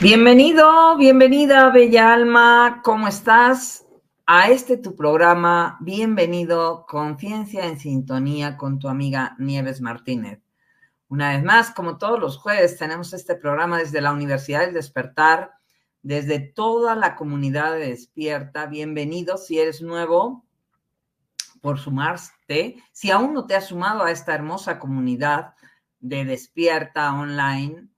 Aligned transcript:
Bienvenido, 0.00 0.96
bienvenida, 0.96 1.70
bella 1.70 2.12
alma, 2.14 2.82
¿cómo 2.84 3.08
estás? 3.08 3.84
A 4.26 4.48
este 4.48 4.76
tu 4.76 4.94
programa, 4.94 5.76
bienvenido, 5.80 6.86
Conciencia 6.86 7.66
en 7.66 7.80
Sintonía 7.80 8.56
con 8.56 8.78
tu 8.78 8.86
amiga 8.86 9.34
Nieves 9.40 9.80
Martínez. 9.80 10.40
Una 11.08 11.32
vez 11.32 11.42
más, 11.42 11.72
como 11.72 11.98
todos 11.98 12.20
los 12.20 12.36
jueves, 12.36 12.78
tenemos 12.78 13.12
este 13.12 13.34
programa 13.34 13.78
desde 13.78 14.00
la 14.00 14.12
Universidad 14.12 14.60
del 14.60 14.74
Despertar, 14.74 15.54
desde 16.02 16.38
toda 16.38 16.94
la 16.94 17.16
comunidad 17.16 17.72
de 17.72 17.88
Despierta. 17.88 18.66
Bienvenido 18.66 19.36
si 19.36 19.58
eres 19.58 19.82
nuevo 19.82 20.44
por 21.60 21.80
sumarte. 21.80 22.76
Si 22.92 23.10
aún 23.10 23.34
no 23.34 23.46
te 23.46 23.56
has 23.56 23.66
sumado 23.66 24.04
a 24.04 24.12
esta 24.12 24.32
hermosa 24.32 24.78
comunidad 24.78 25.54
de 25.98 26.24
Despierta 26.24 27.12
Online, 27.12 27.88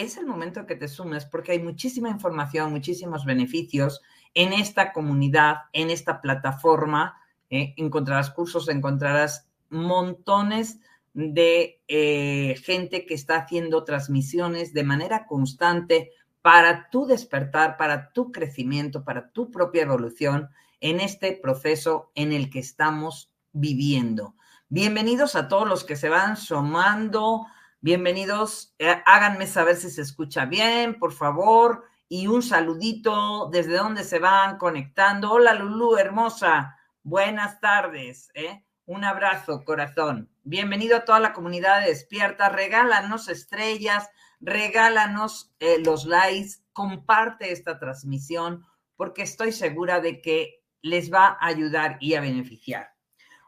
es 0.00 0.16
el 0.16 0.26
momento 0.26 0.66
que 0.66 0.76
te 0.76 0.88
sumes 0.88 1.24
porque 1.24 1.52
hay 1.52 1.58
muchísima 1.58 2.08
información, 2.08 2.70
muchísimos 2.70 3.24
beneficios 3.24 4.00
en 4.34 4.52
esta 4.52 4.92
comunidad, 4.92 5.62
en 5.72 5.90
esta 5.90 6.20
plataforma. 6.20 7.20
Eh, 7.50 7.74
encontrarás 7.76 8.30
cursos, 8.30 8.68
encontrarás 8.68 9.48
montones 9.70 10.78
de 11.14 11.80
eh, 11.88 12.56
gente 12.62 13.06
que 13.06 13.14
está 13.14 13.38
haciendo 13.38 13.84
transmisiones 13.84 14.72
de 14.72 14.84
manera 14.84 15.26
constante 15.26 16.12
para 16.42 16.90
tu 16.90 17.06
despertar, 17.06 17.76
para 17.76 18.12
tu 18.12 18.30
crecimiento, 18.30 19.02
para 19.04 19.30
tu 19.30 19.50
propia 19.50 19.82
evolución 19.82 20.48
en 20.80 21.00
este 21.00 21.32
proceso 21.32 22.12
en 22.14 22.32
el 22.32 22.50
que 22.50 22.60
estamos 22.60 23.32
viviendo. 23.52 24.36
Bienvenidos 24.68 25.34
a 25.34 25.48
todos 25.48 25.66
los 25.66 25.82
que 25.82 25.96
se 25.96 26.08
van 26.08 26.36
sumando 26.36 27.46
Bienvenidos, 27.80 28.74
eh, 28.80 29.00
háganme 29.06 29.46
saber 29.46 29.76
si 29.76 29.88
se 29.88 30.02
escucha 30.02 30.46
bien, 30.46 30.98
por 30.98 31.12
favor, 31.12 31.84
y 32.08 32.26
un 32.26 32.42
saludito 32.42 33.48
desde 33.52 33.76
donde 33.76 34.02
se 34.02 34.18
van 34.18 34.58
conectando. 34.58 35.30
Hola 35.30 35.54
Lulú, 35.54 35.96
hermosa, 35.96 36.76
buenas 37.04 37.60
tardes, 37.60 38.32
¿eh? 38.34 38.64
un 38.84 39.04
abrazo, 39.04 39.62
corazón. 39.64 40.28
Bienvenido 40.42 40.96
a 40.96 41.04
toda 41.04 41.20
la 41.20 41.32
comunidad 41.32 41.78
de 41.78 41.90
Despierta, 41.90 42.48
regálanos 42.48 43.28
estrellas, 43.28 44.10
regálanos 44.40 45.54
eh, 45.60 45.78
los 45.78 46.04
likes, 46.04 46.54
comparte 46.72 47.52
esta 47.52 47.78
transmisión, 47.78 48.66
porque 48.96 49.22
estoy 49.22 49.52
segura 49.52 50.00
de 50.00 50.20
que 50.20 50.64
les 50.82 51.12
va 51.12 51.38
a 51.40 51.46
ayudar 51.46 51.96
y 52.00 52.14
a 52.14 52.20
beneficiar. 52.20 52.88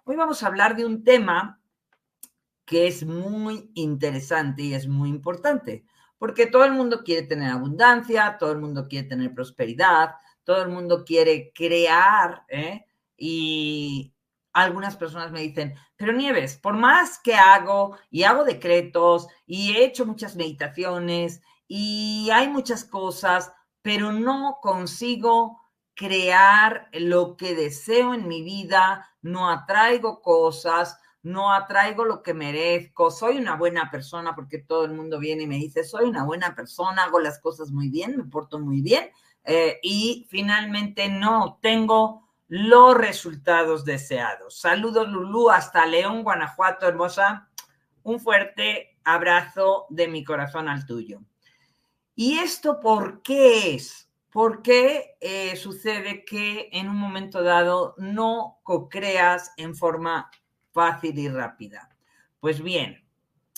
Hoy 0.04 0.14
vamos 0.14 0.44
a 0.44 0.46
hablar 0.46 0.76
de 0.76 0.86
un 0.86 1.02
tema 1.02 1.59
que 2.70 2.86
es 2.86 3.04
muy 3.04 3.68
interesante 3.74 4.62
y 4.62 4.74
es 4.74 4.86
muy 4.86 5.08
importante, 5.08 5.84
porque 6.18 6.46
todo 6.46 6.64
el 6.64 6.70
mundo 6.70 7.02
quiere 7.02 7.26
tener 7.26 7.50
abundancia, 7.50 8.36
todo 8.38 8.52
el 8.52 8.60
mundo 8.60 8.86
quiere 8.86 9.08
tener 9.08 9.34
prosperidad, 9.34 10.14
todo 10.44 10.62
el 10.62 10.68
mundo 10.68 11.04
quiere 11.04 11.50
crear, 11.52 12.44
¿eh? 12.48 12.86
y 13.16 14.14
algunas 14.52 14.96
personas 14.96 15.32
me 15.32 15.40
dicen, 15.40 15.74
pero 15.96 16.12
Nieves, 16.12 16.58
por 16.58 16.74
más 16.76 17.18
que 17.18 17.34
hago 17.34 17.98
y 18.08 18.22
hago 18.22 18.44
decretos 18.44 19.26
y 19.46 19.72
he 19.72 19.84
hecho 19.84 20.06
muchas 20.06 20.36
meditaciones 20.36 21.42
y 21.66 22.28
hay 22.32 22.46
muchas 22.46 22.84
cosas, 22.84 23.52
pero 23.82 24.12
no 24.12 24.58
consigo 24.62 25.60
crear 25.96 26.88
lo 26.92 27.36
que 27.36 27.56
deseo 27.56 28.14
en 28.14 28.28
mi 28.28 28.44
vida, 28.44 29.10
no 29.22 29.50
atraigo 29.50 30.22
cosas, 30.22 30.99
no 31.22 31.52
atraigo 31.52 32.04
lo 32.04 32.22
que 32.22 32.34
merezco, 32.34 33.10
soy 33.10 33.38
una 33.38 33.56
buena 33.56 33.90
persona 33.90 34.34
porque 34.34 34.58
todo 34.58 34.84
el 34.84 34.92
mundo 34.92 35.18
viene 35.18 35.42
y 35.42 35.46
me 35.46 35.56
dice, 35.56 35.84
soy 35.84 36.04
una 36.04 36.24
buena 36.24 36.54
persona, 36.54 37.04
hago 37.04 37.20
las 37.20 37.38
cosas 37.40 37.70
muy 37.70 37.88
bien, 37.88 38.16
me 38.16 38.24
porto 38.24 38.58
muy 38.58 38.80
bien 38.80 39.10
eh, 39.44 39.78
y 39.82 40.26
finalmente 40.30 41.08
no 41.08 41.58
tengo 41.60 42.28
los 42.48 42.96
resultados 42.96 43.84
deseados. 43.84 44.58
Saludos 44.58 45.08
Lulú 45.08 45.50
hasta 45.50 45.86
León, 45.86 46.22
Guanajuato, 46.24 46.88
hermosa. 46.88 47.48
Un 48.02 48.18
fuerte 48.18 48.98
abrazo 49.04 49.86
de 49.90 50.08
mi 50.08 50.24
corazón 50.24 50.68
al 50.68 50.86
tuyo. 50.86 51.20
¿Y 52.14 52.38
esto 52.38 52.80
por 52.80 53.22
qué 53.22 53.74
es? 53.74 54.10
¿Por 54.30 54.62
qué 54.62 55.16
eh, 55.20 55.56
sucede 55.56 56.24
que 56.24 56.68
en 56.72 56.88
un 56.88 56.96
momento 56.96 57.42
dado 57.42 57.94
no 57.98 58.58
co-creas 58.62 59.52
en 59.56 59.74
forma 59.74 60.30
fácil 60.72 61.18
y 61.18 61.28
rápida. 61.28 61.90
Pues 62.40 62.62
bien, 62.62 63.04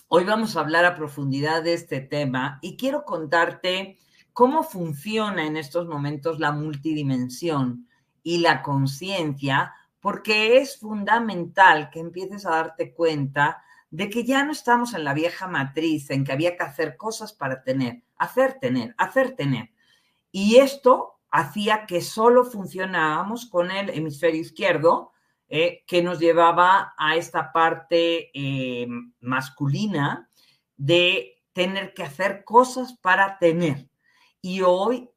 hoy 0.09 0.25
vamos 0.25 0.57
a 0.57 0.61
hablar 0.61 0.85
a 0.85 0.95
profundidad 0.95 1.63
de 1.63 1.75
este 1.75 2.01
tema 2.01 2.59
y 2.63 2.77
quiero 2.77 3.05
contarte 3.05 3.99
cómo 4.33 4.63
funciona 4.63 5.47
en 5.47 5.57
estos 5.57 5.87
momentos 5.87 6.41
la 6.41 6.53
multidimensión 6.53 7.89
y 8.23 8.39
la 8.39 8.63
conciencia, 8.63 9.75
porque 10.01 10.59
es 10.59 10.79
fundamental 10.79 11.91
que 11.91 12.01
empieces 12.01 12.47
a 12.47 12.51
darte 12.51 12.93
cuenta 12.93 13.63
de 13.91 14.09
que 14.09 14.25
ya 14.25 14.43
no 14.43 14.53
estamos 14.53 14.95
en 14.95 15.05
la 15.05 15.13
vieja 15.13 15.47
matriz 15.47 16.11
en 16.11 16.25
que 16.25 16.33
había 16.33 16.57
que 16.57 16.63
hacer 16.63 16.97
cosas 16.97 17.33
para 17.33 17.63
tener, 17.63 18.03
hacer 18.17 18.59
tener, 18.59 18.95
hacer 18.97 19.37
tener. 19.37 19.71
Y 20.31 20.57
esto 20.57 21.21
hacía 21.31 21.87
que 21.87 22.01
solo 22.01 22.45
funcionábamos 22.45 23.47
con 23.47 23.71
el 23.71 23.91
hemisferio 23.91 24.41
izquierdo, 24.41 25.12
eh, 25.55 25.85
que 25.87 26.01
nos 26.01 26.19
llevaba 26.19 26.95
a 26.97 27.15
esta 27.17 27.53
parte 27.53 28.31
eh, 28.33 28.87
masculina 29.21 30.31
de 30.79 31.43
tener 31.53 31.93
que 31.93 32.05
hacer 32.05 32.43
cosas 32.43 32.95
para 32.95 33.37
tener. 33.39 33.91
Y 34.41 34.63
hoy 34.63 35.11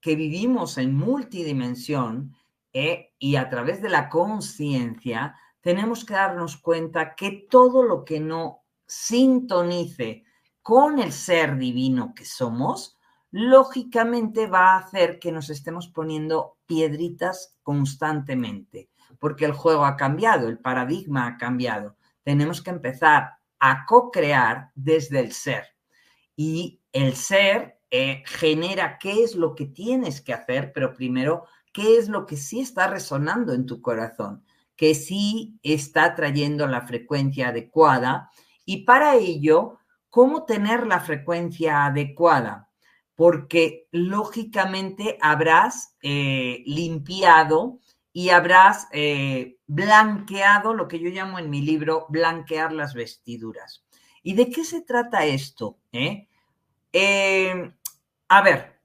que 0.00 0.16
vivimos 0.16 0.78
en 0.78 0.94
multidimensión 0.94 2.34
eh, 2.72 3.12
y 3.18 3.36
a 3.36 3.50
través 3.50 3.82
de 3.82 3.90
la 3.90 4.08
conciencia, 4.08 5.36
tenemos 5.60 6.06
que 6.06 6.14
darnos 6.14 6.56
cuenta 6.56 7.14
que 7.14 7.46
todo 7.50 7.82
lo 7.82 8.06
que 8.06 8.20
no 8.20 8.62
sintonice 8.86 10.24
con 10.62 10.98
el 10.98 11.12
ser 11.12 11.58
divino 11.58 12.14
que 12.14 12.24
somos, 12.24 12.96
lógicamente 13.30 14.46
va 14.46 14.76
a 14.76 14.78
hacer 14.78 15.18
que 15.18 15.30
nos 15.30 15.50
estemos 15.50 15.88
poniendo 15.88 16.56
piedritas 16.64 17.58
constantemente, 17.62 18.88
porque 19.18 19.44
el 19.44 19.52
juego 19.52 19.84
ha 19.84 19.96
cambiado, 19.96 20.48
el 20.48 20.58
paradigma 20.58 21.26
ha 21.26 21.36
cambiado. 21.36 21.96
Tenemos 22.22 22.62
que 22.62 22.70
empezar 22.70 23.32
a 23.58 23.86
co-crear 23.86 24.70
desde 24.74 25.20
el 25.20 25.32
ser. 25.32 25.64
Y 26.36 26.80
el 26.92 27.14
ser 27.14 27.80
eh, 27.90 28.22
genera 28.26 28.98
qué 28.98 29.22
es 29.22 29.34
lo 29.34 29.54
que 29.54 29.66
tienes 29.66 30.20
que 30.20 30.32
hacer, 30.32 30.72
pero 30.72 30.94
primero, 30.94 31.44
qué 31.72 31.96
es 31.96 32.08
lo 32.08 32.26
que 32.26 32.36
sí 32.36 32.60
está 32.60 32.86
resonando 32.86 33.52
en 33.52 33.66
tu 33.66 33.80
corazón, 33.80 34.44
que 34.76 34.94
sí 34.94 35.58
está 35.62 36.14
trayendo 36.14 36.66
la 36.66 36.82
frecuencia 36.82 37.48
adecuada. 37.48 38.30
Y 38.64 38.84
para 38.84 39.16
ello, 39.16 39.78
¿cómo 40.10 40.44
tener 40.44 40.86
la 40.86 41.00
frecuencia 41.00 41.86
adecuada? 41.86 42.68
Porque 43.14 43.88
lógicamente 43.90 45.18
habrás 45.20 45.96
eh, 46.02 46.62
limpiado 46.66 47.80
y 48.18 48.30
habrás 48.30 48.88
eh, 48.90 49.60
blanqueado 49.68 50.74
lo 50.74 50.88
que 50.88 50.98
yo 50.98 51.08
llamo 51.08 51.38
en 51.38 51.48
mi 51.50 51.62
libro 51.62 52.06
blanquear 52.08 52.72
las 52.72 52.92
vestiduras. 52.92 53.86
¿Y 54.24 54.34
de 54.34 54.50
qué 54.50 54.64
se 54.64 54.82
trata 54.82 55.24
esto? 55.24 55.78
Eh? 55.92 56.26
Eh, 56.92 57.72
a 58.28 58.42
ver, 58.42 58.80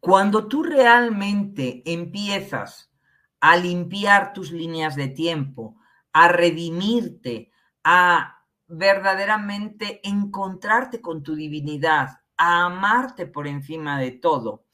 cuando 0.00 0.48
tú 0.48 0.62
realmente 0.62 1.82
empiezas 1.86 2.92
a 3.40 3.56
limpiar 3.56 4.34
tus 4.34 4.52
líneas 4.52 4.96
de 4.96 5.08
tiempo, 5.08 5.78
a 6.12 6.28
redimirte, 6.28 7.50
a 7.84 8.44
verdaderamente 8.66 10.06
encontrarte 10.06 11.00
con 11.00 11.22
tu 11.22 11.36
divinidad, 11.36 12.20
a 12.36 12.66
amarte 12.66 13.24
por 13.24 13.46
encima 13.46 13.98
de 13.98 14.10
todo, 14.10 14.65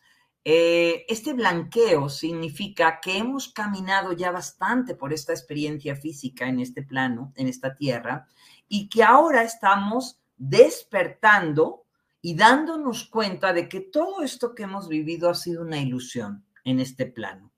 eh, 0.45 1.05
este 1.09 1.35
blanqueo 1.35 2.09
significa 2.09 2.99
que 3.01 3.17
hemos 3.19 3.49
caminado 3.49 4.13
ya 4.13 4.33
bastante 4.33 4.95
por 4.95 5.13
esta 5.13 5.33
experiencia 5.33 5.95
física 5.95 6.49
en 6.49 6.59
este 6.59 6.83
plano, 6.83 7.33
en 7.37 7.47
esta 7.47 7.77
tierra, 7.77 8.27
y 8.69 8.89
que 8.89 9.05
ahora 9.05 9.43
estamos 9.45 10.21
despertando 10.37 11.85
y 12.21 12.35
dándonos 12.35 13.05
cuenta 13.05 13.53
de 13.53 13.69
que 13.69 13.81
todo 13.81 14.23
esto 14.23 14.55
que 14.55 14.65
hemos 14.65 14.89
vivido 14.89 15.31
ha 15.31 15.35
sido 15.35 15.63
una 15.63 15.79
ilusión 15.79 16.45
en 16.65 16.81
este 16.81 17.07
plano 17.07 17.53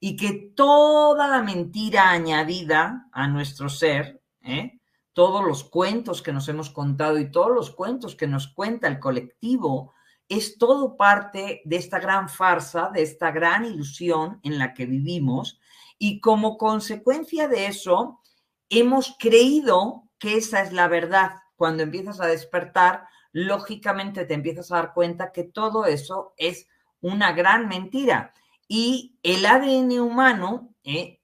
y 0.00 0.16
que 0.16 0.52
toda 0.54 1.28
la 1.28 1.42
mentira 1.42 2.10
añadida 2.10 3.08
a 3.12 3.28
nuestro 3.28 3.68
ser, 3.68 4.22
¿eh? 4.42 4.78
todos 5.14 5.42
los 5.42 5.64
cuentos 5.64 6.20
que 6.20 6.32
nos 6.32 6.48
hemos 6.48 6.68
contado 6.68 7.18
y 7.18 7.30
todos 7.30 7.50
los 7.54 7.70
cuentos 7.70 8.14
que 8.14 8.26
nos 8.26 8.48
cuenta 8.48 8.88
el 8.88 8.98
colectivo, 8.98 9.94
es 10.28 10.58
todo 10.58 10.96
parte 10.96 11.62
de 11.64 11.76
esta 11.76 11.98
gran 12.00 12.28
farsa, 12.28 12.90
de 12.92 13.02
esta 13.02 13.30
gran 13.30 13.64
ilusión 13.64 14.40
en 14.42 14.58
la 14.58 14.74
que 14.74 14.86
vivimos 14.86 15.60
y 15.98 16.20
como 16.20 16.58
consecuencia 16.58 17.48
de 17.48 17.66
eso 17.66 18.20
hemos 18.68 19.16
creído 19.18 20.04
que 20.18 20.36
esa 20.36 20.62
es 20.62 20.72
la 20.72 20.88
verdad. 20.88 21.36
Cuando 21.56 21.82
empiezas 21.82 22.20
a 22.20 22.26
despertar, 22.26 23.06
lógicamente 23.32 24.24
te 24.24 24.34
empiezas 24.34 24.72
a 24.72 24.76
dar 24.76 24.94
cuenta 24.94 25.32
que 25.32 25.44
todo 25.44 25.86
eso 25.86 26.34
es 26.36 26.68
una 27.00 27.32
gran 27.32 27.68
mentira 27.68 28.34
y 28.68 29.18
el 29.22 29.46
ADN 29.46 30.00
humano 30.00 30.74
eh, 30.84 31.20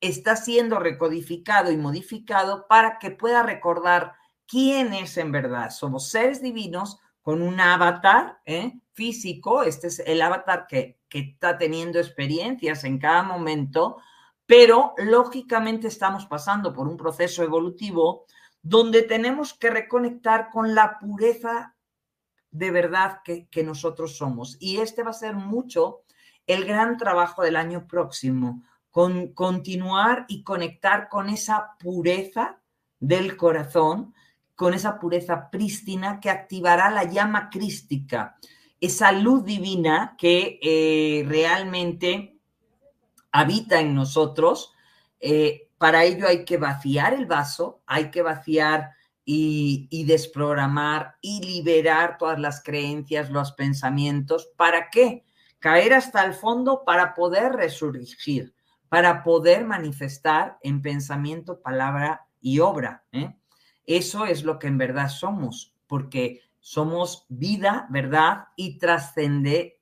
está 0.00 0.36
siendo 0.36 0.78
recodificado 0.78 1.70
y 1.70 1.76
modificado 1.76 2.66
para 2.68 2.98
que 2.98 3.10
pueda 3.10 3.42
recordar 3.42 4.14
quién 4.46 4.94
es 4.94 5.16
en 5.16 5.32
verdad. 5.32 5.70
Somos 5.70 6.08
seres 6.08 6.40
divinos 6.40 6.98
con 7.26 7.42
un 7.42 7.58
avatar 7.58 8.40
¿eh? 8.44 8.78
físico, 8.92 9.64
este 9.64 9.88
es 9.88 9.98
el 9.98 10.22
avatar 10.22 10.68
que, 10.68 11.00
que 11.08 11.18
está 11.18 11.58
teniendo 11.58 11.98
experiencias 11.98 12.84
en 12.84 13.00
cada 13.00 13.24
momento, 13.24 13.96
pero 14.46 14.94
lógicamente 14.96 15.88
estamos 15.88 16.26
pasando 16.26 16.72
por 16.72 16.86
un 16.86 16.96
proceso 16.96 17.42
evolutivo 17.42 18.26
donde 18.62 19.02
tenemos 19.02 19.54
que 19.54 19.70
reconectar 19.70 20.50
con 20.50 20.76
la 20.76 21.00
pureza 21.00 21.74
de 22.52 22.70
verdad 22.70 23.22
que, 23.24 23.48
que, 23.48 23.64
nosotros 23.64 24.16
somos. 24.16 24.56
Y 24.60 24.76
este 24.76 25.02
va 25.02 25.10
a 25.10 25.12
ser 25.12 25.34
mucho 25.34 26.02
el 26.46 26.64
gran 26.64 26.96
trabajo 26.96 27.42
del 27.42 27.56
año 27.56 27.88
próximo, 27.88 28.62
con 28.92 29.32
continuar 29.32 30.26
y 30.28 30.44
conectar 30.44 31.08
con 31.08 31.28
esa 31.28 31.74
pureza 31.80 32.60
del 33.00 33.36
corazón 33.36 34.14
con 34.56 34.72
esa 34.72 34.98
pureza 34.98 35.50
prístina 35.50 36.18
que 36.18 36.30
activará 36.30 36.90
la 36.90 37.04
llama 37.04 37.50
crística, 37.50 38.36
esa 38.80 39.12
luz 39.12 39.44
divina 39.44 40.16
que 40.18 40.58
eh, 40.62 41.24
realmente 41.28 42.38
habita 43.30 43.80
en 43.80 43.94
nosotros. 43.94 44.72
Eh, 45.20 45.68
para 45.78 46.04
ello 46.04 46.26
hay 46.26 46.44
que 46.44 46.56
vaciar 46.56 47.12
el 47.12 47.26
vaso, 47.26 47.82
hay 47.86 48.10
que 48.10 48.22
vaciar 48.22 48.92
y, 49.26 49.88
y, 49.90 50.04
desprogramar 50.04 51.16
y 51.20 51.40
liberar 51.44 52.16
todas 52.16 52.38
las 52.38 52.62
creencias, 52.62 53.30
los 53.30 53.52
pensamientos. 53.52 54.48
¿Para 54.56 54.88
qué? 54.88 55.24
Caer 55.58 55.94
hasta 55.94 56.24
el 56.24 56.32
fondo 56.32 56.84
para 56.84 57.12
poder 57.12 57.52
resurgir, 57.52 58.54
para 58.88 59.22
poder 59.22 59.64
manifestar 59.64 60.58
en 60.62 60.80
pensamiento, 60.80 61.60
palabra 61.60 62.26
y 62.40 62.60
obra. 62.60 63.04
¿eh? 63.12 63.34
Eso 63.86 64.26
es 64.26 64.42
lo 64.42 64.58
que 64.58 64.66
en 64.66 64.78
verdad 64.78 65.08
somos, 65.08 65.74
porque 65.86 66.42
somos 66.60 67.26
vida, 67.28 67.86
verdad 67.90 68.48
y, 68.56 68.78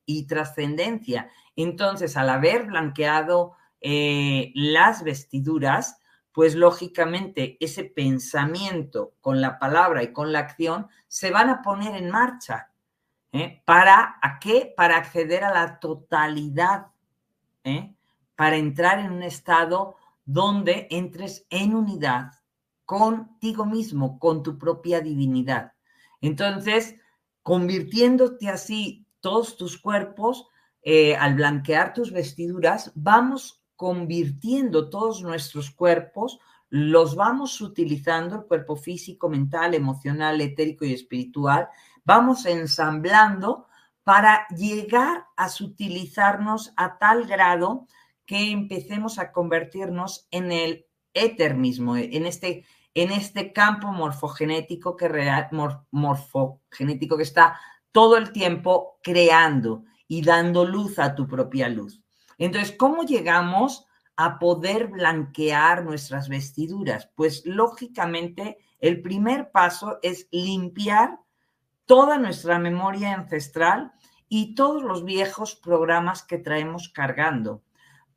y 0.05 0.27
trascendencia. 0.27 1.31
Entonces, 1.57 2.17
al 2.17 2.29
haber 2.29 2.67
blanqueado 2.67 3.55
eh, 3.81 4.53
las 4.55 5.03
vestiduras, 5.03 5.99
pues 6.33 6.55
lógicamente 6.55 7.57
ese 7.61 7.85
pensamiento 7.85 9.15
con 9.21 9.41
la 9.41 9.59
palabra 9.59 10.03
y 10.03 10.13
con 10.13 10.33
la 10.33 10.41
acción 10.41 10.89
se 11.09 11.31
van 11.31 11.49
a 11.49 11.63
poner 11.63 11.95
en 11.95 12.11
marcha. 12.11 12.71
¿eh? 13.33 13.63
¿Para 13.65 14.19
a 14.21 14.39
qué? 14.39 14.75
Para 14.77 14.99
acceder 14.99 15.45
a 15.45 15.55
la 15.55 15.79
totalidad, 15.79 16.89
¿eh? 17.63 17.95
para 18.37 18.57
entrar 18.57 18.99
en 18.99 19.13
un 19.13 19.23
estado 19.23 19.97
donde 20.27 20.89
entres 20.91 21.47
en 21.51 21.75
unidad 21.75 22.33
contigo 22.85 23.64
mismo, 23.64 24.19
con 24.19 24.43
tu 24.43 24.59
propia 24.59 25.00
divinidad. 25.00 25.73
Entonces, 26.21 26.97
convirtiéndote 27.43 28.49
así 28.49 29.07
todos 29.21 29.57
tus 29.57 29.79
cuerpos, 29.79 30.49
eh, 30.83 31.17
al 31.17 31.35
blanquear 31.35 31.95
tus 31.95 32.12
vestiduras, 32.12 32.93
vamos 32.95 33.62
convirtiendo 33.76 34.91
todos 34.91 35.23
nuestros 35.23 35.71
cuerpos, 35.71 36.38
los 36.69 37.14
vamos 37.14 37.61
utilizando, 37.61 38.37
el 38.37 38.45
cuerpo 38.45 38.76
físico, 38.76 39.29
mental, 39.29 39.75
emocional, 39.75 40.41
etérico 40.41 40.85
y 40.85 40.93
espiritual, 40.93 41.69
vamos 42.05 42.47
ensamblando 42.47 43.67
para 44.03 44.47
llegar 44.49 45.26
a 45.37 45.49
sutilizarnos 45.49 46.73
a 46.76 46.99
tal 46.99 47.26
grado 47.26 47.87
que 48.26 48.50
empecemos 48.50 49.19
a 49.19 49.33
convertirnos 49.33 50.29
en 50.31 50.53
el 50.53 50.87
éter 51.14 51.54
mismo, 51.54 51.97
en 51.97 52.26
este, 52.26 52.64
en 52.92 53.12
este 53.12 53.52
campo 53.52 53.88
morfogenético 53.88 54.97
que, 54.97 55.09
real, 55.09 55.49
morfogenético 55.90 57.16
que 57.16 57.23
está 57.23 57.59
todo 57.92 58.16
el 58.16 58.33
tiempo 58.33 58.99
creando 59.02 59.85
y 60.09 60.23
dando 60.23 60.64
luz 60.64 60.99
a 60.99 61.14
tu 61.14 61.26
propia 61.26 61.68
luz. 61.68 62.02
Entonces, 62.38 62.75
¿cómo 62.76 63.04
llegamos 63.04 63.87
a 64.16 64.38
poder 64.38 64.88
blanquear 64.88 65.85
nuestras 65.85 66.28
vestiduras? 66.28 67.09
Pues 67.14 67.47
lógicamente, 67.47 68.59
el 68.80 69.00
primer 69.00 69.50
paso 69.50 69.99
es 70.02 70.28
limpiar 70.30 71.21
toda 71.87 72.18
nuestra 72.18 72.59
memoria 72.59 73.14
ancestral 73.14 73.92
y 74.28 74.54
todos 74.54 74.83
los 74.83 75.04
viejos 75.04 75.54
programas 75.54 76.23
que 76.23 76.38
traemos 76.38 76.88
cargando. 76.88 77.62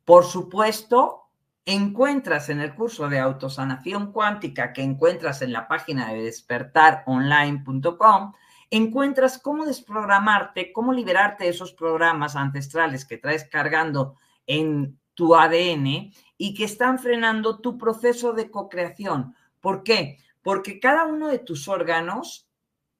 Por 0.04 0.24
supuesto, 0.24 1.27
encuentras 1.68 2.48
en 2.48 2.60
el 2.62 2.74
curso 2.74 3.10
de 3.10 3.18
autosanación 3.18 4.10
cuántica 4.10 4.72
que 4.72 4.82
encuentras 4.82 5.42
en 5.42 5.52
la 5.52 5.68
página 5.68 6.10
de 6.10 6.22
despertaronline.com, 6.22 8.32
encuentras 8.70 9.36
cómo 9.36 9.66
desprogramarte, 9.66 10.72
cómo 10.72 10.94
liberarte 10.94 11.44
de 11.44 11.50
esos 11.50 11.74
programas 11.74 12.36
ancestrales 12.36 13.04
que 13.04 13.18
traes 13.18 13.44
cargando 13.44 14.16
en 14.46 14.98
tu 15.12 15.36
ADN 15.36 16.10
y 16.38 16.54
que 16.54 16.64
están 16.64 16.98
frenando 16.98 17.58
tu 17.58 17.76
proceso 17.76 18.32
de 18.32 18.50
co-creación. 18.50 19.34
¿Por 19.60 19.82
qué? 19.82 20.16
Porque 20.40 20.80
cada 20.80 21.04
uno 21.04 21.28
de 21.28 21.38
tus 21.38 21.68
órganos 21.68 22.48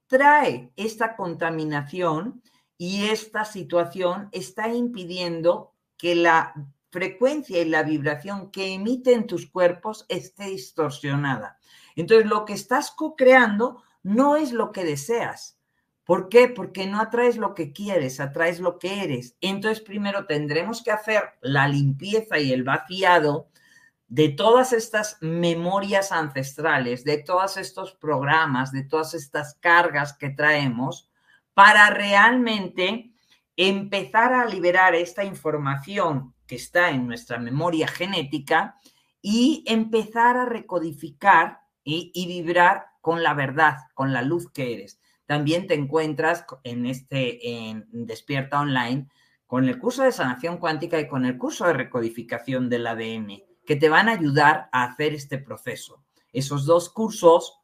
trae 0.08 0.74
esta 0.76 1.16
contaminación 1.16 2.42
y 2.76 3.06
esta 3.06 3.46
situación 3.46 4.28
está 4.32 4.68
impidiendo 4.68 5.72
que 5.96 6.14
la 6.14 6.52
frecuencia 6.90 7.60
y 7.60 7.64
la 7.64 7.82
vibración 7.82 8.50
que 8.50 8.74
emiten 8.74 9.26
tus 9.26 9.46
cuerpos 9.50 10.06
esté 10.08 10.46
distorsionada. 10.46 11.58
Entonces, 11.96 12.26
lo 12.26 12.44
que 12.44 12.52
estás 12.52 12.90
co-creando 12.90 13.82
no 14.02 14.36
es 14.36 14.52
lo 14.52 14.72
que 14.72 14.84
deseas. 14.84 15.58
¿Por 16.04 16.30
qué? 16.30 16.48
Porque 16.48 16.86
no 16.86 17.00
atraes 17.00 17.36
lo 17.36 17.54
que 17.54 17.72
quieres, 17.72 18.18
atraes 18.18 18.60
lo 18.60 18.78
que 18.78 19.02
eres. 19.04 19.36
Entonces, 19.42 19.82
primero 19.82 20.24
tendremos 20.26 20.82
que 20.82 20.90
hacer 20.90 21.22
la 21.42 21.68
limpieza 21.68 22.38
y 22.38 22.52
el 22.52 22.64
vaciado 22.64 23.48
de 24.06 24.30
todas 24.30 24.72
estas 24.72 25.18
memorias 25.20 26.12
ancestrales, 26.12 27.04
de 27.04 27.18
todos 27.18 27.58
estos 27.58 27.92
programas, 27.92 28.72
de 28.72 28.84
todas 28.84 29.12
estas 29.12 29.56
cargas 29.56 30.14
que 30.14 30.30
traemos, 30.30 31.10
para 31.52 31.90
realmente 31.90 33.10
empezar 33.56 34.32
a 34.32 34.46
liberar 34.46 34.94
esta 34.94 35.24
información 35.24 36.32
que 36.48 36.56
está 36.56 36.90
en 36.90 37.06
nuestra 37.06 37.38
memoria 37.38 37.86
genética 37.86 38.76
y 39.22 39.62
empezar 39.68 40.36
a 40.36 40.46
recodificar 40.46 41.60
y, 41.84 42.26
vibrar 42.26 42.86
con 43.00 43.22
la 43.22 43.32
verdad, 43.34 43.76
con 43.94 44.12
la 44.12 44.22
luz 44.22 44.50
que 44.50 44.74
eres. 44.74 45.00
También 45.26 45.66
te 45.66 45.74
encuentras 45.74 46.44
en 46.64 46.86
este 46.86 47.68
en 47.68 47.86
Despierta 47.92 48.60
Online 48.60 49.08
con 49.46 49.66
el 49.68 49.78
curso 49.78 50.02
de 50.02 50.12
sanación 50.12 50.58
cuántica 50.58 51.00
y 51.00 51.08
con 51.08 51.24
el 51.24 51.38
curso 51.38 51.66
de 51.66 51.72
recodificación 51.72 52.68
del 52.68 52.86
ADN, 52.86 53.42
que 53.64 53.76
te 53.76 53.88
van 53.88 54.08
a 54.08 54.12
ayudar 54.12 54.68
a 54.72 54.84
hacer 54.84 55.14
este 55.14 55.38
proceso. 55.38 56.02
Esos 56.32 56.66
dos 56.66 56.90
cursos, 56.90 57.58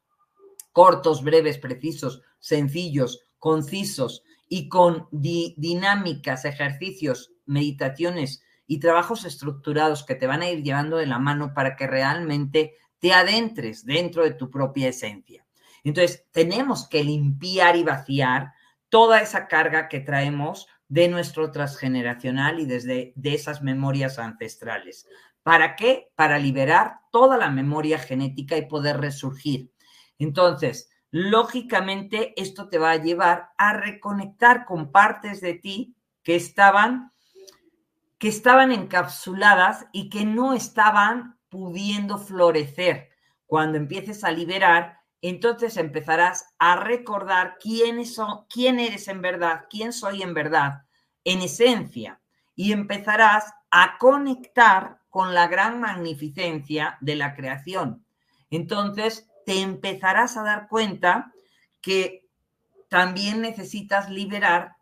cortos, 0.71 1.23
breves, 1.23 1.59
precisos, 1.59 2.21
sencillos, 2.39 3.27
concisos 3.37 4.23
y 4.49 4.69
con 4.69 5.07
dinámicas, 5.11 6.45
ejercicios, 6.45 7.31
meditaciones 7.45 8.41
y 8.67 8.79
trabajos 8.79 9.25
estructurados 9.25 10.03
que 10.03 10.15
te 10.15 10.27
van 10.27 10.41
a 10.41 10.49
ir 10.49 10.63
llevando 10.63 10.97
de 10.97 11.05
la 11.05 11.19
mano 11.19 11.53
para 11.53 11.75
que 11.75 11.87
realmente 11.87 12.75
te 12.99 13.13
adentres 13.13 13.85
dentro 13.85 14.23
de 14.23 14.31
tu 14.31 14.49
propia 14.49 14.89
esencia. 14.89 15.45
Entonces, 15.83 16.25
tenemos 16.31 16.89
que 16.89 17.03
limpiar 17.03 17.75
y 17.75 17.83
vaciar 17.83 18.53
toda 18.89 19.21
esa 19.21 19.47
carga 19.47 19.87
que 19.87 19.99
traemos 19.99 20.67
de 20.87 21.07
nuestro 21.07 21.51
transgeneracional 21.51 22.59
y 22.59 22.65
desde 22.65 23.13
de 23.15 23.33
esas 23.33 23.61
memorias 23.61 24.19
ancestrales. 24.19 25.07
¿Para 25.43 25.75
qué? 25.75 26.11
Para 26.15 26.39
liberar 26.39 27.01
toda 27.11 27.37
la 27.37 27.51
memoria 27.51 27.99
genética 27.99 28.57
y 28.57 28.67
poder 28.67 28.97
resurgir. 28.97 29.71
Entonces, 30.17 30.89
lógicamente, 31.11 32.33
esto 32.35 32.67
te 32.69 32.79
va 32.79 32.91
a 32.91 33.03
llevar 33.03 33.49
a 33.57 33.73
reconectar 33.73 34.65
con 34.65 34.91
partes 34.91 35.41
de 35.41 35.53
ti 35.53 35.95
que 36.23 36.35
estaban 36.35 37.11
que 38.17 38.27
estaban 38.27 38.71
encapsuladas 38.71 39.87
y 39.91 40.09
que 40.09 40.25
no 40.25 40.53
estaban 40.53 41.37
pudiendo 41.49 42.17
florecer. 42.17 43.09
Cuando 43.45 43.77
empieces 43.77 44.23
a 44.23 44.31
liberar, 44.31 44.99
entonces 45.21 45.77
empezarás 45.77 46.53
a 46.59 46.75
recordar 46.75 47.57
quiénes 47.59 48.15
son, 48.15 48.45
quién 48.49 48.79
eres 48.79 49.07
en 49.07 49.21
verdad, 49.21 49.65
quién 49.69 49.93
soy 49.93 50.21
en 50.21 50.33
verdad, 50.33 50.83
en 51.23 51.41
esencia, 51.41 52.21
y 52.55 52.71
empezarás 52.71 53.53
a 53.71 53.97
conectar 53.97 54.99
con 55.09 55.33
la 55.33 55.47
gran 55.47 55.79
magnificencia 55.79 56.97
de 57.01 57.15
la 57.15 57.35
creación. 57.35 58.05
Entonces 58.49 59.29
te 59.45 59.61
empezarás 59.61 60.37
a 60.37 60.43
dar 60.43 60.67
cuenta 60.67 61.31
que 61.81 62.27
también 62.89 63.41
necesitas 63.41 64.09
liberar 64.09 64.75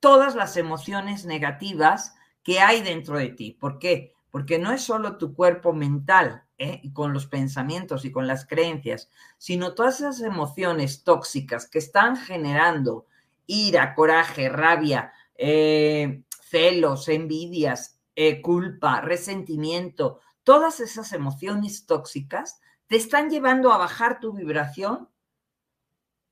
todas 0.00 0.34
las 0.34 0.56
emociones 0.56 1.24
negativas 1.24 2.15
que 2.46 2.60
hay 2.60 2.80
dentro 2.80 3.18
de 3.18 3.30
ti. 3.30 3.56
¿Por 3.58 3.80
qué? 3.80 4.14
Porque 4.30 4.60
no 4.60 4.70
es 4.70 4.82
solo 4.82 5.18
tu 5.18 5.34
cuerpo 5.34 5.72
mental, 5.72 6.44
¿eh? 6.58 6.80
con 6.92 7.12
los 7.12 7.26
pensamientos 7.26 8.04
y 8.04 8.12
con 8.12 8.28
las 8.28 8.46
creencias, 8.46 9.10
sino 9.36 9.74
todas 9.74 9.96
esas 9.96 10.20
emociones 10.20 11.02
tóxicas 11.02 11.68
que 11.68 11.80
están 11.80 12.16
generando 12.16 13.06
ira, 13.48 13.96
coraje, 13.96 14.48
rabia, 14.48 15.12
eh, 15.34 16.22
celos, 16.40 17.08
envidias, 17.08 17.98
eh, 18.14 18.40
culpa, 18.42 19.00
resentimiento, 19.00 20.20
todas 20.44 20.78
esas 20.78 21.12
emociones 21.12 21.84
tóxicas 21.84 22.60
te 22.86 22.94
están 22.94 23.28
llevando 23.28 23.72
a 23.72 23.78
bajar 23.78 24.20
tu 24.20 24.32
vibración 24.32 25.08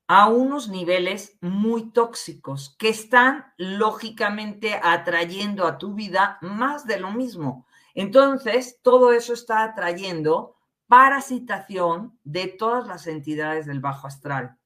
a 0.07 0.29
unos 0.29 0.69
niveles 0.69 1.39
muy 1.41 1.91
tóxicos 1.91 2.77
que 2.79 2.91
están 2.91 3.53
lógicamente 3.57 4.79
atrayendo 4.83 5.67
a 5.67 5.79
tu 5.79 5.95
vida 5.95 6.39
más 6.43 6.87
de 6.87 7.01
lo 7.01 7.11
mismo. 7.11 7.67
Entonces, 7.95 8.81
todo 8.83 9.13
eso 9.13 9.33
está 9.33 9.65
atrayendo 9.65 10.57
parasitación 10.89 12.19
de 12.23 12.49
todas 12.49 12.87
las 12.87 13.07
entidades 13.07 13.67
del 13.67 13.81
bajo 13.81 14.07
astral. 14.07 14.59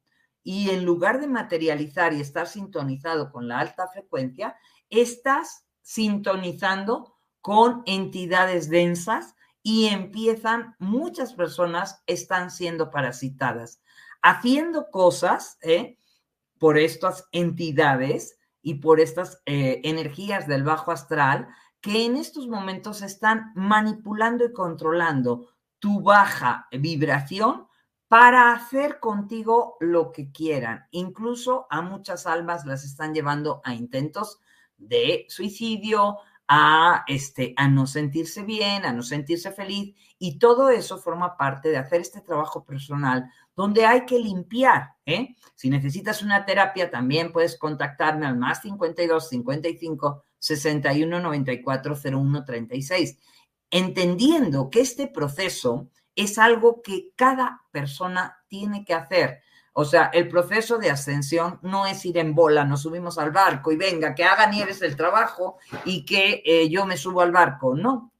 Y 0.42 0.70
en 0.70 0.84
lugar 0.84 1.20
de 1.20 1.28
materializar 1.28 2.12
y 2.12 2.20
estar 2.20 2.48
sintonizado 2.48 3.30
con 3.30 3.46
la 3.46 3.60
alta 3.60 3.86
frecuencia, 3.88 4.56
estás 4.90 5.66
sintonizando 5.82 7.14
con 7.40 7.82
entidades 7.86 8.68
densas 8.68 9.36
y 9.62 9.86
empiezan, 9.86 10.74
muchas 10.78 11.34
personas 11.34 12.02
están 12.06 12.50
siendo 12.50 12.90
parasitadas 12.90 13.80
haciendo 14.22 14.90
cosas 14.90 15.58
¿eh? 15.62 15.98
por 16.58 16.78
estas 16.78 17.28
entidades 17.32 18.38
y 18.62 18.74
por 18.74 19.00
estas 19.00 19.42
eh, 19.46 19.80
energías 19.84 20.46
del 20.46 20.64
bajo 20.64 20.90
astral 20.90 21.48
que 21.80 22.04
en 22.04 22.16
estos 22.16 22.48
momentos 22.48 23.02
están 23.02 23.52
manipulando 23.54 24.44
y 24.44 24.52
controlando 24.52 25.48
tu 25.78 26.02
baja 26.02 26.66
vibración 26.72 27.68
para 28.08 28.52
hacer 28.52 28.98
contigo 29.00 29.76
lo 29.80 30.12
que 30.12 30.32
quieran. 30.32 30.86
Incluso 30.90 31.66
a 31.70 31.82
muchas 31.82 32.26
almas 32.26 32.64
las 32.64 32.84
están 32.84 33.14
llevando 33.14 33.60
a 33.64 33.74
intentos 33.74 34.40
de 34.76 35.26
suicidio, 35.28 36.18
a, 36.48 37.04
este, 37.06 37.52
a 37.56 37.68
no 37.68 37.86
sentirse 37.86 38.42
bien, 38.42 38.86
a 38.86 38.92
no 38.92 39.02
sentirse 39.02 39.52
feliz. 39.52 39.94
Y 40.18 40.38
todo 40.38 40.70
eso 40.70 40.98
forma 40.98 41.36
parte 41.36 41.68
de 41.68 41.76
hacer 41.76 42.00
este 42.00 42.22
trabajo 42.22 42.64
personal 42.64 43.30
donde 43.58 43.84
hay 43.84 44.06
que 44.06 44.20
limpiar. 44.20 44.92
¿eh? 45.04 45.34
Si 45.56 45.68
necesitas 45.68 46.22
una 46.22 46.44
terapia, 46.44 46.92
también 46.92 47.32
puedes 47.32 47.58
contactarme 47.58 48.24
al 48.24 48.36
más 48.36 48.62
52 48.62 49.30
55 49.30 50.22
61 50.38 51.18
94 51.18 51.96
01 52.04 52.44
36, 52.44 53.18
entendiendo 53.68 54.70
que 54.70 54.80
este 54.80 55.08
proceso 55.08 55.88
es 56.14 56.38
algo 56.38 56.82
que 56.82 57.10
cada 57.16 57.62
persona 57.72 58.38
tiene 58.46 58.84
que 58.84 58.94
hacer. 58.94 59.40
O 59.72 59.84
sea, 59.84 60.04
el 60.14 60.28
proceso 60.28 60.78
de 60.78 60.90
ascensión 60.90 61.58
no 61.62 61.84
es 61.84 62.04
ir 62.04 62.18
en 62.18 62.36
bola, 62.36 62.64
nos 62.64 62.82
subimos 62.82 63.18
al 63.18 63.32
barco 63.32 63.72
y 63.72 63.76
venga, 63.76 64.14
que 64.14 64.22
haga 64.22 64.48
Nieves 64.48 64.82
el 64.82 64.94
trabajo 64.94 65.56
y 65.84 66.04
que 66.04 66.44
eh, 66.46 66.68
yo 66.68 66.86
me 66.86 66.96
subo 66.96 67.22
al 67.22 67.32
barco. 67.32 67.74
No, 67.74 68.12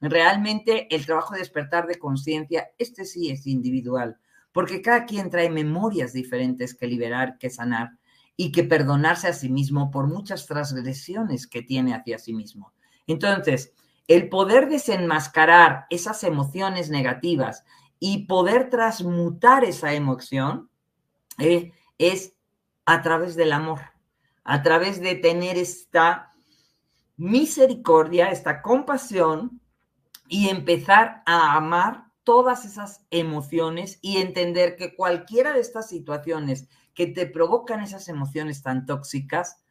realmente 0.00 0.86
el 0.94 1.04
trabajo 1.04 1.34
de 1.34 1.40
despertar 1.40 1.88
de 1.88 1.98
conciencia, 1.98 2.70
este 2.78 3.04
sí 3.04 3.32
es 3.32 3.44
individual 3.48 4.20
porque 4.54 4.80
cada 4.80 5.04
quien 5.04 5.30
trae 5.30 5.50
memorias 5.50 6.12
diferentes 6.12 6.76
que 6.76 6.86
liberar, 6.86 7.38
que 7.38 7.50
sanar 7.50 7.98
y 8.36 8.52
que 8.52 8.62
perdonarse 8.62 9.26
a 9.26 9.32
sí 9.32 9.48
mismo 9.48 9.90
por 9.90 10.06
muchas 10.06 10.46
transgresiones 10.46 11.48
que 11.48 11.62
tiene 11.62 11.92
hacia 11.92 12.20
sí 12.20 12.32
mismo. 12.32 12.72
Entonces, 13.08 13.72
el 14.06 14.28
poder 14.28 14.68
desenmascarar 14.68 15.86
esas 15.90 16.22
emociones 16.22 16.88
negativas 16.88 17.64
y 17.98 18.26
poder 18.26 18.70
transmutar 18.70 19.64
esa 19.64 19.92
emoción 19.92 20.70
eh, 21.38 21.72
es 21.98 22.34
a 22.86 23.02
través 23.02 23.34
del 23.34 23.52
amor, 23.52 23.80
a 24.44 24.62
través 24.62 25.00
de 25.00 25.16
tener 25.16 25.58
esta 25.58 26.32
misericordia, 27.16 28.30
esta 28.30 28.62
compasión 28.62 29.60
y 30.28 30.48
empezar 30.48 31.24
a 31.26 31.56
amar 31.56 32.03
todas 32.24 32.64
esas 32.64 33.06
emociones 33.10 33.98
y 34.02 34.16
entender 34.16 34.76
que 34.76 34.94
cualquiera 34.94 35.52
de 35.52 35.60
estas 35.60 35.88
situaciones 35.88 36.68
que 36.94 37.06
te 37.06 37.26
provocan 37.26 37.80
esas 37.80 38.08
emociones 38.08 38.62
tan 38.62 38.86
tóxicas, 38.86 39.62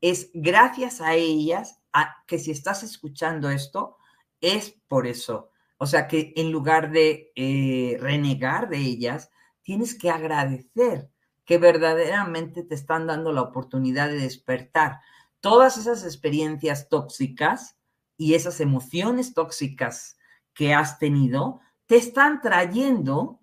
es 0.00 0.30
gracias 0.34 1.00
a 1.00 1.14
ellas 1.14 1.80
a, 1.92 2.16
que 2.26 2.38
si 2.38 2.50
estás 2.50 2.82
escuchando 2.82 3.50
esto, 3.50 3.96
es 4.40 4.76
por 4.88 5.06
eso. 5.06 5.50
O 5.78 5.86
sea 5.86 6.06
que 6.06 6.32
en 6.36 6.52
lugar 6.52 6.90
de 6.92 7.32
eh, 7.34 7.96
renegar 8.00 8.68
de 8.68 8.78
ellas, 8.78 9.30
tienes 9.62 9.96
que 9.96 10.10
agradecer 10.10 11.10
que 11.44 11.58
verdaderamente 11.58 12.62
te 12.62 12.74
están 12.74 13.06
dando 13.06 13.32
la 13.32 13.42
oportunidad 13.42 14.08
de 14.08 14.20
despertar 14.20 15.00
todas 15.40 15.76
esas 15.76 16.04
experiencias 16.04 16.88
tóxicas 16.88 17.76
y 18.16 18.34
esas 18.34 18.60
emociones 18.60 19.34
tóxicas 19.34 20.16
que 20.54 20.74
has 20.74 20.98
tenido, 20.98 21.60
te 21.92 21.98
están 21.98 22.40
trayendo 22.40 23.42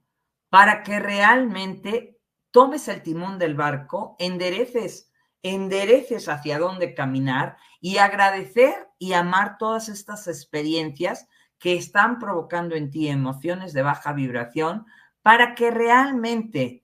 para 0.49 0.81
que 0.81 0.99
realmente 0.99 2.19
tomes 2.49 2.87
el 2.87 3.03
timón 3.03 3.37
del 3.37 3.53
barco, 3.53 4.15
endereces, 4.17 5.11
endereces 5.43 6.27
hacia 6.29 6.57
dónde 6.57 6.95
caminar 6.95 7.57
y 7.79 7.97
agradecer 7.97 8.89
y 8.97 9.13
amar 9.13 9.59
todas 9.59 9.87
estas 9.87 10.27
experiencias 10.27 11.27
que 11.59 11.75
están 11.75 12.17
provocando 12.17 12.73
en 12.73 12.89
ti 12.89 13.07
emociones 13.07 13.71
de 13.71 13.83
baja 13.83 14.13
vibración 14.13 14.87
para 15.21 15.53
que 15.53 15.69
realmente 15.69 16.83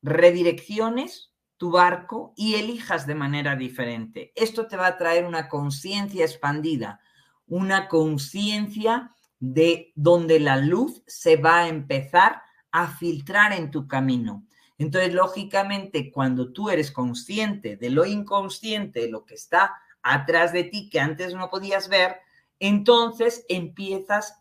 redirecciones 0.00 1.34
tu 1.56 1.72
barco 1.72 2.34
y 2.36 2.54
elijas 2.54 3.04
de 3.04 3.16
manera 3.16 3.56
diferente. 3.56 4.30
Esto 4.36 4.68
te 4.68 4.76
va 4.76 4.86
a 4.86 4.96
traer 4.96 5.26
una 5.26 5.48
conciencia 5.48 6.24
expandida, 6.24 7.00
una 7.48 7.88
conciencia 7.88 9.10
de 9.40 9.92
donde 9.96 10.38
la 10.38 10.58
luz 10.58 11.02
se 11.06 11.36
va 11.36 11.60
a 11.60 11.68
empezar 11.68 12.42
a 12.70 12.88
filtrar 12.88 13.52
en 13.52 13.70
tu 13.70 13.88
camino. 13.88 14.46
Entonces, 14.78 15.12
lógicamente, 15.12 16.10
cuando 16.10 16.52
tú 16.52 16.70
eres 16.70 16.92
consciente 16.92 17.76
de 17.76 17.90
lo 17.90 18.06
inconsciente, 18.06 19.00
de 19.00 19.10
lo 19.10 19.24
que 19.24 19.34
está 19.34 19.74
atrás 20.02 20.52
de 20.52 20.64
ti 20.64 20.88
que 20.88 21.00
antes 21.00 21.34
no 21.34 21.50
podías 21.50 21.88
ver, 21.88 22.16
entonces 22.58 23.44
empiezas 23.48 24.40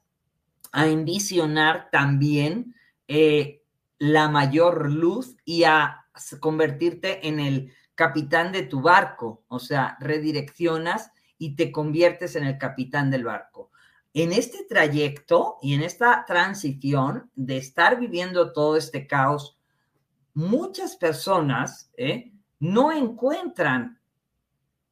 a 0.72 0.88
envisionar 0.88 1.89
también 1.91 2.75
eh, 3.08 3.63
la 3.98 4.29
mayor 4.29 4.91
luz 4.91 5.36
y 5.44 5.63
a 5.63 6.06
convertirte 6.39 7.27
en 7.27 7.39
el 7.39 7.74
capitán 7.96 8.51
de 8.51 8.63
tu 8.63 8.82
barco, 8.82 9.44
o 9.48 9.60
sea, 9.60 9.98
redireccionas 10.00 11.12
y 11.38 11.56
te 11.56 11.72
conviertes 11.72 12.36
en 12.36 12.46
el 12.46 12.58
capitán 12.58 13.10
del 13.12 13.25
barco. 13.25 13.72
En 14.13 14.32
este 14.32 14.66
trayecto 14.68 15.58
y 15.62 15.74
en 15.75 15.84
esta 15.84 16.25
transición 16.25 17.30
de 17.36 17.58
estar 17.58 18.00
viviendo 18.00 18.54
todo 18.54 18.75
este 18.75 19.06
caos, 19.06 19.60
muchas 20.34 20.96
personas 20.96 21.92
¿eh? 21.96 22.32
no 22.60 22.92
encuentran 22.92 24.00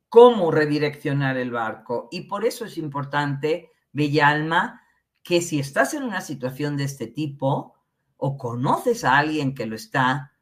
cómo 0.10 0.52
redireccionar 0.52 1.38
el 1.38 1.52
barco 1.52 2.08
y 2.12 2.22
por 2.22 2.46
eso 2.46 2.66
es 2.66 2.78
importante, 2.78 3.72
Bella 3.92 4.30
Alma, 4.30 4.82
que 5.24 5.42
si 5.42 5.60
estás 5.60 5.94
en 5.94 6.04
una 6.04 6.22
situación 6.22 6.78
de 6.78 6.86
este 6.86 7.08
tipo, 7.08 7.78
o 8.18 8.38
conoces 8.38 9.04
a 9.04 9.18
alguien 9.18 9.54
que 9.54 9.66
lo 9.66 9.76
está, 9.76 10.34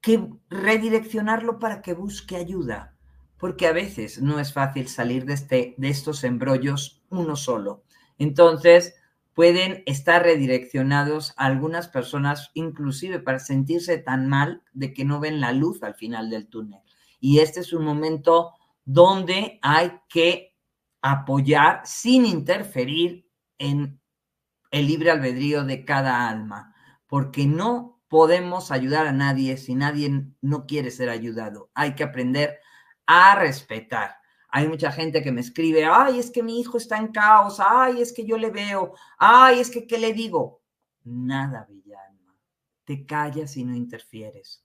que 0.00 0.28
redireccionarlo 0.48 1.58
para 1.58 1.82
que 1.82 1.94
busque 1.94 2.36
ayuda, 2.36 2.95
porque 3.38 3.66
a 3.66 3.72
veces 3.72 4.20
no 4.20 4.40
es 4.40 4.52
fácil 4.52 4.88
salir 4.88 5.24
de, 5.24 5.34
este, 5.34 5.74
de 5.76 5.88
estos 5.88 6.24
embrollos 6.24 7.02
uno 7.10 7.36
solo. 7.36 7.84
Entonces, 8.18 8.94
pueden 9.34 9.82
estar 9.84 10.22
redireccionados 10.22 11.34
a 11.36 11.44
algunas 11.44 11.88
personas, 11.88 12.50
inclusive 12.54 13.18
para 13.18 13.38
sentirse 13.38 13.98
tan 13.98 14.28
mal 14.28 14.62
de 14.72 14.94
que 14.94 15.04
no 15.04 15.20
ven 15.20 15.40
la 15.40 15.52
luz 15.52 15.82
al 15.82 15.94
final 15.94 16.30
del 16.30 16.48
túnel. 16.48 16.80
Y 17.20 17.40
este 17.40 17.60
es 17.60 17.74
un 17.74 17.84
momento 17.84 18.52
donde 18.86 19.58
hay 19.60 19.92
que 20.08 20.56
apoyar 21.02 21.82
sin 21.84 22.24
interferir 22.24 23.28
en 23.58 24.00
el 24.70 24.86
libre 24.86 25.10
albedrío 25.10 25.64
de 25.64 25.84
cada 25.84 26.28
alma, 26.28 26.74
porque 27.06 27.46
no 27.46 28.00
podemos 28.08 28.70
ayudar 28.70 29.06
a 29.06 29.12
nadie 29.12 29.58
si 29.58 29.74
nadie 29.74 30.32
no 30.40 30.66
quiere 30.66 30.90
ser 30.90 31.10
ayudado. 31.10 31.70
Hay 31.74 31.94
que 31.94 32.04
aprender 32.04 32.58
a 33.06 33.36
respetar. 33.36 34.16
Hay 34.48 34.68
mucha 34.68 34.90
gente 34.92 35.22
que 35.22 35.32
me 35.32 35.40
escribe, 35.40 35.84
ay, 35.84 36.18
es 36.18 36.30
que 36.30 36.42
mi 36.42 36.60
hijo 36.60 36.78
está 36.78 36.96
en 36.98 37.08
caos, 37.08 37.60
ay, 37.60 38.00
es 38.00 38.12
que 38.12 38.24
yo 38.24 38.38
le 38.38 38.50
veo, 38.50 38.94
ay, 39.18 39.60
es 39.60 39.70
que, 39.70 39.86
¿qué 39.86 39.98
le 39.98 40.12
digo? 40.12 40.62
Nada, 41.04 41.66
bella 41.68 41.98
alma. 42.08 42.34
Te 42.84 43.04
callas 43.04 43.56
y 43.56 43.64
no 43.64 43.74
interfieres. 43.74 44.64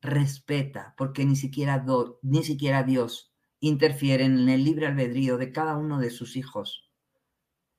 Respeta, 0.00 0.94
porque 0.96 1.24
ni 1.24 1.34
siquiera, 1.34 1.84
ni 2.22 2.44
siquiera 2.44 2.82
Dios 2.82 3.32
interfiere 3.60 4.24
en 4.24 4.48
el 4.48 4.64
libre 4.64 4.86
albedrío 4.86 5.38
de 5.38 5.50
cada 5.50 5.76
uno 5.76 5.98
de 5.98 6.10
sus 6.10 6.36
hijos. 6.36 6.88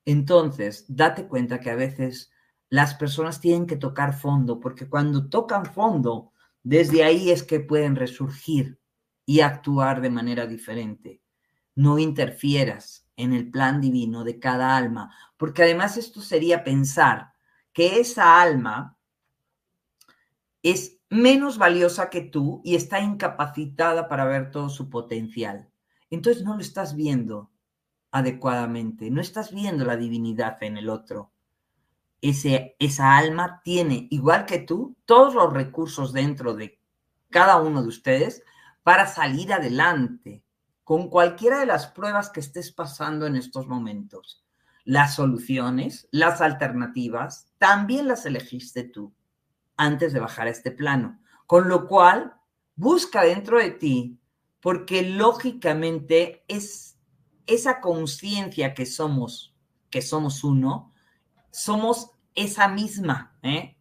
Entonces, 0.05 0.85
date 0.87 1.27
cuenta 1.27 1.59
que 1.59 1.69
a 1.69 1.75
veces 1.75 2.31
las 2.69 2.95
personas 2.95 3.39
tienen 3.39 3.67
que 3.67 3.77
tocar 3.77 4.13
fondo, 4.13 4.59
porque 4.59 4.89
cuando 4.89 5.29
tocan 5.29 5.65
fondo, 5.65 6.33
desde 6.63 7.03
ahí 7.03 7.31
es 7.31 7.43
que 7.43 7.59
pueden 7.59 7.95
resurgir 7.95 8.78
y 9.29 9.41
actuar 9.41 10.01
de 10.01 10.09
manera 10.09 10.47
diferente. 10.47 11.21
No 11.75 11.99
interfieras 11.99 13.07
en 13.15 13.31
el 13.33 13.51
plan 13.51 13.79
divino 13.79 14.23
de 14.23 14.39
cada 14.39 14.75
alma, 14.75 15.15
porque 15.37 15.61
además 15.61 15.97
esto 15.97 16.19
sería 16.19 16.63
pensar 16.63 17.33
que 17.71 17.99
esa 17.99 18.41
alma 18.41 18.97
es 20.63 20.97
menos 21.11 21.59
valiosa 21.59 22.09
que 22.09 22.21
tú 22.21 22.63
y 22.65 22.73
está 22.73 23.01
incapacitada 23.01 24.09
para 24.09 24.25
ver 24.25 24.49
todo 24.49 24.67
su 24.67 24.89
potencial. 24.89 25.69
Entonces 26.09 26.43
no 26.43 26.55
lo 26.55 26.61
estás 26.61 26.95
viendo 26.95 27.51
adecuadamente, 28.09 29.11
no 29.11 29.21
estás 29.21 29.53
viendo 29.53 29.85
la 29.85 29.95
divinidad 29.95 30.57
en 30.63 30.75
el 30.77 30.89
otro. 30.89 31.33
Ese, 32.19 32.75
esa 32.79 33.15
alma 33.15 33.61
tiene, 33.63 34.07
igual 34.09 34.47
que 34.47 34.57
tú, 34.57 34.97
todos 35.05 35.35
los 35.35 35.53
recursos 35.53 36.13
dentro 36.13 36.55
de 36.55 36.81
cada 37.29 37.57
uno 37.57 37.83
de 37.83 37.89
ustedes 37.89 38.43
para 38.89 39.05
salir 39.05 39.53
adelante 39.53 40.43
con 40.83 41.11
cualquiera 41.11 41.59
de 41.59 41.67
las 41.67 41.85
pruebas 41.85 42.31
que 42.31 42.39
estés 42.39 42.71
pasando 42.71 43.27
en 43.27 43.35
estos 43.35 43.67
momentos. 43.67 44.43
Las 44.83 45.13
soluciones, 45.13 46.07
las 46.09 46.41
alternativas, 46.41 47.53
también 47.59 48.07
las 48.07 48.25
elegiste 48.25 48.83
tú 48.83 49.13
antes 49.77 50.11
de 50.11 50.19
bajar 50.19 50.47
a 50.47 50.49
este 50.49 50.71
plano. 50.71 51.19
Con 51.45 51.69
lo 51.69 51.87
cual, 51.87 52.33
busca 52.75 53.21
dentro 53.21 53.59
de 53.59 53.69
ti, 53.69 54.19
porque 54.59 55.03
lógicamente 55.03 56.43
es 56.47 56.97
esa 57.45 57.81
conciencia 57.81 58.73
que 58.73 58.87
somos, 58.87 59.55
que 59.91 60.01
somos 60.01 60.43
uno, 60.43 60.95
somos 61.51 62.09
esa 62.33 62.67
misma, 62.67 63.37
¿eh? 63.43 63.77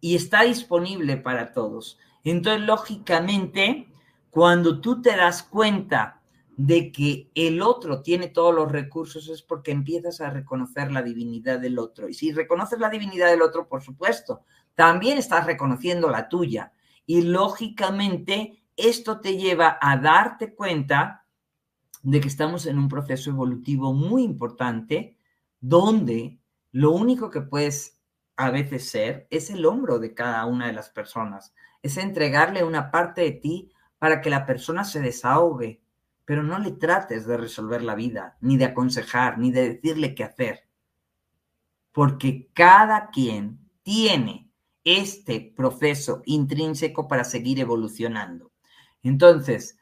Y 0.00 0.16
está 0.16 0.42
disponible 0.42 1.16
para 1.16 1.52
todos. 1.52 1.96
Entonces, 2.24 2.66
lógicamente, 2.66 3.88
cuando 4.30 4.80
tú 4.80 5.00
te 5.00 5.16
das 5.16 5.42
cuenta 5.42 6.20
de 6.56 6.90
que 6.90 7.30
el 7.36 7.62
otro 7.62 8.02
tiene 8.02 8.28
todos 8.28 8.52
los 8.52 8.70
recursos, 8.70 9.28
es 9.28 9.42
porque 9.42 9.70
empiezas 9.70 10.20
a 10.20 10.30
reconocer 10.30 10.90
la 10.90 11.02
divinidad 11.02 11.60
del 11.60 11.78
otro. 11.78 12.08
Y 12.08 12.14
si 12.14 12.32
reconoces 12.32 12.80
la 12.80 12.90
divinidad 12.90 13.30
del 13.30 13.42
otro, 13.42 13.68
por 13.68 13.80
supuesto, 13.80 14.42
también 14.74 15.18
estás 15.18 15.46
reconociendo 15.46 16.10
la 16.10 16.28
tuya. 16.28 16.72
Y 17.06 17.22
lógicamente, 17.22 18.64
esto 18.76 19.20
te 19.20 19.36
lleva 19.36 19.78
a 19.80 19.98
darte 19.98 20.54
cuenta 20.54 21.26
de 22.02 22.20
que 22.20 22.28
estamos 22.28 22.66
en 22.66 22.78
un 22.78 22.88
proceso 22.88 23.30
evolutivo 23.30 23.92
muy 23.92 24.24
importante 24.24 25.16
donde 25.60 26.40
lo 26.72 26.90
único 26.90 27.30
que 27.30 27.40
puedes 27.40 28.00
a 28.36 28.50
veces 28.50 28.88
ser 28.88 29.26
es 29.30 29.50
el 29.50 29.66
hombro 29.66 29.98
de 29.98 30.14
cada 30.14 30.44
una 30.46 30.66
de 30.66 30.72
las 30.72 30.90
personas, 30.90 31.54
es 31.82 31.96
entregarle 31.96 32.64
una 32.64 32.90
parte 32.90 33.22
de 33.22 33.32
ti 33.32 33.72
para 33.98 34.20
que 34.20 34.30
la 34.30 34.46
persona 34.46 34.84
se 34.84 35.00
desahogue, 35.00 35.80
pero 36.24 36.42
no 36.42 36.58
le 36.58 36.72
trates 36.72 37.26
de 37.26 37.36
resolver 37.36 37.82
la 37.82 37.94
vida, 37.94 38.36
ni 38.40 38.56
de 38.56 38.66
aconsejar, 38.66 39.38
ni 39.38 39.50
de 39.50 39.74
decirle 39.74 40.14
qué 40.14 40.24
hacer, 40.24 40.68
porque 41.92 42.50
cada 42.52 43.08
quien 43.08 43.58
tiene 43.82 44.50
este 44.84 45.52
proceso 45.56 46.22
intrínseco 46.24 47.08
para 47.08 47.24
seguir 47.24 47.60
evolucionando. 47.60 48.52
Entonces, 49.02 49.78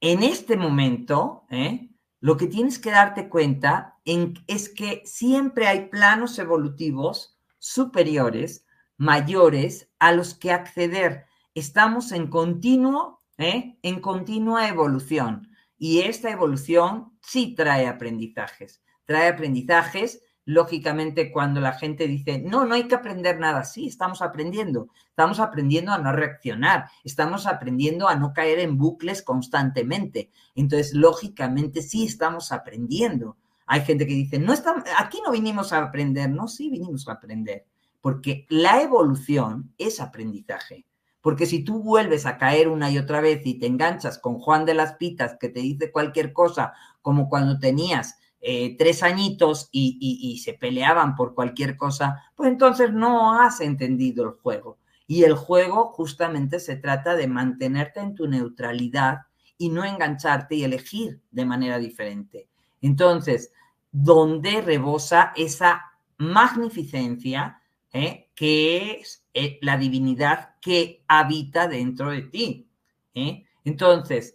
en 0.00 0.22
este 0.22 0.56
momento, 0.56 1.44
¿eh? 1.50 1.90
lo 2.20 2.36
que 2.36 2.46
tienes 2.46 2.78
que 2.78 2.90
darte 2.90 3.28
cuenta 3.28 3.98
es 4.04 4.68
que 4.68 5.02
siempre 5.04 5.66
hay 5.66 5.88
planos 5.88 6.38
evolutivos 6.38 7.38
superiores, 7.58 8.66
mayores, 8.96 9.90
a 9.98 10.12
los 10.12 10.34
que 10.34 10.52
acceder. 10.52 11.26
Estamos 11.56 12.12
en 12.12 12.26
continuo, 12.26 13.22
¿eh? 13.38 13.78
en 13.80 14.00
continua 14.00 14.68
evolución. 14.68 15.48
Y 15.78 16.00
esta 16.00 16.30
evolución 16.30 17.16
sí 17.22 17.54
trae 17.54 17.86
aprendizajes. 17.86 18.82
Trae 19.06 19.28
aprendizajes 19.28 20.20
lógicamente 20.44 21.32
cuando 21.32 21.62
la 21.62 21.72
gente 21.72 22.08
dice, 22.08 22.42
no, 22.42 22.66
no 22.66 22.74
hay 22.74 22.86
que 22.86 22.94
aprender 22.94 23.40
nada, 23.40 23.64
sí, 23.64 23.86
estamos 23.86 24.20
aprendiendo, 24.20 24.90
estamos 25.08 25.40
aprendiendo 25.40 25.92
a 25.92 25.98
no 25.98 26.12
reaccionar, 26.12 26.90
estamos 27.04 27.46
aprendiendo 27.46 28.06
a 28.06 28.16
no 28.16 28.34
caer 28.34 28.58
en 28.58 28.76
bucles 28.76 29.22
constantemente. 29.22 30.28
Entonces, 30.54 30.92
lógicamente, 30.92 31.80
sí 31.80 32.04
estamos 32.04 32.52
aprendiendo. 32.52 33.38
Hay 33.66 33.80
gente 33.80 34.06
que 34.06 34.12
dice, 34.12 34.38
no 34.38 34.52
aquí 34.98 35.22
no 35.24 35.32
vinimos 35.32 35.72
a 35.72 35.78
aprender, 35.78 36.28
no, 36.28 36.48
sí 36.48 36.68
vinimos 36.68 37.08
a 37.08 37.12
aprender, 37.12 37.64
Porque 38.02 38.44
la 38.50 38.82
evolución 38.82 39.72
es 39.78 40.02
aprendizaje. 40.02 40.84
Porque 41.26 41.46
si 41.46 41.64
tú 41.64 41.82
vuelves 41.82 42.24
a 42.24 42.38
caer 42.38 42.68
una 42.68 42.88
y 42.88 42.98
otra 42.98 43.20
vez 43.20 43.44
y 43.44 43.54
te 43.58 43.66
enganchas 43.66 44.16
con 44.16 44.38
Juan 44.38 44.64
de 44.64 44.74
las 44.74 44.92
Pitas 44.92 45.36
que 45.40 45.48
te 45.48 45.58
dice 45.58 45.90
cualquier 45.90 46.32
cosa, 46.32 46.72
como 47.02 47.28
cuando 47.28 47.58
tenías 47.58 48.16
eh, 48.40 48.76
tres 48.78 49.02
añitos 49.02 49.68
y, 49.72 50.40
se 50.44 50.52
peleaban 50.52 51.16
por 51.16 51.34
cualquier 51.34 51.76
cosa, 51.76 52.30
pues 52.36 52.48
entonces 52.48 52.92
no 52.92 53.40
has 53.40 53.60
entendido 53.60 54.22
el 54.22 54.36
juego. 54.40 54.78
Y 55.08 55.24
el 55.24 55.34
juego 55.34 55.86
justamente 55.86 56.60
se 56.60 56.76
trata 56.76 57.16
de 57.16 57.26
mantenerte 57.26 57.98
en 57.98 58.14
tu 58.14 58.28
neutralidad 58.28 59.22
y 59.58 59.70
no 59.70 59.82
engancharte 59.84 60.54
y 60.54 60.62
elegir 60.62 61.22
de 61.32 61.44
manera 61.44 61.80
diferente. 61.80 62.48
Entonces, 62.80 63.50
donde 63.90 64.62
rebosa 64.62 65.32
esa 65.34 65.90
magnificencia 66.18 67.60
¿eh? 67.92 68.30
que 68.36 69.00
es 69.00 69.25
eh, 69.38 69.58
la 69.60 69.76
divinidad 69.76 70.54
que 70.62 71.04
habita 71.08 71.68
dentro 71.68 72.08
de 72.08 72.22
ti. 72.22 72.70
¿eh? 73.12 73.44
Entonces, 73.66 74.34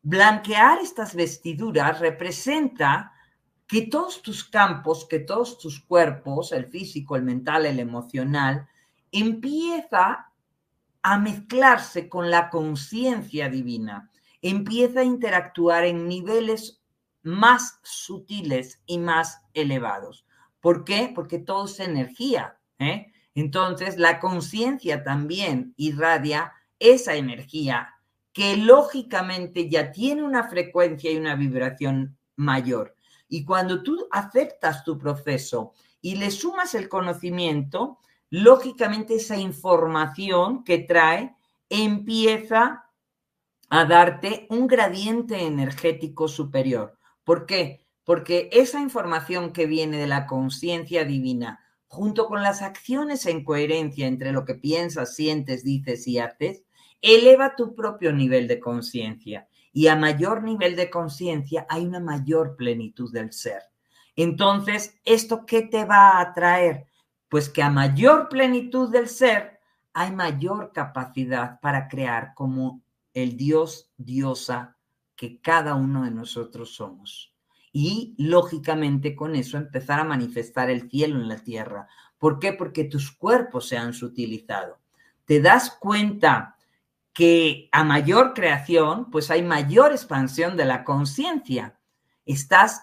blanquear 0.00 0.78
estas 0.78 1.16
vestiduras 1.16 1.98
representa 1.98 3.10
que 3.66 3.88
todos 3.88 4.22
tus 4.22 4.44
campos, 4.44 5.08
que 5.10 5.18
todos 5.18 5.58
tus 5.58 5.80
cuerpos, 5.80 6.52
el 6.52 6.66
físico, 6.66 7.16
el 7.16 7.24
mental, 7.24 7.66
el 7.66 7.80
emocional, 7.80 8.68
empieza 9.10 10.30
a 11.02 11.18
mezclarse 11.18 12.08
con 12.08 12.30
la 12.30 12.48
conciencia 12.48 13.48
divina, 13.48 14.08
empieza 14.40 15.00
a 15.00 15.04
interactuar 15.04 15.84
en 15.84 16.06
niveles 16.06 16.80
más 17.24 17.80
sutiles 17.82 18.80
y 18.86 18.98
más 18.98 19.42
elevados. 19.52 20.24
¿Por 20.60 20.84
qué? 20.84 21.10
Porque 21.12 21.40
todo 21.40 21.64
es 21.64 21.80
energía. 21.80 22.56
¿eh? 22.78 23.12
Entonces, 23.38 23.98
la 23.98 24.18
conciencia 24.18 25.04
también 25.04 25.72
irradia 25.76 26.54
esa 26.80 27.14
energía 27.14 27.94
que 28.32 28.56
lógicamente 28.56 29.68
ya 29.68 29.92
tiene 29.92 30.24
una 30.24 30.48
frecuencia 30.48 31.12
y 31.12 31.18
una 31.18 31.36
vibración 31.36 32.18
mayor. 32.34 32.96
Y 33.28 33.44
cuando 33.44 33.84
tú 33.84 34.08
aceptas 34.10 34.82
tu 34.82 34.98
proceso 34.98 35.72
y 36.00 36.16
le 36.16 36.32
sumas 36.32 36.74
el 36.74 36.88
conocimiento, 36.88 37.98
lógicamente 38.28 39.14
esa 39.14 39.36
información 39.36 40.64
que 40.64 40.78
trae 40.78 41.36
empieza 41.68 42.86
a 43.70 43.84
darte 43.84 44.48
un 44.50 44.66
gradiente 44.66 45.46
energético 45.46 46.26
superior. 46.26 46.98
¿Por 47.22 47.46
qué? 47.46 47.86
Porque 48.02 48.48
esa 48.50 48.80
información 48.80 49.52
que 49.52 49.66
viene 49.66 49.96
de 49.96 50.08
la 50.08 50.26
conciencia 50.26 51.04
divina, 51.04 51.60
junto 51.88 52.26
con 52.26 52.42
las 52.42 52.62
acciones 52.62 53.26
en 53.26 53.44
coherencia 53.44 54.06
entre 54.06 54.32
lo 54.32 54.44
que 54.44 54.54
piensas, 54.54 55.14
sientes, 55.14 55.64
dices 55.64 56.06
y 56.06 56.18
haces, 56.18 56.62
eleva 57.00 57.56
tu 57.56 57.74
propio 57.74 58.12
nivel 58.12 58.46
de 58.46 58.60
conciencia. 58.60 59.48
Y 59.72 59.88
a 59.88 59.96
mayor 59.96 60.42
nivel 60.42 60.76
de 60.76 60.90
conciencia 60.90 61.66
hay 61.68 61.86
una 61.86 62.00
mayor 62.00 62.56
plenitud 62.56 63.12
del 63.12 63.32
ser. 63.32 63.62
Entonces, 64.16 64.96
¿esto 65.04 65.46
qué 65.46 65.62
te 65.62 65.84
va 65.84 66.20
a 66.20 66.34
traer? 66.34 66.86
Pues 67.28 67.48
que 67.48 67.62
a 67.62 67.70
mayor 67.70 68.28
plenitud 68.28 68.90
del 68.90 69.08
ser 69.08 69.60
hay 69.92 70.12
mayor 70.12 70.72
capacidad 70.72 71.60
para 71.60 71.88
crear 71.88 72.34
como 72.34 72.82
el 73.14 73.36
Dios, 73.36 73.90
diosa 73.96 74.76
que 75.16 75.40
cada 75.40 75.74
uno 75.74 76.04
de 76.04 76.10
nosotros 76.10 76.74
somos. 76.74 77.34
Y 77.72 78.14
lógicamente 78.18 79.14
con 79.14 79.34
eso 79.34 79.56
empezar 79.56 80.00
a 80.00 80.04
manifestar 80.04 80.70
el 80.70 80.90
cielo 80.90 81.20
en 81.20 81.28
la 81.28 81.38
tierra. 81.38 81.88
¿Por 82.18 82.38
qué? 82.38 82.52
Porque 82.52 82.84
tus 82.84 83.12
cuerpos 83.12 83.68
se 83.68 83.76
han 83.76 83.92
sutilizado. 83.92 84.78
Te 85.24 85.40
das 85.40 85.70
cuenta 85.70 86.56
que 87.12 87.68
a 87.72 87.84
mayor 87.84 88.32
creación, 88.32 89.10
pues 89.10 89.30
hay 89.30 89.42
mayor 89.42 89.92
expansión 89.92 90.56
de 90.56 90.64
la 90.64 90.84
conciencia. 90.84 91.78
Estás 92.24 92.82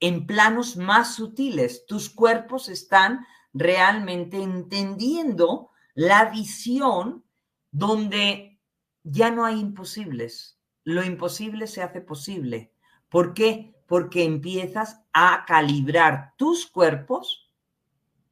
en 0.00 0.26
planos 0.26 0.76
más 0.76 1.14
sutiles. 1.14 1.86
Tus 1.86 2.10
cuerpos 2.10 2.68
están 2.68 3.26
realmente 3.52 4.42
entendiendo 4.42 5.70
la 5.94 6.30
visión 6.30 7.24
donde 7.70 8.58
ya 9.02 9.30
no 9.30 9.44
hay 9.44 9.60
imposibles. 9.60 10.58
Lo 10.84 11.04
imposible 11.04 11.66
se 11.66 11.82
hace 11.82 12.00
posible. 12.00 12.72
¿Por 13.08 13.34
qué? 13.34 13.74
Porque 13.92 14.24
empiezas 14.24 15.02
a 15.12 15.44
calibrar 15.46 16.32
tus 16.38 16.64
cuerpos 16.64 17.52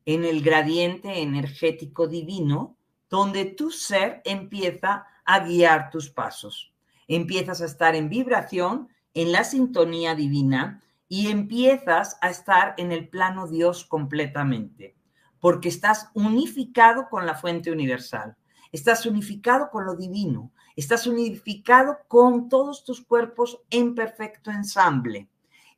en 0.06 0.24
el 0.24 0.40
gradiente 0.40 1.20
energético 1.20 2.08
divino, 2.08 2.78
donde 3.10 3.44
tu 3.44 3.70
ser 3.70 4.22
empieza 4.24 5.04
a 5.26 5.40
guiar 5.40 5.90
tus 5.90 6.08
pasos. 6.08 6.72
Empiezas 7.08 7.60
a 7.60 7.66
estar 7.66 7.94
en 7.94 8.08
vibración, 8.08 8.88
en 9.12 9.32
la 9.32 9.44
sintonía 9.44 10.14
divina, 10.14 10.82
y 11.08 11.28
empiezas 11.28 12.16
a 12.22 12.30
estar 12.30 12.72
en 12.78 12.90
el 12.90 13.10
plano 13.10 13.46
Dios 13.46 13.84
completamente 13.84 14.96
porque 15.40 15.68
estás 15.68 16.08
unificado 16.14 17.10
con 17.10 17.26
la 17.26 17.34
fuente 17.34 17.70
universal, 17.70 18.34
estás 18.72 19.04
unificado 19.04 19.68
con 19.70 19.84
lo 19.84 19.94
divino, 19.94 20.52
estás 20.74 21.06
unificado 21.06 21.98
con 22.08 22.48
todos 22.48 22.82
tus 22.82 23.04
cuerpos 23.04 23.60
en 23.68 23.94
perfecto 23.94 24.50
ensamble. 24.50 25.28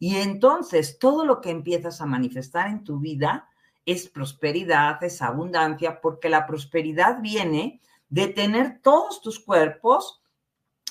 Y 0.03 0.17
entonces 0.17 0.99
todo 0.99 1.25
lo 1.25 1.41
que 1.41 1.51
empiezas 1.51 2.01
a 2.01 2.07
manifestar 2.07 2.67
en 2.67 2.83
tu 2.83 2.99
vida 2.99 3.49
es 3.87 4.09
prosperidad, 4.09 5.01
es 5.05 5.23
abundancia, 5.23 6.01
porque 6.01 6.29
la 6.29 6.45
prosperidad 6.45 7.21
viene 7.21 7.81
de 8.09 8.27
tener 8.27 8.81
todos 8.83 9.23
tus 9.23 9.39
cuerpos, 9.39 10.21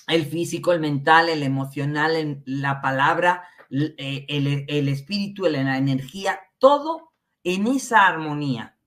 el 0.07 0.25
físico, 0.25 0.71
el 0.71 0.79
mental, 0.79 1.27
el 1.27 1.43
emocional, 1.43 2.41
la 2.45 2.79
palabra, 2.79 3.43
el, 3.69 4.65
el 4.69 4.87
espíritu, 4.87 5.43
la 5.43 5.77
energía, 5.77 6.39
todo 6.57 7.11
en 7.43 7.67
esa 7.67 8.07
armonía. 8.07 8.77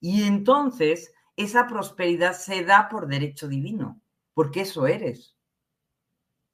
Y 0.00 0.22
entonces 0.22 1.12
esa 1.36 1.66
prosperidad 1.66 2.32
se 2.32 2.64
da 2.64 2.88
por 2.88 3.08
derecho 3.08 3.46
divino, 3.46 4.00
porque 4.32 4.62
eso 4.62 4.86
eres. 4.86 5.36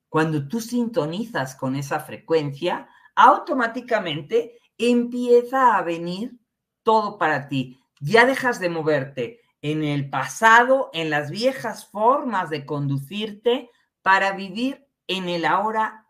Cuando 0.09 0.49
tú 0.49 0.61
sintonizas 0.61 1.55
con 1.55 1.77
esa 1.77 2.01
frecuencia, 2.01 2.89
automáticamente 3.15 4.59
empieza 4.79 5.77
a 5.77 5.83
venir 5.83 6.39
todo 6.83 7.19
para 7.19 7.49
ti. 7.49 7.81
Ya 8.01 8.27
dejas 8.27 8.59
de 8.61 8.69
moverte 8.69 9.41
en 9.61 9.85
el 9.85 10.11
pasado, 10.11 10.91
en 10.93 11.11
las 11.11 11.31
viejas 11.31 11.87
formas 11.87 12.51
de 12.51 12.67
conducirte 12.67 13.71
para 14.03 14.33
vivir 14.33 14.87
en 15.07 15.29
el 15.29 15.45
ahora, 15.45 16.07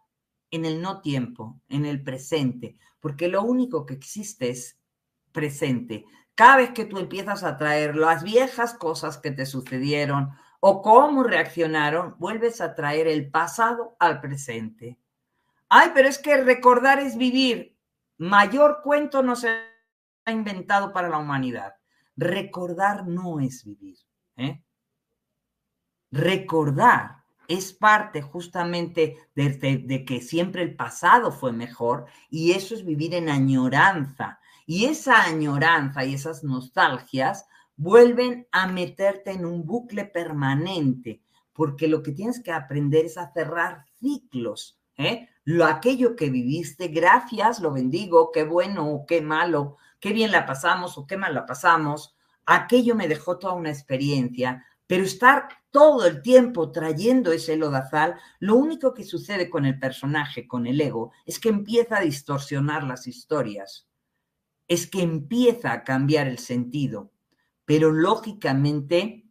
en 0.51 0.65
el 0.65 0.81
no 0.81 1.01
tiempo, 1.03 1.61
en 1.69 1.85
el 1.85 2.03
presente, 2.03 2.79
porque 3.01 3.29
lo 3.29 3.43
único 3.43 3.85
que 3.85 3.95
existe 3.95 4.51
es 4.51 4.79
presente. 5.33 6.05
Cada 6.35 6.57
vez 6.57 6.71
que 6.71 6.87
tú 6.87 6.99
empiezas 6.99 7.43
a 7.45 7.59
traer 7.59 7.97
las 7.97 8.23
viejas 8.23 8.75
cosas 8.75 9.19
que 9.19 9.31
te 9.31 9.45
sucedieron 9.45 10.31
o 10.61 10.81
cómo 10.81 11.25
reaccionaron, 11.25 12.17
vuelves 12.19 12.61
a 12.61 12.75
traer 12.75 13.07
el 13.07 13.31
pasado 13.31 13.97
al 13.99 14.21
presente. 14.21 14.99
Ay, 15.75 15.93
pero 15.95 16.07
es 16.07 16.19
que 16.19 16.37
recordar 16.37 16.99
es 16.99 17.17
vivir. 17.17 17.79
Mayor 18.19 18.81
cuento 18.83 19.23
no 19.23 19.35
se 19.35 19.49
ha 20.27 20.31
inventado 20.31 20.93
para 20.93 21.09
la 21.09 21.17
humanidad. 21.17 21.77
Recordar 22.15 23.09
no 23.09 23.41
es 23.41 23.65
vivir. 23.65 23.97
¿eh? 24.37 24.63
Recordar 26.11 27.23
es 27.49 27.73
parte 27.73 28.21
justamente 28.21 29.17
de, 29.35 30.05
que 30.07 30.21
siempre 30.21 30.61
el 30.61 30.77
pasado 30.77 31.33
fue 31.33 31.53
mejor 31.53 32.05
y 32.29 32.53
eso 32.53 32.75
es 32.75 32.85
vivir 32.85 33.15
en 33.15 33.31
añoranza, 33.31 34.41
y 34.67 34.85
esa 34.85 35.23
añoranza 35.23 36.05
y 36.05 36.13
esas 36.13 36.45
nostalgias 36.45 37.47
vuelven 37.77 38.47
a 38.53 38.67
meterte 38.67 39.31
en 39.31 39.47
un 39.47 39.65
bucle 39.65 40.05
permanente, 40.05 41.23
porque 41.55 41.89
lo 41.89 42.03
que 42.03 42.13
tienes 42.13 42.43
que 42.43 42.53
aprender 42.53 43.07
es 43.07 43.17
a 43.17 43.33
cerrar 43.33 43.87
ciclos. 43.99 44.79
¿eh? 44.99 45.31
Lo 45.45 45.65
aquello 45.65 46.17
que 46.17 46.31
viviste, 46.31 46.89
gracias, 46.89 47.61
lo 47.61 47.73
bendigo, 47.73 48.31
qué 48.33 48.45
bueno 48.45 48.89
o 48.91 49.07
qué 49.07 49.21
malo, 49.21 49.77
qué 50.01 50.13
bien 50.13 50.31
la 50.31 50.47
pasamos 50.47 50.97
o 50.99 51.07
qué 51.07 51.17
mal 51.17 51.35
la 51.35 51.47
pasamos, 51.47 52.15
aquello 52.47 52.95
me 52.95 53.09
dejó 53.09 53.39
toda 53.39 53.55
una 53.55 53.71
experiencia, 53.71 54.65
pero 54.87 55.05
estar 55.05 55.49
todo 55.71 56.07
el 56.07 56.23
tiempo 56.23 56.71
trayendo 56.71 57.33
ese 57.33 57.57
lodazal, 57.57 58.17
lo 58.39 58.57
único 58.57 58.95
que 58.95 59.05
sucede 59.05 59.51
con 59.51 59.65
el 59.65 59.79
personaje, 59.79 60.47
con 60.47 60.67
el 60.67 60.81
ego, 60.81 61.13
es 61.27 61.39
que 61.39 61.49
empieza 61.49 61.99
a 61.99 62.03
distorsionar 62.03 62.85
las 62.85 63.07
historias 63.07 63.89
es 64.73 64.87
que 64.87 65.03
empieza 65.03 65.71
a 65.73 65.85
cambiar 65.85 66.27
el 66.27 66.39
sentido, 66.39 67.13
pero 67.67 67.93
lógicamente 67.93 69.27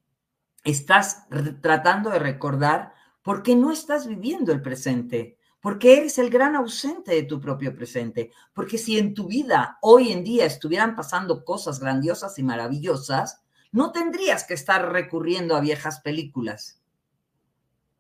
estás 0.63 1.28
tratando 1.62 2.12
de 2.12 2.19
recordar 2.19 2.93
porque 3.24 3.56
no 3.56 3.71
estás 3.71 4.06
viviendo 4.06 4.52
el 4.52 4.62
presente, 4.62 5.39
porque 5.62 5.97
eres 5.97 6.17
el 6.17 6.30
gran 6.30 6.56
ausente 6.56 7.13
de 7.13 7.24
tu 7.24 7.39
propio 7.39 7.74
presente. 7.76 8.32
Porque 8.54 8.78
si 8.78 8.97
en 8.97 9.13
tu 9.13 9.28
vida 9.28 9.78
hoy 9.82 10.12
en 10.12 10.24
día 10.24 10.45
estuvieran 10.45 10.95
pasando 10.95 11.45
cosas 11.45 11.80
grandiosas 11.80 12.38
y 12.39 12.43
maravillosas, 12.43 13.43
no 13.71 13.91
tendrías 13.91 14.43
que 14.43 14.56
estar 14.56 14.91
recurriendo 14.91 15.56
a 15.56 15.62
viejas 15.62 16.02
películas. 16.02 16.82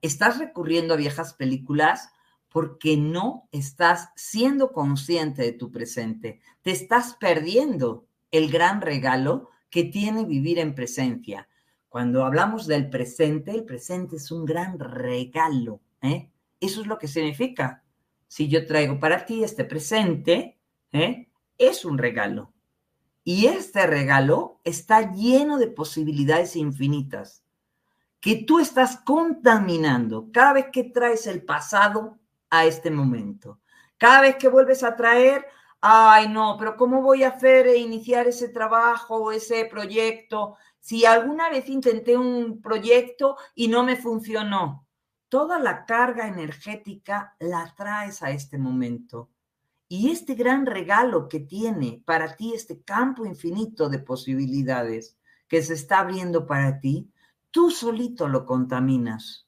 Estás 0.01 0.39
recurriendo 0.39 0.95
a 0.95 0.97
viejas 0.97 1.33
películas 1.35 2.09
porque 2.49 2.97
no 2.97 3.47
estás 3.51 4.09
siendo 4.15 4.73
consciente 4.73 5.43
de 5.43 5.53
tu 5.53 5.71
presente. 5.71 6.41
Te 6.63 6.71
estás 6.71 7.15
perdiendo 7.19 8.07
el 8.31 8.51
gran 8.51 8.81
regalo 8.81 9.49
que 9.69 9.83
tiene 9.83 10.25
vivir 10.25 10.57
en 10.57 10.73
presencia. 10.73 11.47
Cuando 11.87 12.25
hablamos 12.25 12.67
del 12.67 12.89
presente, 12.89 13.51
el 13.51 13.63
presente 13.63 14.15
es 14.15 14.31
un 14.31 14.45
gran 14.45 14.79
regalo. 14.79 15.79
¿eh? 16.01 16.30
Eso 16.61 16.81
es 16.81 16.87
lo 16.87 16.97
que 16.97 17.09
significa. 17.09 17.83
Si 18.27 18.47
yo 18.47 18.65
traigo 18.65 18.99
para 18.99 19.25
ti 19.25 19.43
este 19.43 19.65
presente, 19.65 20.57
¿eh? 20.93 21.27
es 21.57 21.83
un 21.83 21.97
regalo. 21.97 22.53
Y 23.23 23.47
este 23.47 23.85
regalo 23.87 24.61
está 24.63 25.11
lleno 25.11 25.57
de 25.57 25.67
posibilidades 25.67 26.55
infinitas 26.55 27.43
que 28.21 28.35
tú 28.35 28.59
estás 28.59 28.97
contaminando 28.97 30.29
cada 30.31 30.53
vez 30.53 30.67
que 30.71 30.83
traes 30.85 31.25
el 31.27 31.43
pasado 31.43 32.19
a 32.51 32.65
este 32.65 32.91
momento. 32.91 33.59
Cada 33.97 34.21
vez 34.21 34.35
que 34.35 34.47
vuelves 34.47 34.83
a 34.83 34.95
traer, 34.95 35.45
ay 35.81 36.29
no, 36.29 36.55
pero 36.57 36.77
¿cómo 36.77 37.01
voy 37.01 37.23
a 37.23 37.29
hacer 37.29 37.67
e 37.67 37.77
iniciar 37.77 38.27
ese 38.27 38.49
trabajo 38.49 39.31
ese 39.31 39.65
proyecto? 39.65 40.55
Si 40.79 41.05
alguna 41.05 41.49
vez 41.49 41.67
intenté 41.67 42.15
un 42.15 42.61
proyecto 42.61 43.37
y 43.55 43.67
no 43.67 43.83
me 43.83 43.95
funcionó, 43.95 44.85
toda 45.31 45.59
la 45.59 45.85
carga 45.85 46.27
energética 46.27 47.37
la 47.39 47.73
traes 47.77 48.21
a 48.21 48.31
este 48.31 48.57
momento. 48.57 49.29
Y 49.87 50.11
este 50.11 50.35
gran 50.35 50.65
regalo 50.65 51.29
que 51.29 51.39
tiene 51.39 52.03
para 52.05 52.35
ti 52.35 52.53
este 52.53 52.81
campo 52.81 53.25
infinito 53.25 53.87
de 53.87 53.99
posibilidades 53.99 55.17
que 55.47 55.61
se 55.61 55.75
está 55.75 55.99
abriendo 55.99 56.45
para 56.45 56.81
ti, 56.81 57.09
tú 57.49 57.71
solito 57.71 58.27
lo 58.27 58.45
contaminas. 58.45 59.47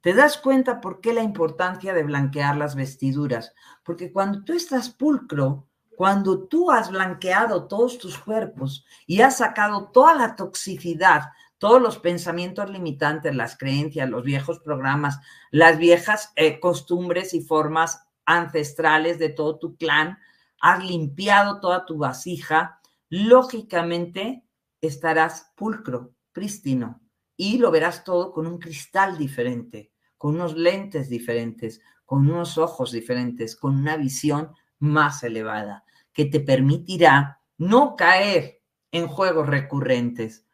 ¿Te 0.00 0.14
das 0.14 0.38
cuenta 0.38 0.80
por 0.80 1.00
qué 1.00 1.12
la 1.12 1.24
importancia 1.24 1.92
de 1.92 2.04
blanquear 2.04 2.56
las 2.56 2.76
vestiduras? 2.76 3.54
Porque 3.82 4.12
cuando 4.12 4.44
tú 4.44 4.52
estás 4.52 4.90
pulcro, 4.90 5.66
cuando 5.96 6.46
tú 6.46 6.70
has 6.70 6.88
blanqueado 6.88 7.66
todos 7.66 7.98
tus 7.98 8.16
cuerpos 8.16 8.86
y 9.08 9.22
has 9.22 9.38
sacado 9.38 9.90
toda 9.90 10.14
la 10.14 10.36
toxicidad 10.36 11.30
todos 11.62 11.80
los 11.80 12.00
pensamientos 12.00 12.68
limitantes, 12.70 13.36
las 13.36 13.56
creencias, 13.56 14.10
los 14.10 14.24
viejos 14.24 14.58
programas, 14.58 15.20
las 15.52 15.78
viejas 15.78 16.32
eh, 16.34 16.58
costumbres 16.58 17.34
y 17.34 17.40
formas 17.40 18.02
ancestrales 18.24 19.20
de 19.20 19.28
todo 19.28 19.60
tu 19.60 19.76
clan, 19.76 20.18
has 20.60 20.84
limpiado 20.84 21.60
toda 21.60 21.86
tu 21.86 21.98
vasija, 21.98 22.80
lógicamente 23.10 24.44
estarás 24.80 25.52
pulcro, 25.54 26.16
prístino, 26.32 27.00
y 27.36 27.58
lo 27.58 27.70
verás 27.70 28.02
todo 28.02 28.32
con 28.32 28.48
un 28.48 28.58
cristal 28.58 29.16
diferente, 29.16 29.92
con 30.18 30.34
unos 30.34 30.56
lentes 30.56 31.08
diferentes, 31.08 31.80
con 32.04 32.28
unos 32.28 32.58
ojos 32.58 32.90
diferentes, 32.90 33.54
con 33.54 33.76
una 33.76 33.96
visión 33.96 34.50
más 34.80 35.22
elevada, 35.22 35.84
que 36.12 36.24
te 36.24 36.40
permitirá 36.40 37.40
no 37.56 37.94
caer 37.94 38.62
en 38.90 39.06
juegos 39.06 39.46
recurrentes, 39.46 40.44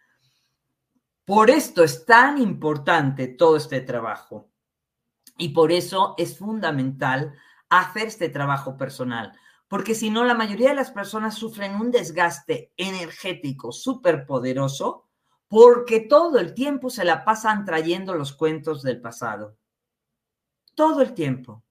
por 1.29 1.51
esto 1.51 1.85
es 1.85 2.07
tan 2.07 2.39
importante 2.39 3.29
todo 3.29 3.59
este 3.59 3.83
trabajo 3.83 4.51
y 5.37 5.51
por 5.51 5.73
eso 5.73 6.15
es 6.17 6.39
fundamental 6.39 7.35
hacer 7.69 8.07
este 8.07 8.31
trabajo 8.31 8.79
personal, 8.79 9.39
porque 9.69 9.95
si 9.95 10.09
no, 10.09 10.25
la 10.25 10.33
mayoría 10.33 10.71
de 10.71 10.77
las 10.77 10.91
personas 10.91 11.35
sufren 11.35 11.75
un 11.75 11.91
desgaste 11.91 12.73
energético 12.79 13.73
súper 13.73 14.25
poderoso 14.25 15.07
porque 15.49 16.01
todo 16.01 16.39
el 16.39 16.55
tiempo 16.55 16.89
se 16.89 17.05
la 17.05 17.27
pasan 17.27 17.67
trayendo 17.67 18.15
los 18.15 18.33
cuentos 18.33 18.83
del 18.83 19.03
pasado. 19.03 19.59
Todo 20.75 21.03
el 21.03 21.13
tiempo. 21.13 21.63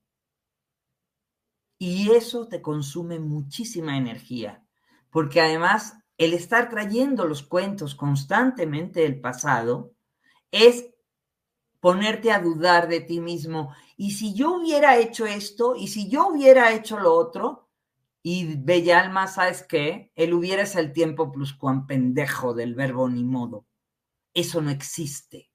Y 1.79 2.11
eso 2.11 2.47
te 2.47 2.61
consume 2.61 3.17
muchísima 3.17 3.97
energía, 3.97 4.63
porque 5.09 5.41
además 5.41 5.97
el 6.17 6.33
estar 6.33 6.69
trayendo 6.69 7.25
los 7.25 7.43
cuentos 7.43 7.95
constantemente 7.95 9.01
del 9.01 9.19
pasado 9.19 9.93
es 10.51 10.89
ponerte 11.79 12.31
a 12.31 12.39
dudar 12.39 12.87
de 12.87 13.01
ti 13.01 13.19
mismo. 13.19 13.73
Y 13.95 14.11
si 14.11 14.33
yo 14.33 14.55
hubiera 14.55 14.97
hecho 14.97 15.25
esto, 15.25 15.75
y 15.75 15.87
si 15.87 16.09
yo 16.09 16.27
hubiera 16.27 16.73
hecho 16.73 16.99
lo 16.99 17.13
otro, 17.13 17.69
y 18.23 18.55
Bella 18.57 18.99
Alma, 18.99 19.27
¿sabes 19.27 19.63
qué? 19.63 20.11
El 20.15 20.33
hubiera 20.33 20.63
es 20.63 20.75
el 20.75 20.91
tiempo 20.91 21.31
plus 21.31 21.53
cuan 21.53 21.87
pendejo 21.87 22.53
del 22.53 22.75
verbo 22.75 23.07
ni 23.07 23.23
modo. 23.23 23.65
Eso 24.33 24.61
no 24.61 24.69
existe. 24.69 25.49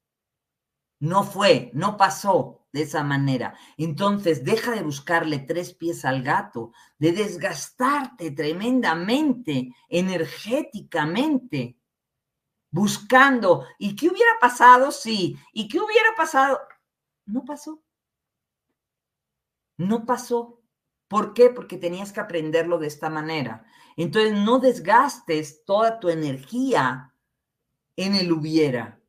No 1.02 1.24
fue, 1.24 1.72
no 1.74 1.96
pasó 1.96 2.64
de 2.72 2.82
esa 2.82 3.02
manera. 3.02 3.58
Entonces, 3.76 4.44
deja 4.44 4.70
de 4.70 4.84
buscarle 4.84 5.40
tres 5.40 5.74
pies 5.74 6.04
al 6.04 6.22
gato, 6.22 6.70
de 6.96 7.10
desgastarte 7.10 8.30
tremendamente, 8.30 9.74
energéticamente, 9.88 11.76
buscando. 12.70 13.66
¿Y 13.80 13.96
qué 13.96 14.10
hubiera 14.10 14.30
pasado? 14.40 14.92
Sí. 14.92 15.36
¿Y 15.52 15.66
qué 15.66 15.80
hubiera 15.80 16.14
pasado? 16.16 16.60
No 17.26 17.44
pasó. 17.44 17.82
No 19.78 20.06
pasó. 20.06 20.62
¿Por 21.08 21.34
qué? 21.34 21.50
Porque 21.50 21.78
tenías 21.78 22.12
que 22.12 22.20
aprenderlo 22.20 22.78
de 22.78 22.86
esta 22.86 23.10
manera. 23.10 23.64
Entonces, 23.96 24.34
no 24.34 24.60
desgastes 24.60 25.64
toda 25.64 25.98
tu 25.98 26.10
energía 26.10 27.12
en 27.96 28.14
el 28.14 28.30
hubiera 28.30 29.01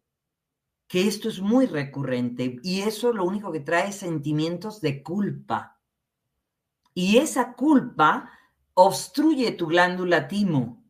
que 0.88 1.08
esto 1.08 1.30
es 1.30 1.39
muy 1.39 1.65
recurrente 1.65 2.60
y 2.63 2.82
eso 2.82 3.13
lo 3.13 3.26
único 3.26 3.52
que 3.52 3.60
trae 3.60 3.89
es 3.89 3.96
sentimientos 3.96 4.82
de 4.82 5.02
culpa. 5.02 5.80
Y 6.93 7.17
esa 7.17 7.54
culpa 7.54 8.32
obstruye 8.76 9.52
tu 9.52 9.67
glándula 9.67 10.28
timo 10.28 10.84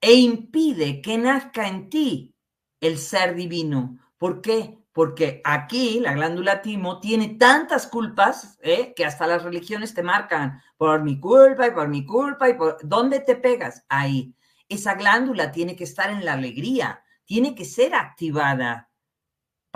e 0.00 0.14
impide 0.14 1.00
que 1.00 1.18
nazca 1.18 1.66
en 1.66 1.88
ti 1.88 2.34
el 2.80 2.98
ser 2.98 3.34
divino. 3.34 3.98
¿Por 4.16 4.40
qué? 4.40 4.78
Porque 4.92 5.40
aquí 5.44 6.00
la 6.00 6.12
glándula 6.12 6.60
timo 6.60 7.00
tiene 7.00 7.36
tantas 7.36 7.86
culpas 7.86 8.58
¿eh? 8.62 8.92
que 8.94 9.04
hasta 9.04 9.26
las 9.26 9.44
religiones 9.44 9.94
te 9.94 10.02
marcan 10.02 10.60
por 10.76 11.02
mi 11.02 11.20
culpa 11.20 11.68
y 11.68 11.70
por 11.70 11.88
mi 11.88 12.04
culpa 12.04 12.48
y 12.48 12.54
por... 12.54 12.78
¿Dónde 12.82 13.20
te 13.20 13.36
pegas? 13.36 13.84
Ahí. 13.88 14.34
Esa 14.68 14.94
glándula 14.94 15.52
tiene 15.52 15.76
que 15.76 15.84
estar 15.84 16.10
en 16.10 16.24
la 16.24 16.34
alegría, 16.34 17.02
tiene 17.24 17.54
que 17.54 17.64
ser 17.64 17.94
activada 17.94 18.90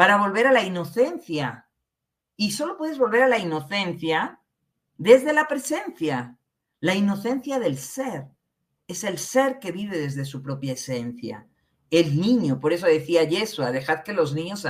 para 0.03 0.17
volver 0.17 0.49
a 0.49 0.53
la 0.53 0.65
inocencia. 0.65 1.69
Y 2.37 2.51
solo 2.51 2.77
puedes 2.77 2.99
volver 2.99 3.23
a 3.23 3.29
la 3.29 3.39
inocencia 3.39 4.41
desde 4.99 5.33
la 5.33 5.47
presencia, 5.47 6.39
la 6.81 6.97
inocencia 6.97 7.61
del 7.61 7.79
ser. 7.79 8.27
Es 8.89 9.05
el 9.05 9.19
ser 9.19 9.61
que 9.61 9.71
vive 9.71 9.97
desde 9.97 10.25
su 10.25 10.43
propia 10.43 10.73
esencia. 10.73 11.47
El 11.89 12.21
niño, 12.21 12.59
por 12.59 12.73
eso 12.73 12.87
decía 12.87 13.23
Yeshua, 13.23 13.71
dejad 13.71 14.03
que 14.03 14.13
los 14.13 14.35
niños 14.35 14.67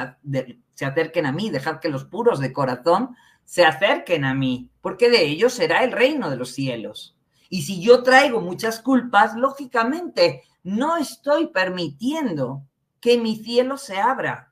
se 0.75 0.85
acerquen 0.85 1.25
a 1.25 1.33
mí, 1.33 1.49
dejad 1.49 1.81
que 1.81 1.89
los 1.89 2.05
puros 2.05 2.39
de 2.39 2.53
corazón 2.53 3.17
se 3.47 3.65
acerquen 3.65 4.27
a 4.27 4.35
mí, 4.35 4.69
porque 4.83 5.09
de 5.09 5.25
ellos 5.25 5.55
será 5.55 5.83
el 5.83 5.93
reino 5.93 6.29
de 6.29 6.37
los 6.37 6.51
cielos. 6.51 7.17
Y 7.49 7.63
si 7.63 7.81
yo 7.81 8.03
traigo 8.03 8.43
muchas 8.43 8.83
culpas, 8.83 9.35
lógicamente 9.35 10.43
no 10.63 10.99
estoy 10.99 11.47
permitiendo 11.47 12.67
que 13.01 13.17
mi 13.17 13.37
cielo 13.37 13.79
se 13.79 13.99
abra. 13.99 14.52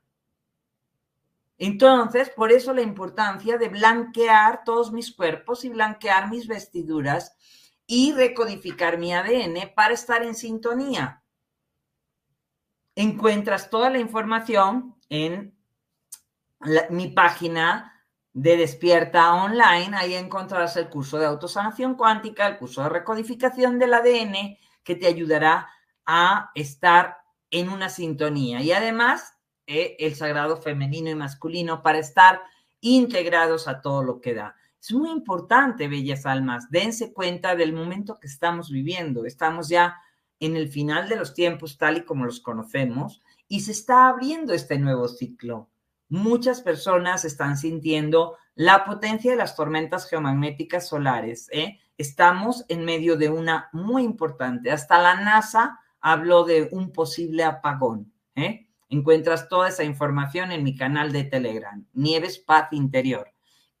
Entonces, 1.63 2.31
por 2.31 2.51
eso 2.51 2.73
la 2.73 2.81
importancia 2.81 3.59
de 3.59 3.69
blanquear 3.69 4.63
todos 4.63 4.91
mis 4.91 5.15
cuerpos 5.15 5.63
y 5.63 5.69
blanquear 5.69 6.27
mis 6.27 6.47
vestiduras 6.47 7.37
y 7.85 8.13
recodificar 8.13 8.97
mi 8.97 9.13
ADN 9.13 9.71
para 9.75 9.93
estar 9.93 10.23
en 10.23 10.33
sintonía. 10.33 11.23
Encuentras 12.95 13.69
toda 13.69 13.91
la 13.91 13.99
información 13.99 14.95
en 15.07 15.55
mi 16.89 17.09
página 17.09 17.93
de 18.33 18.57
Despierta 18.57 19.31
Online. 19.31 19.95
Ahí 19.95 20.15
encontrarás 20.15 20.75
el 20.77 20.89
curso 20.89 21.19
de 21.19 21.27
autosanación 21.27 21.93
cuántica, 21.93 22.47
el 22.47 22.57
curso 22.57 22.81
de 22.81 22.89
recodificación 22.89 23.77
del 23.77 23.93
ADN 23.93 24.57
que 24.83 24.95
te 24.95 25.05
ayudará 25.05 25.69
a 26.07 26.49
estar 26.55 27.17
en 27.51 27.69
una 27.69 27.89
sintonía. 27.89 28.63
Y 28.63 28.71
además 28.71 29.37
eh, 29.73 29.95
el 29.99 30.15
sagrado 30.15 30.57
femenino 30.57 31.09
y 31.09 31.15
masculino 31.15 31.81
para 31.81 31.99
estar 31.99 32.41
integrados 32.81 33.69
a 33.69 33.81
todo 33.81 34.03
lo 34.03 34.19
que 34.19 34.33
da. 34.33 34.57
Es 34.81 34.91
muy 34.91 35.09
importante, 35.11 35.87
bellas 35.87 36.25
almas, 36.25 36.69
dense 36.69 37.13
cuenta 37.13 37.55
del 37.55 37.71
momento 37.71 38.19
que 38.19 38.27
estamos 38.27 38.69
viviendo. 38.69 39.25
Estamos 39.25 39.69
ya 39.69 39.95
en 40.41 40.57
el 40.57 40.67
final 40.67 41.07
de 41.07 41.15
los 41.15 41.33
tiempos 41.33 41.77
tal 41.77 41.97
y 41.97 42.01
como 42.03 42.25
los 42.25 42.41
conocemos 42.41 43.21
y 43.47 43.61
se 43.61 43.71
está 43.71 44.09
abriendo 44.09 44.53
este 44.53 44.77
nuevo 44.77 45.07
ciclo. 45.07 45.69
Muchas 46.09 46.59
personas 46.61 47.23
están 47.23 47.55
sintiendo 47.57 48.35
la 48.55 48.83
potencia 48.83 49.31
de 49.31 49.37
las 49.37 49.55
tormentas 49.55 50.09
geomagnéticas 50.09 50.89
solares. 50.89 51.47
¿eh? 51.53 51.79
Estamos 51.97 52.65
en 52.67 52.83
medio 52.83 53.15
de 53.15 53.29
una 53.29 53.69
muy 53.71 54.03
importante. 54.03 54.69
Hasta 54.69 55.01
la 55.01 55.15
NASA 55.15 55.79
habló 56.01 56.43
de 56.43 56.67
un 56.73 56.91
posible 56.91 57.45
apagón. 57.45 58.11
¿eh? 58.35 58.67
Encuentras 58.91 59.47
toda 59.47 59.69
esa 59.69 59.85
información 59.85 60.51
en 60.51 60.65
mi 60.65 60.75
canal 60.75 61.13
de 61.13 61.23
Telegram, 61.23 61.87
Nieves 61.93 62.39
Paz 62.39 62.73
Interior. 62.73 63.33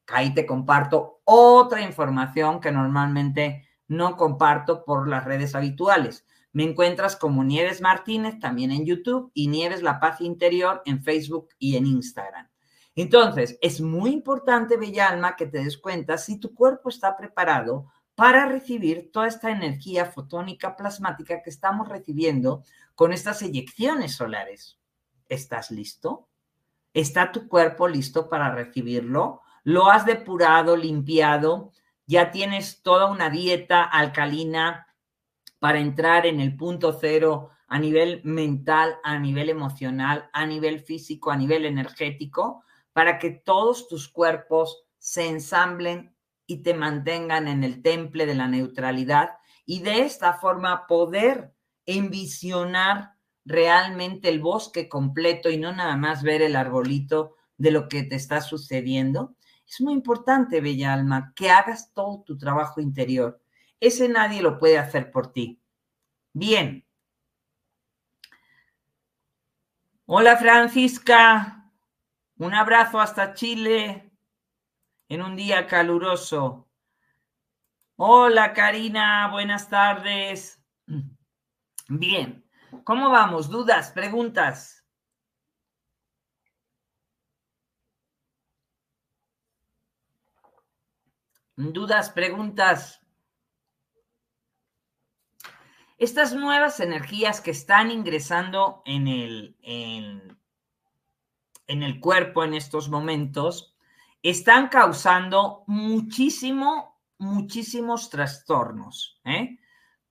Ahí 0.07 0.33
te 0.33 0.45
comparto 0.45 1.19
otra 1.25 1.81
información 1.81 2.61
que 2.61 2.71
normalmente 2.71 3.67
no 3.89 4.15
comparto 4.15 4.85
por 4.85 5.09
las 5.09 5.25
redes 5.25 5.53
habituales. 5.53 6.25
Me 6.53 6.63
encuentras 6.63 7.17
como 7.17 7.43
Nieves 7.43 7.81
Martínez 7.81 8.39
también 8.39 8.71
en 8.71 8.85
YouTube 8.85 9.31
y 9.33 9.49
Nieves 9.49 9.81
La 9.81 9.99
Paz 9.99 10.21
Interior 10.21 10.81
en 10.85 11.03
Facebook 11.03 11.49
y 11.59 11.75
en 11.75 11.87
Instagram. 11.87 12.47
Entonces, 12.95 13.57
es 13.61 13.81
muy 13.81 14.11
importante, 14.11 14.77
Bella 14.77 15.09
Alma, 15.09 15.35
que 15.35 15.45
te 15.45 15.61
des 15.61 15.77
cuenta 15.77 16.17
si 16.17 16.39
tu 16.39 16.55
cuerpo 16.55 16.87
está 16.87 17.17
preparado 17.17 17.87
para 18.15 18.45
recibir 18.45 19.11
toda 19.11 19.27
esta 19.27 19.51
energía 19.51 20.05
fotónica 20.05 20.77
plasmática 20.77 21.43
que 21.43 21.49
estamos 21.49 21.89
recibiendo 21.89 22.63
con 22.95 23.11
estas 23.11 23.41
eyecciones 23.41 24.15
solares. 24.15 24.80
¿Estás 25.31 25.71
listo? 25.71 26.29
¿Está 26.93 27.31
tu 27.31 27.47
cuerpo 27.47 27.87
listo 27.87 28.29
para 28.29 28.53
recibirlo? 28.53 29.41
¿Lo 29.63 29.89
has 29.89 30.05
depurado, 30.05 30.75
limpiado? 30.75 31.71
¿Ya 32.05 32.31
tienes 32.31 32.81
toda 32.83 33.09
una 33.09 33.29
dieta 33.29 33.83
alcalina 33.83 34.87
para 35.59 35.79
entrar 35.79 36.25
en 36.25 36.39
el 36.39 36.55
punto 36.57 36.91
cero 36.93 37.49
a 37.67 37.79
nivel 37.79 38.21
mental, 38.23 38.97
a 39.03 39.17
nivel 39.17 39.49
emocional, 39.49 40.29
a 40.33 40.45
nivel 40.45 40.81
físico, 40.81 41.31
a 41.31 41.37
nivel 41.37 41.65
energético? 41.65 42.63
para 42.93 43.19
que 43.19 43.31
todos 43.31 43.87
tus 43.87 44.07
cuerpos 44.07 44.83
se 44.97 45.27
ensamblen 45.27 46.15
y 46.45 46.63
te 46.63 46.73
mantengan 46.73 47.47
en 47.47 47.63
el 47.63 47.81
temple 47.81 48.25
de 48.25 48.35
la 48.35 48.47
neutralidad 48.47 49.37
y 49.65 49.81
de 49.81 50.01
esta 50.01 50.33
forma 50.33 50.87
poder 50.87 51.53
envisionar 51.85 53.15
realmente 53.45 54.29
el 54.29 54.39
bosque 54.39 54.87
completo 54.87 55.49
y 55.49 55.57
no 55.57 55.73
nada 55.73 55.97
más 55.97 56.23
ver 56.23 56.41
el 56.41 56.55
arbolito 56.55 57.35
de 57.57 57.71
lo 57.71 57.87
que 57.87 58.03
te 58.03 58.15
está 58.15 58.41
sucediendo. 58.41 59.35
Es 59.67 59.81
muy 59.81 59.93
importante, 59.93 60.61
Bella 60.61 60.93
Alma, 60.93 61.33
que 61.35 61.49
hagas 61.49 61.93
todo 61.93 62.23
tu 62.23 62.37
trabajo 62.37 62.81
interior. 62.81 63.41
Ese 63.79 64.09
nadie 64.09 64.41
lo 64.41 64.59
puede 64.59 64.77
hacer 64.77 65.11
por 65.11 65.31
ti. 65.31 65.61
Bien. 66.33 66.85
Hola 70.05 70.35
Francisca, 70.35 71.71
un 72.37 72.53
abrazo 72.53 72.99
hasta 72.99 73.33
Chile 73.33 74.11
en 75.07 75.21
un 75.21 75.35
día 75.35 75.67
caluroso. 75.67 76.67
Hola 77.95 78.53
Karina, 78.53 79.29
buenas 79.31 79.69
tardes. 79.69 80.61
Bien, 81.87 82.40
¿cómo 82.83 83.09
vamos? 83.09 83.49
¿Dudas? 83.49 83.91
¿Preguntas? 83.91 84.85
¿Dudas? 91.55 92.09
¿Preguntas? 92.09 93.01
Estas 95.97 96.33
nuevas 96.33 96.79
energías 96.79 97.41
que 97.41 97.51
están 97.51 97.91
ingresando 97.91 98.81
en 98.85 99.07
el, 99.07 99.55
en, 99.61 100.37
el 101.67 101.99
cuerpo 101.99 102.43
en 102.43 102.55
estos 102.55 102.89
momentos 102.89 103.75
están 104.23 104.69
causando 104.69 105.63
muchísimo, 105.67 106.99
muchísimos 107.19 108.09
trastornos. 108.09 109.21
¿eh? 109.25 109.59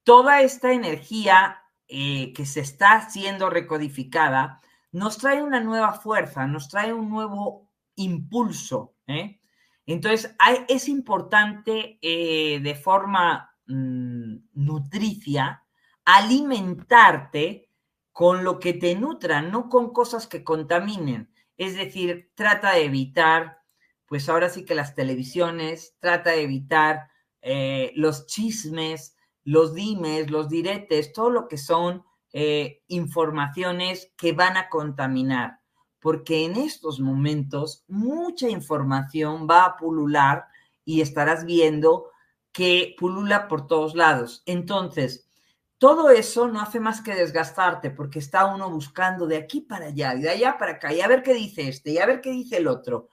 Toda 0.04 0.42
esta 0.42 0.72
energía 0.72 1.59
eh, 1.90 2.32
que 2.32 2.46
se 2.46 2.60
está 2.60 3.10
siendo 3.10 3.50
recodificada 3.50 4.60
nos 4.92 5.18
trae 5.18 5.42
una 5.42 5.60
nueva 5.60 5.92
fuerza, 5.92 6.46
nos 6.46 6.68
trae 6.68 6.92
un 6.92 7.10
nuevo 7.10 7.70
impulso. 7.96 8.94
¿eh? 9.06 9.40
Entonces, 9.86 10.34
es 10.68 10.88
importante 10.88 11.98
de 12.02 12.80
forma 12.82 13.54
mm, 13.66 14.36
nutricia 14.54 15.64
alimentarte 16.04 17.70
con 18.12 18.44
lo 18.44 18.58
que 18.58 18.72
te 18.72 18.94
nutra, 18.94 19.42
no 19.42 19.68
con 19.68 19.92
cosas 19.92 20.26
que 20.26 20.44
contaminen. 20.44 21.32
Es 21.56 21.76
decir, 21.76 22.30
trata 22.34 22.72
de 22.72 22.84
evitar, 22.84 23.58
pues 24.06 24.28
ahora 24.28 24.48
sí 24.48 24.64
que 24.64 24.74
las 24.74 24.94
televisiones, 24.94 25.96
trata 26.00 26.30
de 26.30 26.42
evitar 26.42 27.08
eh, 27.42 27.92
los 27.94 28.26
chismes, 28.26 29.16
los 29.44 29.74
dimes, 29.74 30.30
los 30.30 30.48
diretes, 30.48 31.12
todo 31.12 31.30
lo 31.30 31.48
que 31.48 31.58
son 31.58 32.04
eh, 32.32 32.82
informaciones 32.88 34.12
que 34.16 34.32
van 34.32 34.56
a 34.56 34.68
contaminar, 34.68 35.60
porque 35.98 36.44
en 36.44 36.56
estos 36.56 37.00
momentos 37.00 37.84
mucha 37.88 38.48
información 38.48 39.46
va 39.50 39.64
a 39.64 39.76
pulular 39.76 40.44
y 40.84 41.00
estarás 41.00 41.44
viendo 41.44 42.10
que 42.52 42.94
pulula 42.98 43.48
por 43.48 43.66
todos 43.66 43.94
lados. 43.94 44.42
Entonces, 44.46 45.30
todo 45.78 46.10
eso 46.10 46.46
no 46.46 46.60
hace 46.60 46.78
más 46.78 47.00
que 47.00 47.14
desgastarte 47.14 47.90
porque 47.90 48.18
está 48.18 48.44
uno 48.46 48.68
buscando 48.70 49.26
de 49.26 49.38
aquí 49.38 49.62
para 49.62 49.86
allá 49.86 50.14
de 50.14 50.28
allá 50.28 50.58
para 50.58 50.72
acá 50.72 50.92
y 50.92 51.00
a 51.00 51.08
ver 51.08 51.22
qué 51.22 51.32
dice 51.32 51.68
este 51.68 51.92
y 51.92 51.98
a 51.98 52.04
ver 52.06 52.20
qué 52.20 52.30
dice 52.30 52.58
el 52.58 52.68
otro. 52.68 53.08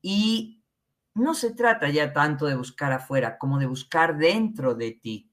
Y 0.00 0.62
no 1.14 1.34
se 1.34 1.54
trata 1.54 1.88
ya 1.90 2.12
tanto 2.12 2.46
de 2.46 2.56
buscar 2.56 2.92
afuera 2.92 3.36
como 3.36 3.58
de 3.58 3.66
buscar 3.66 4.16
dentro 4.16 4.74
de 4.74 4.92
ti. 4.92 5.30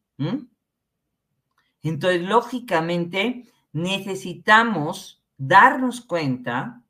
Entonces, 1.82 2.22
lógicamente, 2.22 3.46
necesitamos 3.74 5.24
darnos 5.38 6.02
cuenta 6.02 6.84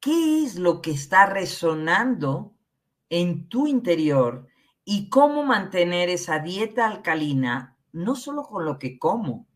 qué 0.00 0.44
es 0.44 0.56
lo 0.56 0.82
que 0.82 0.90
está 0.90 1.26
resonando 1.26 2.54
en 3.08 3.48
tu 3.48 3.66
interior 3.66 4.46
y 4.84 5.08
cómo 5.08 5.44
mantener 5.44 6.08
esa 6.08 6.38
dieta 6.38 6.86
alcalina 6.86 7.76
no 7.92 8.14
solo 8.14 8.44
con 8.44 8.64
lo 8.64 8.78
que 8.78 8.98
como. 8.98 9.46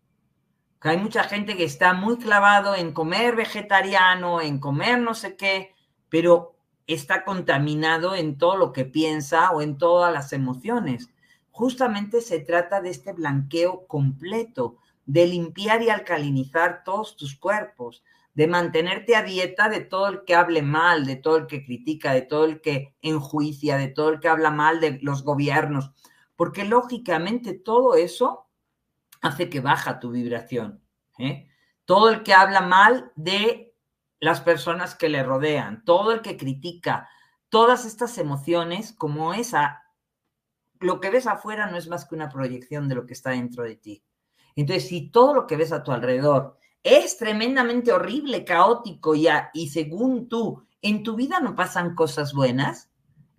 Hay 0.80 0.98
mucha 0.98 1.24
gente 1.24 1.56
que 1.56 1.64
está 1.64 1.94
muy 1.94 2.18
clavado 2.18 2.74
en 2.74 2.92
comer 2.92 3.36
vegetariano, 3.36 4.42
en 4.42 4.58
comer 4.58 5.00
no 5.00 5.14
sé 5.14 5.34
qué, 5.34 5.74
pero 6.10 6.56
está 6.86 7.24
contaminado 7.24 8.14
en 8.14 8.36
todo 8.36 8.56
lo 8.56 8.72
que 8.72 8.84
piensa 8.84 9.50
o 9.52 9.62
en 9.62 9.78
todas 9.78 10.12
las 10.12 10.34
emociones. 10.34 11.08
Justamente 11.56 12.20
se 12.20 12.40
trata 12.40 12.80
de 12.80 12.90
este 12.90 13.12
blanqueo 13.12 13.86
completo, 13.86 14.78
de 15.06 15.24
limpiar 15.28 15.82
y 15.82 15.88
alcalinizar 15.88 16.82
todos 16.82 17.16
tus 17.16 17.38
cuerpos, 17.38 18.02
de 18.34 18.48
mantenerte 18.48 19.14
a 19.14 19.22
dieta 19.22 19.68
de 19.68 19.78
todo 19.78 20.08
el 20.08 20.24
que 20.24 20.34
hable 20.34 20.62
mal, 20.62 21.06
de 21.06 21.14
todo 21.14 21.36
el 21.36 21.46
que 21.46 21.64
critica, 21.64 22.12
de 22.12 22.22
todo 22.22 22.44
el 22.44 22.60
que 22.60 22.96
enjuicia, 23.02 23.76
de 23.76 23.86
todo 23.86 24.08
el 24.08 24.18
que 24.18 24.26
habla 24.26 24.50
mal 24.50 24.80
de 24.80 24.98
los 25.00 25.22
gobiernos, 25.22 25.92
porque 26.34 26.64
lógicamente 26.64 27.54
todo 27.54 27.94
eso 27.94 28.48
hace 29.22 29.48
que 29.48 29.60
baja 29.60 30.00
tu 30.00 30.10
vibración. 30.10 30.82
¿eh? 31.20 31.46
Todo 31.84 32.10
el 32.10 32.24
que 32.24 32.34
habla 32.34 32.62
mal 32.62 33.12
de 33.14 33.76
las 34.18 34.40
personas 34.40 34.96
que 34.96 35.08
le 35.08 35.22
rodean, 35.22 35.84
todo 35.84 36.10
el 36.10 36.20
que 36.20 36.36
critica, 36.36 37.08
todas 37.48 37.84
estas 37.84 38.18
emociones, 38.18 38.92
como 38.92 39.34
esa, 39.34 39.83
lo 40.84 41.00
que 41.00 41.10
ves 41.10 41.26
afuera 41.26 41.66
no 41.66 41.76
es 41.76 41.88
más 41.88 42.04
que 42.04 42.14
una 42.14 42.28
proyección 42.28 42.88
de 42.88 42.94
lo 42.94 43.06
que 43.06 43.14
está 43.14 43.30
dentro 43.30 43.64
de 43.64 43.76
ti. 43.76 44.04
Entonces, 44.54 44.88
si 44.88 45.10
todo 45.10 45.34
lo 45.34 45.46
que 45.46 45.56
ves 45.56 45.72
a 45.72 45.82
tu 45.82 45.92
alrededor 45.92 46.58
es 46.82 47.16
tremendamente 47.16 47.92
horrible, 47.92 48.44
caótico 48.44 49.14
y, 49.14 49.26
y 49.54 49.68
según 49.68 50.28
tú, 50.28 50.62
en 50.82 51.02
tu 51.02 51.16
vida 51.16 51.40
no 51.40 51.56
pasan 51.56 51.94
cosas 51.94 52.34
buenas, 52.34 52.90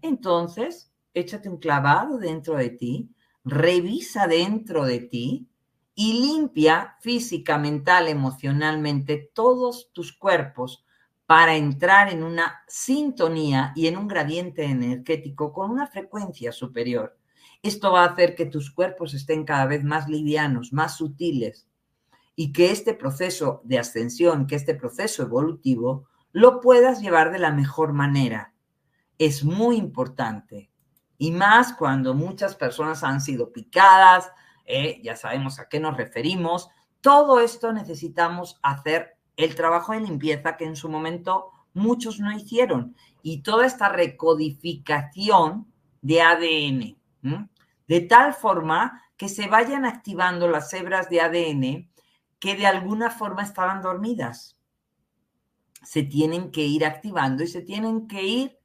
entonces 0.01 0.91
échate 1.13 1.47
un 1.47 1.57
clavado 1.57 2.17
dentro 2.17 2.57
de 2.57 2.71
ti, 2.71 3.11
revisa 3.43 4.27
dentro 4.27 4.83
de 4.83 4.99
ti 4.99 5.47
y 5.93 6.13
limpia 6.13 6.97
física, 6.99 7.57
mental, 7.57 8.07
emocionalmente 8.07 9.31
todos 9.33 9.91
tus 9.93 10.11
cuerpos 10.11 10.83
para 11.25 11.55
entrar 11.55 12.11
en 12.11 12.23
una 12.23 12.63
sintonía 12.67 13.71
y 13.75 13.87
en 13.87 13.97
un 13.97 14.07
gradiente 14.07 14.63
energético 14.65 15.53
con 15.53 15.71
una 15.71 15.87
frecuencia 15.87 16.51
superior. 16.51 17.17
Esto 17.65 17.91
va 17.91 18.03
a 18.03 18.09
hacer 18.09 18.35
que 18.35 18.45
tus 18.45 18.69
cuerpos 18.69 19.15
estén 19.15 19.43
cada 19.43 19.65
vez 19.65 19.83
más 19.83 20.07
livianos, 20.07 20.71
más 20.71 20.97
sutiles 20.97 21.65
y 22.35 22.53
que 22.53 22.69
este 22.69 22.93
proceso 22.93 23.61
de 23.63 23.79
ascensión, 23.79 24.45
que 24.45 24.53
este 24.53 24.75
proceso 24.75 25.23
evolutivo, 25.23 26.07
lo 26.31 26.61
puedas 26.61 27.01
llevar 27.01 27.31
de 27.31 27.39
la 27.39 27.49
mejor 27.49 27.91
manera. 27.91 28.53
Es 29.17 29.43
muy 29.43 29.77
importante 29.77 30.69
y 31.17 31.31
más 31.31 31.73
cuando 31.73 32.13
muchas 32.13 32.53
personas 32.53 33.03
han 33.03 33.19
sido 33.19 33.51
picadas, 33.51 34.31
eh, 34.65 35.01
ya 35.03 35.15
sabemos 35.15 35.57
a 35.57 35.67
qué 35.67 35.79
nos 35.79 35.97
referimos. 35.97 36.69
Todo 37.01 37.39
esto 37.39 37.73
necesitamos 37.73 38.59
hacer 38.61 39.17
el 39.37 39.55
trabajo 39.55 39.93
de 39.93 40.01
limpieza 40.01 40.55
que 40.55 40.65
en 40.65 40.75
su 40.75 40.87
momento 40.87 41.49
muchos 41.73 42.19
no 42.19 42.31
hicieron. 42.31 42.95
Y 43.23 43.41
toda 43.41 43.65
esta 43.65 43.89
recodificación 43.89 45.65
de 46.03 46.21
ADN, 46.21 46.97
de 47.87 48.01
tal 48.01 48.33
forma 48.33 49.01
que 49.17 49.29
se 49.29 49.47
vayan 49.47 49.85
activando 49.85 50.47
las 50.47 50.73
hebras 50.73 51.09
de 51.09 51.21
ADN 51.21 51.91
que 52.39 52.55
de 52.55 52.67
alguna 52.67 53.09
forma 53.09 53.43
estaban 53.43 53.81
dormidas. 53.81 54.57
Se 55.83 56.03
tienen 56.03 56.51
que 56.51 56.61
ir 56.61 56.85
activando 56.85 57.43
y 57.43 57.47
se 57.47 57.61
tienen 57.61 58.07
que 58.07 58.23
ir 58.23 58.59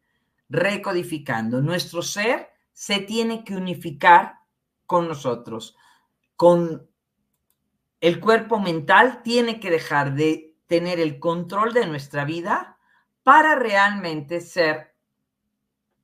recodificando. 0.48 1.60
Nuestro 1.62 2.02
ser 2.02 2.48
se 2.72 3.00
tiene 3.00 3.44
que 3.44 3.56
unificar 3.56 4.40
con 4.86 5.06
nosotros, 5.06 5.76
con 6.34 6.88
el 8.00 8.18
cuerpo 8.18 8.58
mental 8.58 9.22
tiene 9.22 9.60
que 9.60 9.70
dejar 9.70 10.14
de 10.14 10.56
tener 10.66 10.98
el 10.98 11.20
control 11.20 11.72
de 11.72 11.86
nuestra 11.86 12.24
vida 12.24 12.78
para 13.22 13.54
realmente 13.54 14.40
ser 14.40 14.89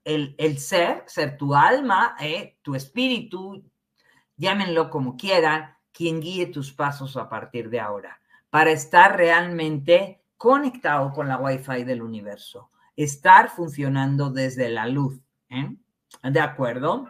el, 0.07 0.59
ser, 0.59 1.03
ser 1.07 1.37
tu 1.37 1.55
alma, 1.55 2.17
eh, 2.21 2.57
tu 2.63 2.77
espíritu, 2.77 3.65
llámenlo 4.37 4.89
como 4.89 5.17
quieran, 5.17 5.75
quien 5.93 6.21
guíe 6.21 6.47
tus 6.47 6.73
pasos 6.73 7.17
a 7.17 7.29
partir 7.29 7.71
de 7.71 7.81
ahora, 7.81 8.21
para 8.49 8.71
estar 8.71 9.17
realmente 9.17 10.23
conectado 10.37 11.13
con 11.13 11.27
la 11.27 11.39
Wi-Fi 11.39 11.83
del 11.83 12.03
universo, 12.03 12.71
estar 12.95 13.51
funcionando 13.51 14.31
desde 14.31 14.69
la 14.69 14.87
luz. 14.87 15.21
¿eh? 15.49 15.75
¿De 16.23 16.41
acuerdo? 16.41 17.09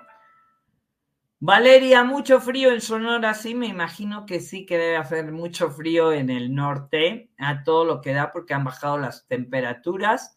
Valeria, 1.38 2.02
mucho 2.02 2.40
frío 2.40 2.72
en 2.72 2.80
Sonora, 2.80 3.34
sí, 3.34 3.54
me 3.54 3.66
imagino 3.66 4.24
que 4.24 4.40
sí 4.40 4.64
que 4.64 4.78
debe 4.78 4.96
hacer 4.96 5.32
mucho 5.32 5.70
frío 5.70 6.12
en 6.12 6.30
el 6.30 6.54
norte, 6.54 7.30
a 7.36 7.62
todo 7.62 7.84
lo 7.84 8.00
que 8.00 8.14
da, 8.14 8.32
porque 8.32 8.54
han 8.54 8.64
bajado 8.64 8.96
las 8.96 9.26
temperaturas 9.26 10.36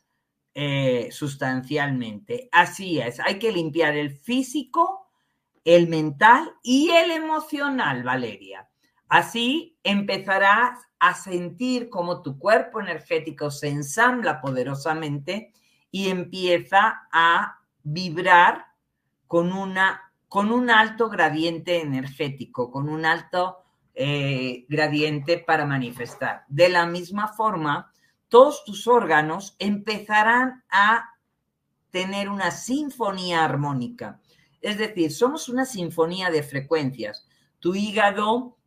eh, 0.53 1.09
sustancialmente. 1.11 2.49
Así 2.51 2.99
es, 2.99 3.19
hay 3.19 3.39
que 3.39 3.51
limpiar 3.51 3.95
el 3.95 4.11
físico, 4.11 5.07
el 5.63 5.87
mental 5.87 6.51
y 6.63 6.89
el 6.89 7.11
emocional, 7.11 8.03
Valeria. 8.03 8.69
Así 9.07 9.77
empezarás 9.83 10.79
a 10.99 11.13
sentir 11.15 11.89
cómo 11.89 12.21
tu 12.21 12.37
cuerpo 12.37 12.79
energético 12.79 13.49
se 13.51 13.69
ensambla 13.69 14.41
poderosamente 14.41 15.53
y 15.91 16.09
empieza 16.09 17.07
a 17.11 17.59
vibrar 17.83 18.65
con 19.27 19.51
una 19.53 20.09
con 20.29 20.51
un 20.51 20.69
alto 20.69 21.09
gradiente 21.09 21.81
energético, 21.81 22.69
con 22.69 22.87
un 22.87 23.03
alto 23.03 23.63
eh, 23.95 24.65
gradiente 24.69 25.39
para 25.39 25.65
manifestar. 25.65 26.45
De 26.47 26.69
la 26.69 26.85
misma 26.85 27.27
forma, 27.29 27.91
todos 28.29 28.63
tus 28.63 28.87
órganos 28.87 29.55
empezarán 29.59 30.63
a 30.69 31.15
tener 31.89 32.29
una 32.29 32.51
sinfonía 32.51 33.43
armónica. 33.43 34.21
Es 34.61 34.77
decir, 34.77 35.11
somos 35.11 35.49
una 35.49 35.65
sinfonía 35.65 36.29
de 36.29 36.43
frecuencias. 36.43 37.27
Tu 37.59 37.75
hígado 37.75 38.57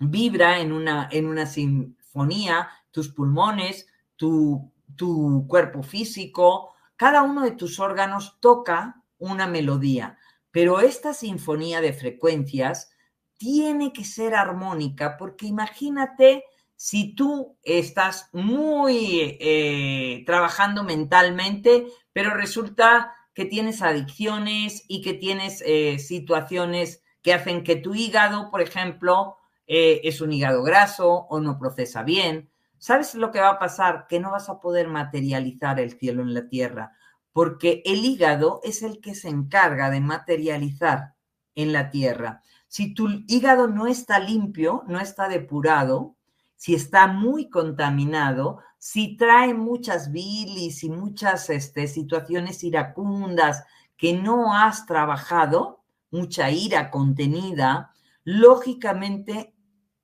vibra 0.00 0.58
en 0.60 0.72
una, 0.72 1.08
en 1.10 1.26
una 1.26 1.46
sinfonía, 1.46 2.68
tus 2.90 3.08
pulmones, 3.08 3.86
tu, 4.16 4.72
tu 4.96 5.46
cuerpo 5.48 5.82
físico, 5.82 6.74
cada 6.96 7.22
uno 7.22 7.42
de 7.42 7.52
tus 7.52 7.78
órganos 7.78 8.38
toca 8.40 9.02
una 9.18 9.46
melodía. 9.46 10.18
Pero 10.50 10.80
esta 10.80 11.14
sinfonía 11.14 11.80
de 11.80 11.92
frecuencias 11.92 12.90
tiene 13.36 13.92
que 13.92 14.04
ser 14.04 14.34
armónica, 14.34 15.16
porque 15.16 15.46
imagínate 15.46 16.44
si 16.80 17.12
tú 17.16 17.58
estás 17.64 18.30
muy 18.32 19.36
eh, 19.40 20.22
trabajando 20.24 20.84
mentalmente, 20.84 21.88
pero 22.12 22.34
resulta 22.34 23.16
que 23.34 23.46
tienes 23.46 23.82
adicciones 23.82 24.84
y 24.86 25.02
que 25.02 25.12
tienes 25.12 25.60
eh, 25.66 25.98
situaciones 25.98 27.02
que 27.20 27.34
hacen 27.34 27.64
que 27.64 27.74
tu 27.74 27.96
hígado, 27.96 28.48
por 28.52 28.60
ejemplo, 28.60 29.38
eh, 29.66 30.02
es 30.04 30.20
un 30.20 30.32
hígado 30.32 30.62
graso 30.62 31.26
o 31.28 31.40
no 31.40 31.58
procesa 31.58 32.04
bien. 32.04 32.48
¿Sabes 32.78 33.16
lo 33.16 33.32
que 33.32 33.40
va 33.40 33.50
a 33.50 33.58
pasar? 33.58 34.06
Que 34.08 34.20
no 34.20 34.30
vas 34.30 34.48
a 34.48 34.60
poder 34.60 34.86
materializar 34.86 35.80
el 35.80 35.98
cielo 35.98 36.22
en 36.22 36.32
la 36.32 36.48
tierra, 36.48 36.92
porque 37.32 37.82
el 37.86 38.04
hígado 38.04 38.60
es 38.62 38.84
el 38.84 39.00
que 39.00 39.16
se 39.16 39.28
encarga 39.28 39.90
de 39.90 40.00
materializar 40.00 41.16
en 41.56 41.72
la 41.72 41.90
tierra. 41.90 42.42
Si 42.68 42.94
tu 42.94 43.08
hígado 43.26 43.66
no 43.66 43.88
está 43.88 44.20
limpio, 44.20 44.84
no 44.86 45.00
está 45.00 45.28
depurado, 45.28 46.14
si 46.58 46.74
está 46.74 47.06
muy 47.06 47.48
contaminado, 47.48 48.58
si 48.78 49.16
trae 49.16 49.54
muchas 49.54 50.10
bilis 50.10 50.82
y 50.82 50.90
muchas 50.90 51.50
este, 51.50 51.86
situaciones 51.86 52.64
iracundas 52.64 53.64
que 53.96 54.12
no 54.12 54.52
has 54.52 54.84
trabajado, 54.84 55.84
mucha 56.10 56.50
ira 56.50 56.90
contenida, 56.90 57.92
lógicamente 58.24 59.54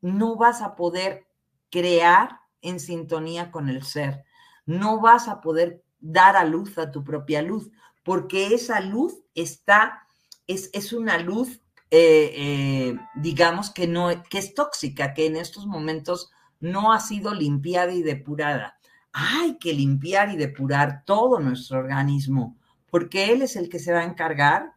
no 0.01 0.37
vas 0.37 0.63
a 0.63 0.77
poder 0.77 1.27
crear 1.71 2.39
en 2.63 2.79
sintonía 2.79 3.51
con 3.51 3.69
el 3.69 3.83
ser, 3.83 4.25
no 4.65 5.01
vas 5.01 5.27
a 5.27 5.41
poder 5.41 5.83
dar 5.99 6.37
a 6.37 6.45
luz 6.45 6.79
a 6.79 6.93
tu 6.93 7.03
propia 7.03 7.43
luz, 7.43 7.69
porque 8.05 8.55
esa 8.55 8.81
luz 8.81 9.25
está, 9.35 10.07
es, 10.47 10.71
es 10.73 10.93
una 10.93 11.19
luz, 11.19 11.61
eh, 11.91 12.31
eh, 12.33 12.97
digamos, 13.17 13.71
que, 13.71 13.89
no, 13.89 14.11
que 14.31 14.39
es 14.39 14.55
tóxica, 14.55 15.15
que 15.15 15.27
en 15.27 15.35
estos 15.35 15.67
momentos 15.67 16.31
no 16.65 16.93
ha 16.93 17.01
sido 17.01 17.35
limpiada 17.35 17.93
y 17.93 18.03
depurada. 18.03 18.79
Hay 19.13 19.59
que 19.59 19.75
limpiar 19.75 20.31
y 20.31 20.37
depurar 20.37 21.05
todo 21.05 21.39
nuestro 21.39 21.79
organismo, 21.79 22.57
porque 22.91 23.33
él 23.33 23.43
es 23.43 23.57
el 23.57 23.69
que 23.69 23.79
se 23.79 23.93
va 23.93 24.01
a 24.01 24.05
encargar 24.05 24.73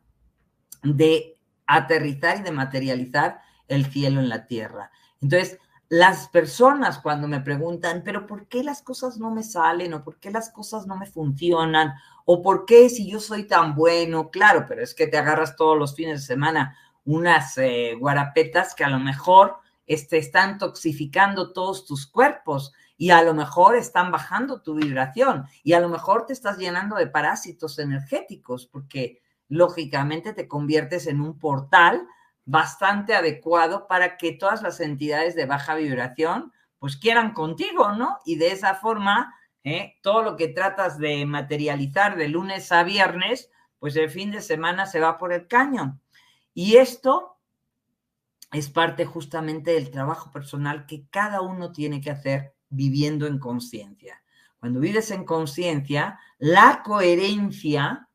de 0.84 1.40
aterrizar 1.66 2.40
y 2.40 2.42
de 2.44 2.52
materializar 2.52 3.40
el 3.70 3.86
cielo 3.86 4.20
en 4.20 4.28
la 4.28 4.46
tierra. 4.48 4.92
Entonces, 5.22 5.60
las 5.88 6.28
personas 6.28 7.00
cuando 7.00 7.30
me 7.30 7.40
preguntan, 7.40 8.02
pero 8.04 8.28
¿por 8.28 8.48
qué 8.48 8.64
las 8.64 8.82
cosas 8.82 9.18
no 9.18 9.32
me 9.32 9.44
salen? 9.44 9.94
¿O 9.94 10.04
por 10.04 10.20
qué 10.20 10.30
las 10.30 10.50
cosas 10.50 10.88
no 10.88 10.98
me 10.98 11.06
funcionan? 11.06 11.94
¿O 12.26 12.42
por 12.42 12.66
qué 12.66 12.90
si 12.90 13.10
yo 13.10 13.22
soy 13.22 13.48
tan 13.48 13.76
bueno? 13.76 14.30
Claro, 14.30 14.66
pero 14.68 14.84
es 14.84 14.94
que 14.94 15.08
te 15.08 15.18
agarras 15.18 15.56
todos 15.56 15.78
los 15.78 15.96
fines 15.96 16.20
de 16.20 16.28
semana 16.28 16.78
unas 17.06 17.58
eh, 17.58 17.96
guarapetas 17.98 18.76
que 18.76 18.84
a 18.84 18.90
lo 18.90 19.00
mejor 19.00 19.60
este, 19.88 20.18
están 20.18 20.58
toxificando 20.58 21.54
todos 21.54 21.86
tus 21.86 22.06
cuerpos 22.06 22.74
y 22.98 23.12
a 23.12 23.24
lo 23.24 23.34
mejor 23.34 23.76
están 23.76 24.12
bajando 24.12 24.62
tu 24.62 24.76
vibración 24.76 25.46
y 25.64 25.74
a 25.74 25.80
lo 25.80 25.90
mejor 25.90 26.26
te 26.26 26.34
estás 26.34 26.58
llenando 26.58 26.98
de 26.98 27.08
parásitos 27.08 27.80
energéticos 27.80 28.68
porque 28.68 29.22
lógicamente 29.48 30.34
te 30.34 30.48
conviertes 30.48 31.08
en 31.08 31.22
un 31.22 31.40
portal 31.40 32.06
bastante 32.44 33.16
adecuado 33.16 33.88
para 33.88 34.18
que 34.18 34.34
todas 34.34 34.62
las 34.62 34.80
entidades 34.80 35.36
de 35.36 35.46
baja 35.46 35.76
vibración 35.76 36.52
pues 36.80 36.98
quieran 36.98 37.34
contigo, 37.34 37.94
¿no? 37.94 38.20
Y 38.26 38.36
de 38.36 38.52
esa 38.52 38.76
forma, 38.76 39.34
¿eh? 39.64 39.96
todo 40.02 40.22
lo 40.22 40.36
que 40.36 40.50
tratas 40.50 40.98
de 40.98 41.26
materializar 41.26 42.16
de 42.16 42.28
lunes 42.28 42.72
a 42.72 42.84
viernes, 42.84 43.50
pues 43.80 43.96
el 43.96 44.10
fin 44.10 44.32
de 44.32 44.42
semana 44.42 44.86
se 44.86 45.00
va 45.00 45.18
por 45.18 45.34
el 45.34 45.48
caño. 45.48 46.00
Y 46.54 46.78
esto 46.78 47.37
es 48.52 48.70
parte 48.70 49.06
justamente 49.06 49.72
del 49.72 49.92
trabajo 49.92 50.32
personal 50.32 50.86
que 50.86 51.06
cada 51.10 51.42
uno 51.42 51.72
tiene 51.72 52.02
que 52.02 52.12
hacer 52.12 52.54
viviendo 52.70 53.28
en 53.28 53.40
conciencia. 53.40 54.22
Cuando 54.60 54.80
vives 54.80 55.12
en 55.12 55.26
conciencia, 55.26 56.20
la 56.40 56.82
coherencia 56.84 58.08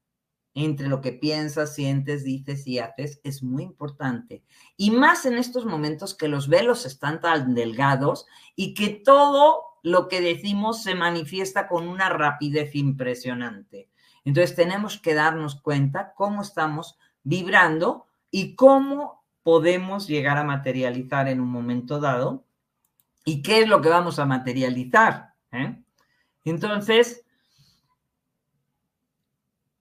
entre 0.55 0.89
lo 0.89 1.01
que 1.01 1.13
piensas, 1.13 1.75
sientes, 1.75 2.25
dices 2.25 2.67
y 2.67 2.79
haces 2.79 3.21
es 3.25 3.43
muy 3.43 3.63
importante. 3.63 4.45
Y 4.77 4.91
más 4.91 5.25
en 5.25 5.39
estos 5.39 5.65
momentos 5.65 6.15
que 6.15 6.29
los 6.29 6.49
velos 6.49 6.85
están 6.85 7.21
tan 7.21 7.55
delgados 7.55 8.27
y 8.55 8.75
que 8.75 8.91
todo 8.91 9.63
lo 9.83 10.09
que 10.09 10.21
decimos 10.21 10.83
se 10.83 10.95
manifiesta 10.95 11.69
con 11.69 11.89
una 11.89 12.09
rapidez 12.09 12.75
impresionante. 12.75 13.89
Entonces 14.25 14.55
tenemos 14.55 14.99
que 14.99 15.15
darnos 15.15 15.61
cuenta 15.61 16.13
cómo 16.15 16.43
estamos 16.43 16.99
vibrando 17.23 18.07
y 18.31 18.55
cómo 18.55 19.22
podemos 19.43 20.07
llegar 20.07 20.39
a 20.39 20.45
materializar 20.45 21.29
en 21.29 21.41
un 21.41 21.49
momento 21.49 22.01
dado 22.01 22.45
y 23.25 23.43
qué 23.43 23.61
es 23.61 23.69
lo 23.69 23.81
que 23.81 23.89
vamos 23.89 24.19
a 24.19 24.27
materializar. 24.27 25.35
¿eh? 25.53 25.83
Entonces, 26.45 27.25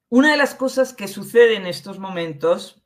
una 0.10 0.32
de 0.32 0.38
las 0.38 0.56
cosas 0.56 0.94
que 0.94 1.08
sucede 1.08 1.56
en 1.56 1.66
estos 1.66 2.00
momentos 2.00 2.84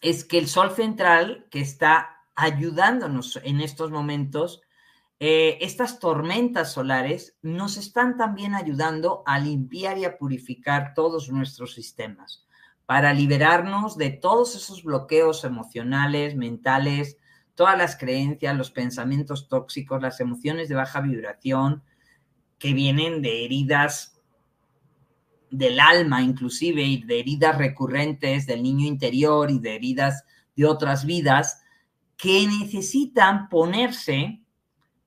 es 0.00 0.24
que 0.24 0.38
el 0.38 0.48
Sol 0.48 0.70
central, 0.72 1.46
que 1.50 1.60
está 1.60 2.24
ayudándonos 2.34 3.38
en 3.44 3.60
estos 3.60 3.90
momentos, 3.90 4.62
eh, 5.22 5.58
estas 5.60 5.98
tormentas 5.98 6.72
solares 6.72 7.36
nos 7.42 7.76
están 7.76 8.16
también 8.16 8.54
ayudando 8.54 9.22
a 9.26 9.38
limpiar 9.38 9.98
y 9.98 10.06
a 10.06 10.16
purificar 10.16 10.94
todos 10.94 11.28
nuestros 11.28 11.74
sistemas, 11.74 12.46
para 12.90 13.14
liberarnos 13.14 13.96
de 13.96 14.10
todos 14.10 14.56
esos 14.56 14.82
bloqueos 14.82 15.44
emocionales, 15.44 16.34
mentales, 16.34 17.18
todas 17.54 17.78
las 17.78 17.94
creencias, 17.94 18.58
los 18.58 18.72
pensamientos 18.72 19.48
tóxicos, 19.48 20.02
las 20.02 20.18
emociones 20.18 20.68
de 20.68 20.74
baja 20.74 21.00
vibración, 21.00 21.84
que 22.58 22.74
vienen 22.74 23.22
de 23.22 23.44
heridas 23.44 24.20
del 25.52 25.78
alma, 25.78 26.22
inclusive, 26.22 26.82
y 26.82 27.04
de 27.04 27.20
heridas 27.20 27.58
recurrentes 27.58 28.44
del 28.46 28.64
niño 28.64 28.88
interior 28.88 29.52
y 29.52 29.60
de 29.60 29.76
heridas 29.76 30.24
de 30.56 30.66
otras 30.66 31.04
vidas, 31.06 31.62
que 32.16 32.44
necesitan 32.48 33.48
ponerse 33.48 34.42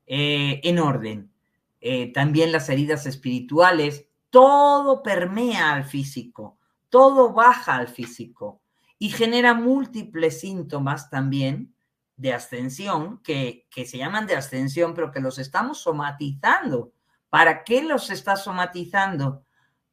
eh, 0.08 0.62
en 0.64 0.80
orden. 0.80 1.34
Eh, 1.82 2.14
también 2.14 2.54
las 2.54 2.70
heridas 2.70 3.06
espirituales, 3.08 4.08
todo 4.30 5.04
permea 5.04 5.74
al 5.74 5.84
físico, 5.84 6.60
todo 6.94 7.34
baja 7.34 7.78
al 7.78 7.88
físico 7.88 8.62
y 9.00 9.10
genera 9.10 9.56
múltiples 9.56 10.42
síntomas 10.42 11.10
también 11.10 11.74
de 12.18 12.34
ascensión, 12.34 13.18
que, 13.24 13.66
que 13.72 13.88
se 13.88 13.98
llaman 13.98 14.28
de 14.28 14.36
ascensión, 14.36 14.94
pero 14.94 15.12
que 15.12 15.20
los 15.20 15.40
estamos 15.40 15.80
somatizando. 15.80 16.94
¿Para 17.32 17.64
qué 17.64 17.82
los 17.82 18.12
estás 18.12 18.44
somatizando? 18.44 19.44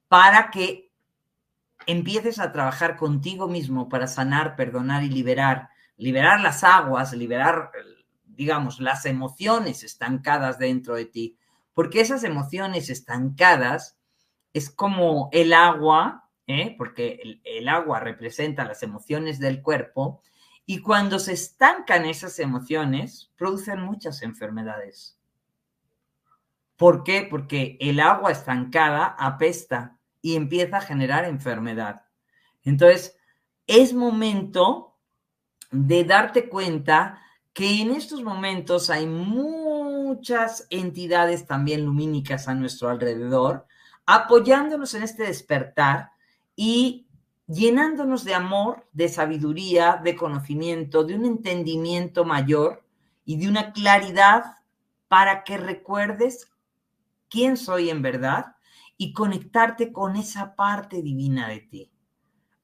Para 0.08 0.50
que 0.50 0.92
empieces 1.86 2.38
a 2.38 2.52
trabajar 2.52 2.98
contigo 2.98 3.48
mismo 3.48 3.88
para 3.88 4.06
sanar, 4.06 4.54
perdonar 4.54 5.02
y 5.02 5.08
liberar, 5.08 5.70
liberar 5.96 6.42
las 6.42 6.64
aguas, 6.64 7.14
liberar, 7.14 7.72
digamos, 8.26 8.78
las 8.78 9.06
emociones 9.06 9.84
estancadas 9.84 10.58
dentro 10.58 10.96
de 10.96 11.06
ti, 11.06 11.38
porque 11.72 12.02
esas 12.02 12.24
emociones 12.24 12.90
estancadas 12.90 13.96
es 14.52 14.68
como 14.68 15.30
el 15.32 15.54
agua, 15.54 16.19
¿eh? 16.50 16.74
porque 16.76 17.20
el, 17.22 17.40
el 17.44 17.68
agua 17.68 18.00
representa 18.00 18.64
las 18.64 18.82
emociones 18.82 19.38
del 19.38 19.62
cuerpo, 19.62 20.22
y 20.66 20.78
cuando 20.78 21.18
se 21.18 21.32
estancan 21.32 22.04
esas 22.04 22.38
emociones, 22.38 23.32
producen 23.36 23.80
muchas 23.80 24.22
enfermedades. 24.22 25.18
¿Por 26.76 27.02
qué? 27.02 27.26
Porque 27.28 27.76
el 27.80 27.98
agua 28.00 28.30
estancada 28.30 29.06
apesta 29.18 29.98
y 30.22 30.36
empieza 30.36 30.78
a 30.78 30.82
generar 30.82 31.24
enfermedad. 31.24 32.02
Entonces, 32.62 33.18
es 33.66 33.92
momento 33.92 34.96
de 35.70 36.04
darte 36.04 36.48
cuenta 36.48 37.20
que 37.52 37.82
en 37.82 37.90
estos 37.90 38.22
momentos 38.22 38.90
hay 38.90 39.06
muchas 39.06 40.66
entidades 40.70 41.46
también 41.46 41.84
lumínicas 41.84 42.48
a 42.48 42.54
nuestro 42.54 42.88
alrededor, 42.88 43.66
apoyándonos 44.06 44.94
en 44.94 45.02
este 45.02 45.24
despertar 45.24 46.12
y 46.62 47.06
llenándonos 47.46 48.22
de 48.22 48.34
amor, 48.34 48.86
de 48.92 49.08
sabiduría, 49.08 49.98
de 50.04 50.14
conocimiento, 50.14 51.04
de 51.04 51.14
un 51.14 51.24
entendimiento 51.24 52.26
mayor 52.26 52.84
y 53.24 53.38
de 53.38 53.48
una 53.48 53.72
claridad 53.72 54.44
para 55.08 55.42
que 55.42 55.56
recuerdes 55.56 56.52
quién 57.30 57.56
soy 57.56 57.88
en 57.88 58.02
verdad 58.02 58.56
y 58.98 59.14
conectarte 59.14 59.90
con 59.90 60.16
esa 60.16 60.54
parte 60.54 61.00
divina 61.00 61.48
de 61.48 61.60
ti. 61.60 61.90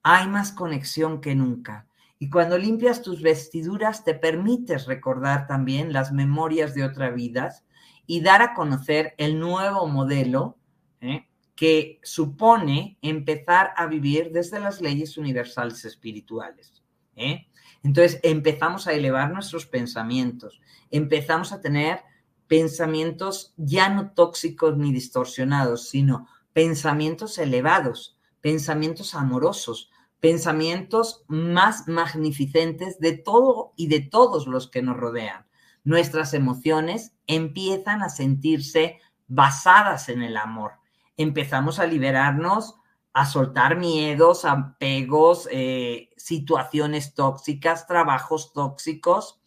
Hay 0.02 0.28
más 0.28 0.52
conexión 0.52 1.22
que 1.22 1.34
nunca. 1.34 1.86
Y 2.18 2.28
cuando 2.28 2.58
limpias 2.58 3.00
tus 3.00 3.22
vestiduras 3.22 4.04
te 4.04 4.12
permites 4.12 4.84
recordar 4.84 5.46
también 5.46 5.94
las 5.94 6.12
memorias 6.12 6.74
de 6.74 6.84
otras 6.84 7.14
vidas 7.14 7.64
y 8.06 8.20
dar 8.20 8.42
a 8.42 8.52
conocer 8.52 9.14
el 9.16 9.40
nuevo 9.40 9.86
modelo 9.86 10.58
¿eh? 11.00 11.26
Que 11.56 11.98
supone 12.02 12.98
empezar 13.00 13.72
a 13.76 13.86
vivir 13.86 14.30
desde 14.30 14.60
las 14.60 14.80
leyes 14.80 15.16
universales 15.16 15.84
espirituales. 15.86 16.82
¿eh? 17.16 17.48
Entonces 17.82 18.20
empezamos 18.22 18.86
a 18.86 18.92
elevar 18.92 19.32
nuestros 19.32 19.66
pensamientos, 19.66 20.60
empezamos 20.90 21.52
a 21.52 21.60
tener 21.60 22.02
pensamientos 22.46 23.54
ya 23.56 23.88
no 23.88 24.12
tóxicos 24.12 24.76
ni 24.76 24.92
distorsionados, 24.92 25.88
sino 25.88 26.28
pensamientos 26.52 27.38
elevados, 27.38 28.18
pensamientos 28.40 29.14
amorosos, 29.14 29.90
pensamientos 30.20 31.24
más 31.26 31.88
magnificentes 31.88 32.98
de 32.98 33.16
todo 33.16 33.72
y 33.76 33.88
de 33.88 34.00
todos 34.00 34.46
los 34.46 34.70
que 34.70 34.82
nos 34.82 34.96
rodean. 34.96 35.46
Nuestras 35.84 36.34
emociones 36.34 37.12
empiezan 37.26 38.02
a 38.02 38.08
sentirse 38.08 39.00
basadas 39.28 40.08
en 40.08 40.22
el 40.22 40.36
amor. 40.36 40.72
Empezamos 41.16 41.78
a 41.78 41.86
liberarnos, 41.86 42.76
a 43.12 43.24
soltar 43.24 43.76
miedos, 43.76 44.44
apegos, 44.44 45.48
eh, 45.50 46.10
situaciones 46.16 47.14
tóxicas, 47.14 47.86
trabajos 47.86 48.52
tóxicos, 48.52 49.40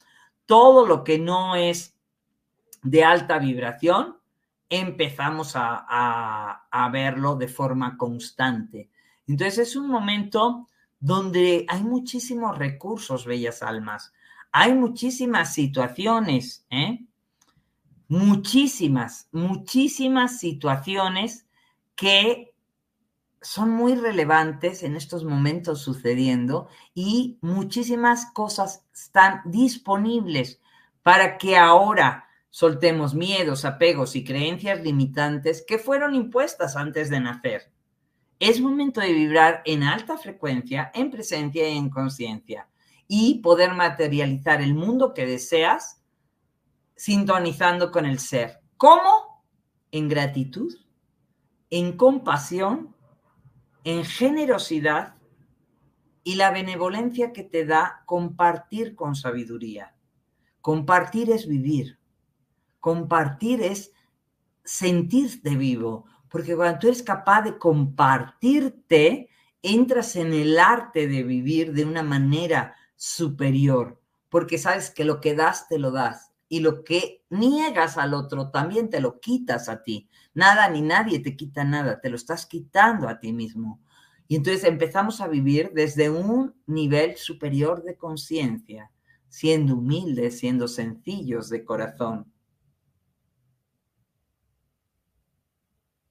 todo 0.47 0.88
lo 0.88 1.03
que 1.03 1.20
no 1.20 1.55
es 1.55 1.95
de 2.82 3.03
alta 3.03 3.38
vibración, 3.38 4.17
empezamos 4.70 5.53
a, 5.55 6.89
verlo 6.91 7.36
de 7.36 7.47
forma 7.47 7.97
constante. 7.97 8.89
Entonces 9.28 9.70
es 9.70 9.76
un 9.76 9.88
momento 9.88 10.67
donde 10.99 11.65
hay 11.67 11.84
muchísimos 11.84 12.57
recursos, 12.57 13.26
bellas 13.26 13.61
almas. 13.61 14.13
Hay 14.51 14.74
muchísimas 14.74 15.53
situaciones, 15.53 16.65
¿eh? 16.72 17.05
muchísimas, 18.07 19.28
muchísimas 19.32 20.39
situaciones 20.39 21.45
que 21.99 22.53
son 23.41 23.69
muy 23.71 23.95
relevantes 23.95 24.83
en 24.83 24.95
estos 24.95 25.23
momentos 25.23 25.81
sucediendo 25.81 26.67
y 26.93 27.37
muchísimas 27.41 28.27
cosas 28.31 28.85
están 28.93 29.41
disponibles 29.45 30.59
para 31.03 31.37
que 31.37 31.57
ahora 31.57 32.29
Soltemos 32.51 33.13
miedos, 33.13 33.63
apegos 33.63 34.15
y 34.15 34.23
creencias 34.23 34.81
limitantes 34.81 35.63
que 35.67 35.77
fueron 35.77 36.15
impuestas 36.15 36.75
antes 36.75 37.09
de 37.09 37.19
nacer. 37.19 37.71
Es 38.39 38.59
momento 38.59 39.01
de 39.01 39.13
vibrar 39.13 39.61
en 39.65 39.83
alta 39.83 40.17
frecuencia, 40.17 40.91
en 40.95 41.11
presencia 41.11 41.69
y 41.69 41.77
en 41.77 41.89
conciencia 41.89 42.67
y 43.07 43.39
poder 43.41 43.73
materializar 43.73 44.61
el 44.61 44.73
mundo 44.73 45.13
que 45.13 45.25
deseas 45.25 46.01
sintonizando 46.95 47.91
con 47.91 48.05
el 48.05 48.19
ser. 48.19 48.59
¿Cómo? 48.77 49.43
En 49.91 50.07
gratitud, 50.07 50.73
en 51.70 51.97
compasión, 51.97 52.95
en 53.84 54.03
generosidad 54.03 55.15
y 56.24 56.36
la 56.36 56.51
benevolencia 56.51 57.32
que 57.32 57.43
te 57.43 57.65
da 57.65 58.03
compartir 58.05 58.95
con 58.95 59.15
sabiduría. 59.15 59.95
Compartir 60.61 61.32
es 61.32 61.47
vivir. 61.47 61.99
Compartir 62.80 63.61
es 63.61 63.91
sentirte 64.63 65.55
vivo, 65.55 66.05
porque 66.30 66.55
cuando 66.55 66.80
tú 66.80 66.88
eres 66.88 67.03
capaz 67.03 67.41
de 67.41 67.57
compartirte, 67.57 69.30
entras 69.61 70.15
en 70.15 70.34
el 70.34 70.59
arte 70.59 71.07
de 71.07 71.24
vivir 71.24 71.74
de 71.74 71.86
una 71.86 72.03
manera 72.03 72.76
superior, 72.95 73.99
porque 74.30 74.57
sabes 74.57 74.91
que 74.91 75.05
lo 75.05 75.22
que 75.22 75.34
das, 75.34 75.67
te 75.67 75.80
lo 75.80 75.91
das. 75.91 76.32
Y 76.49 76.59
lo 76.59 76.83
que 76.83 77.23
niegas 77.29 77.97
al 77.97 78.13
otro, 78.13 78.49
también 78.49 78.89
te 78.89 78.99
lo 78.99 79.19
quitas 79.21 79.69
a 79.69 79.83
ti. 79.83 80.09
Nada 80.33 80.67
ni 80.69 80.81
nadie 80.81 81.19
te 81.19 81.37
quita 81.37 81.63
nada, 81.63 82.01
te 82.01 82.09
lo 82.09 82.17
estás 82.17 82.45
quitando 82.45 83.07
a 83.07 83.19
ti 83.19 83.31
mismo. 83.31 83.79
Y 84.27 84.35
entonces 84.35 84.63
empezamos 84.65 85.21
a 85.21 85.27
vivir 85.27 85.71
desde 85.73 86.09
un 86.09 86.55
nivel 86.65 87.15
superior 87.17 87.83
de 87.83 87.95
conciencia, 87.97 88.91
siendo 89.29 89.75
humildes, 89.75 90.39
siendo 90.39 90.67
sencillos 90.67 91.49
de 91.49 91.63
corazón. 91.63 92.31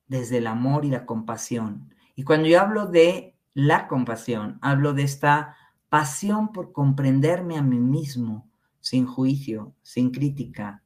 desde 0.08 0.38
el 0.38 0.46
amor 0.46 0.84
y 0.84 0.90
la 0.90 1.06
compasión. 1.06 1.94
Y 2.16 2.24
cuando 2.24 2.48
yo 2.48 2.60
hablo 2.60 2.86
de 2.86 3.36
la 3.54 3.86
compasión, 3.86 4.58
hablo 4.62 4.94
de 4.94 5.02
esta 5.02 5.56
pasión 5.88 6.52
por 6.52 6.72
comprenderme 6.72 7.56
a 7.56 7.62
mí 7.62 7.78
mismo, 7.78 8.47
sin 8.80 9.06
juicio, 9.06 9.74
sin 9.82 10.10
crítica. 10.10 10.82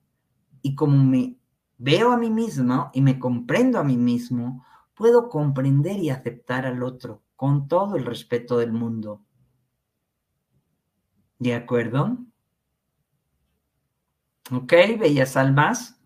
Y 0.63 0.75
como 0.75 1.03
me 1.03 1.37
veo 1.79 2.13
a 2.13 2.17
mí 2.17 2.31
mismo 2.31 2.91
y 2.95 3.03
me 3.03 3.19
comprendo 3.19 3.79
a 3.79 3.85
mí 3.85 3.97
mismo, 3.97 4.65
puedo 4.95 5.29
comprender 5.29 5.99
y 5.99 6.11
aceptar 6.11 6.67
al 6.67 6.83
otro 6.83 7.23
con 7.37 7.69
todo 7.69 7.97
el 7.97 8.05
respeto 8.05 8.59
del 8.59 8.73
mundo. 8.73 9.25
¿De 11.39 11.55
acuerdo? 11.55 12.19
Ok, 14.51 14.73
bellas 14.99 15.37
almas 15.37 16.03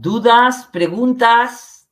dudas, 0.00 0.66
preguntas. 0.72 1.86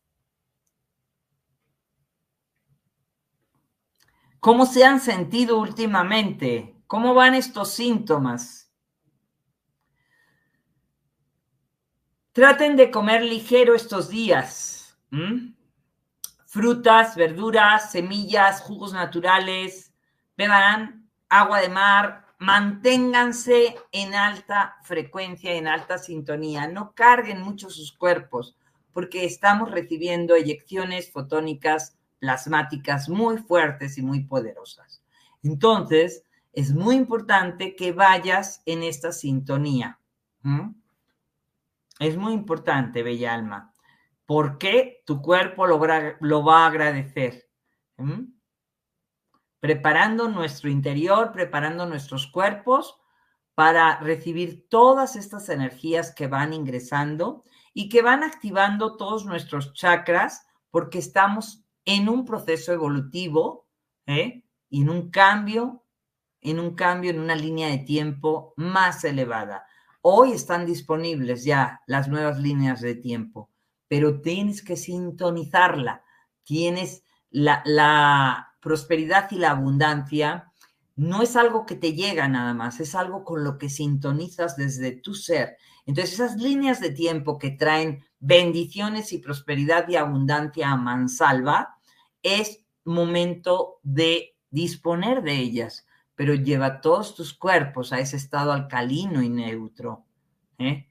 ¿Cómo 4.40 4.64
se 4.64 4.84
han 4.84 5.00
sentido 5.00 5.58
últimamente? 5.58 6.77
¿Cómo 6.88 7.12
van 7.12 7.34
estos 7.34 7.70
síntomas? 7.70 8.72
Traten 12.32 12.76
de 12.76 12.90
comer 12.90 13.22
ligero 13.22 13.74
estos 13.74 14.08
días. 14.08 14.98
Frutas, 16.46 17.14
verduras, 17.14 17.92
semillas, 17.92 18.62
jugos 18.62 18.94
naturales. 18.94 19.92
Beban 20.34 21.10
agua 21.28 21.60
de 21.60 21.68
mar, 21.68 22.24
manténganse 22.38 23.76
en 23.92 24.14
alta 24.14 24.78
frecuencia, 24.82 25.52
en 25.52 25.68
alta 25.68 25.98
sintonía, 25.98 26.68
no 26.68 26.94
carguen 26.94 27.42
mucho 27.42 27.68
sus 27.68 27.92
cuerpos, 27.92 28.56
porque 28.94 29.26
estamos 29.26 29.70
recibiendo 29.70 30.34
eyecciones 30.34 31.10
fotónicas 31.12 31.98
plasmáticas 32.18 33.10
muy 33.10 33.36
fuertes 33.36 33.98
y 33.98 34.02
muy 34.02 34.20
poderosas. 34.24 35.02
Entonces, 35.42 36.24
es 36.58 36.74
muy 36.74 36.96
importante 36.96 37.76
que 37.76 37.92
vayas 37.92 38.62
en 38.66 38.82
esta 38.82 39.12
sintonía. 39.12 40.00
Es 42.00 42.16
muy 42.16 42.32
importante, 42.32 43.04
bella 43.04 43.32
alma, 43.32 43.72
porque 44.26 45.04
tu 45.06 45.22
cuerpo 45.22 45.68
lo, 45.68 45.78
va 45.78 46.64
a 46.64 46.66
agradecer 46.66 47.48
preparando 49.60 50.28
nuestro 50.28 50.68
interior, 50.68 51.30
preparando 51.30 51.86
nuestros 51.86 52.26
cuerpos 52.26 52.98
para 53.54 54.00
recibir 54.00 54.66
todas 54.68 55.14
estas 55.14 55.48
energías 55.50 56.12
que 56.12 56.26
van 56.26 56.52
ingresando 56.52 57.44
y 57.72 57.88
que 57.88 58.02
van 58.02 58.24
activando 58.24 58.96
todos 58.96 59.26
nuestros 59.26 59.74
chakras 59.74 60.44
porque 60.72 60.98
estamos 60.98 61.64
en 61.84 62.08
un 62.08 62.24
proceso 62.24 62.72
evolutivo 62.72 63.68
¿eh? 64.06 64.42
y 64.68 64.82
en 64.82 64.90
un 64.90 65.10
cambio, 65.12 65.84
en 66.40 66.60
un 66.60 66.74
cambio 66.74 67.10
en 67.10 67.20
una 67.20 67.34
línea 67.34 67.68
de 67.68 67.78
tiempo 67.78 68.54
más 68.56 69.04
elevada. 69.04 69.66
Hoy 70.00 70.32
están 70.32 70.66
disponibles 70.66 71.44
ya 71.44 71.80
las 71.86 72.08
nuevas 72.08 72.38
líneas 72.38 72.80
de 72.80 72.94
tiempo, 72.94 73.50
pero 73.88 74.20
tienes 74.20 74.62
que 74.62 74.76
sintonizarla, 74.76 76.02
tienes 76.44 77.02
la, 77.30 78.44
prosperidad 78.60 79.30
y 79.30 79.36
la 79.36 79.50
abundancia 79.52 80.52
no 80.96 81.22
es 81.22 81.36
algo 81.36 81.64
que 81.64 81.76
te 81.76 81.92
llega 81.92 82.26
nada 82.26 82.54
más, 82.54 82.80
es 82.80 82.96
algo 82.96 83.24
con 83.24 83.44
lo 83.44 83.56
que 83.56 83.70
sintonizas 83.70 84.56
desde 84.56 84.90
tu 84.90 85.14
ser. 85.14 85.56
Entonces, 85.86 86.14
esas 86.14 86.36
líneas 86.36 86.80
de 86.80 86.90
tiempo 86.90 87.38
que 87.38 87.52
traen 87.52 88.04
bendiciones 88.18 89.12
y 89.12 89.18
prosperidad 89.18 89.88
y 89.88 89.94
abundancia 89.94 90.70
a 90.70 90.76
mansalva, 90.76 91.78
es 92.22 92.64
momento 92.84 93.78
de 93.82 94.36
disponer 94.50 95.22
de 95.22 95.36
ellas, 95.36 95.86
pero 96.18 96.34
lleva 96.34 96.80
todos 96.80 97.14
tus 97.14 97.32
cuerpos 97.32 97.92
a 97.92 98.00
ese 98.00 98.16
estado 98.16 98.50
alcalino 98.50 99.22
y 99.22 99.28
neutro. 99.28 100.04
¿eh? 100.58 100.88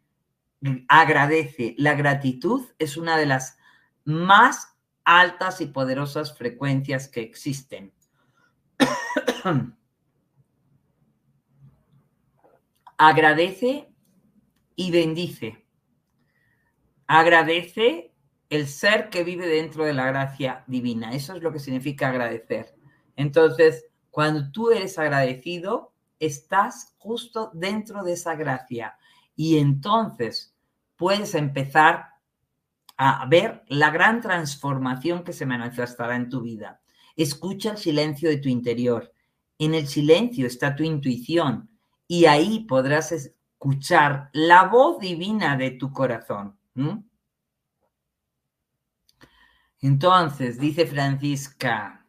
Agradece. 0.88 1.76
La 1.78 1.96
gratitud 1.96 2.66
es 2.80 2.96
una 2.96 3.18
de 3.18 3.26
las 3.26 3.60
más 4.06 4.74
altas 5.04 5.60
y 5.60 5.66
poderosas 5.66 6.38
frecuencias 6.38 7.10
que 7.10 7.20
existen. 7.20 7.92
Agradece 12.98 13.92
y 14.78 14.92
bendice. 14.92 15.68
Agradece 17.06 18.14
el 18.50 18.70
ser 18.70 19.10
que 19.10 19.26
vive 19.26 19.46
dentro 19.46 19.84
de 19.84 19.92
la 19.92 20.06
gracia 20.06 20.64
divina. 20.68 21.12
Eso 21.12 21.36
es 21.36 21.44
lo 21.44 21.52
que 21.52 21.60
significa 21.60 22.08
agradecer. 22.08 22.78
Entonces, 23.18 23.87
cuando 24.18 24.50
tú 24.50 24.72
eres 24.72 24.98
agradecido, 24.98 25.94
estás 26.20 26.96
justo 26.98 27.52
dentro 27.54 28.02
de 28.02 28.14
esa 28.14 28.34
gracia 28.34 28.98
y 29.36 29.60
entonces 29.60 30.56
puedes 30.96 31.36
empezar 31.36 32.16
a 32.98 33.28
ver 33.28 33.64
la 33.68 33.92
gran 33.92 34.20
transformación 34.22 35.24
que 35.24 35.34
se 35.34 35.46
manifestará 35.46 36.16
en 36.16 36.30
tu 36.30 36.42
vida. 36.42 36.82
Escucha 37.16 37.74
el 37.74 37.78
silencio 37.78 38.28
de 38.28 38.38
tu 38.38 38.50
interior. 38.50 39.14
En 39.60 39.76
el 39.76 39.88
silencio 39.88 40.48
está 40.48 40.76
tu 40.76 40.82
intuición 40.82 41.70
y 42.08 42.26
ahí 42.26 42.62
podrás 42.62 43.12
escuchar 43.12 44.32
la 44.34 44.64
voz 44.64 44.98
divina 44.98 45.56
de 45.58 45.70
tu 45.70 45.94
corazón. 45.94 46.58
Entonces, 49.80 50.60
dice 50.60 50.88
Francisca, 50.88 52.07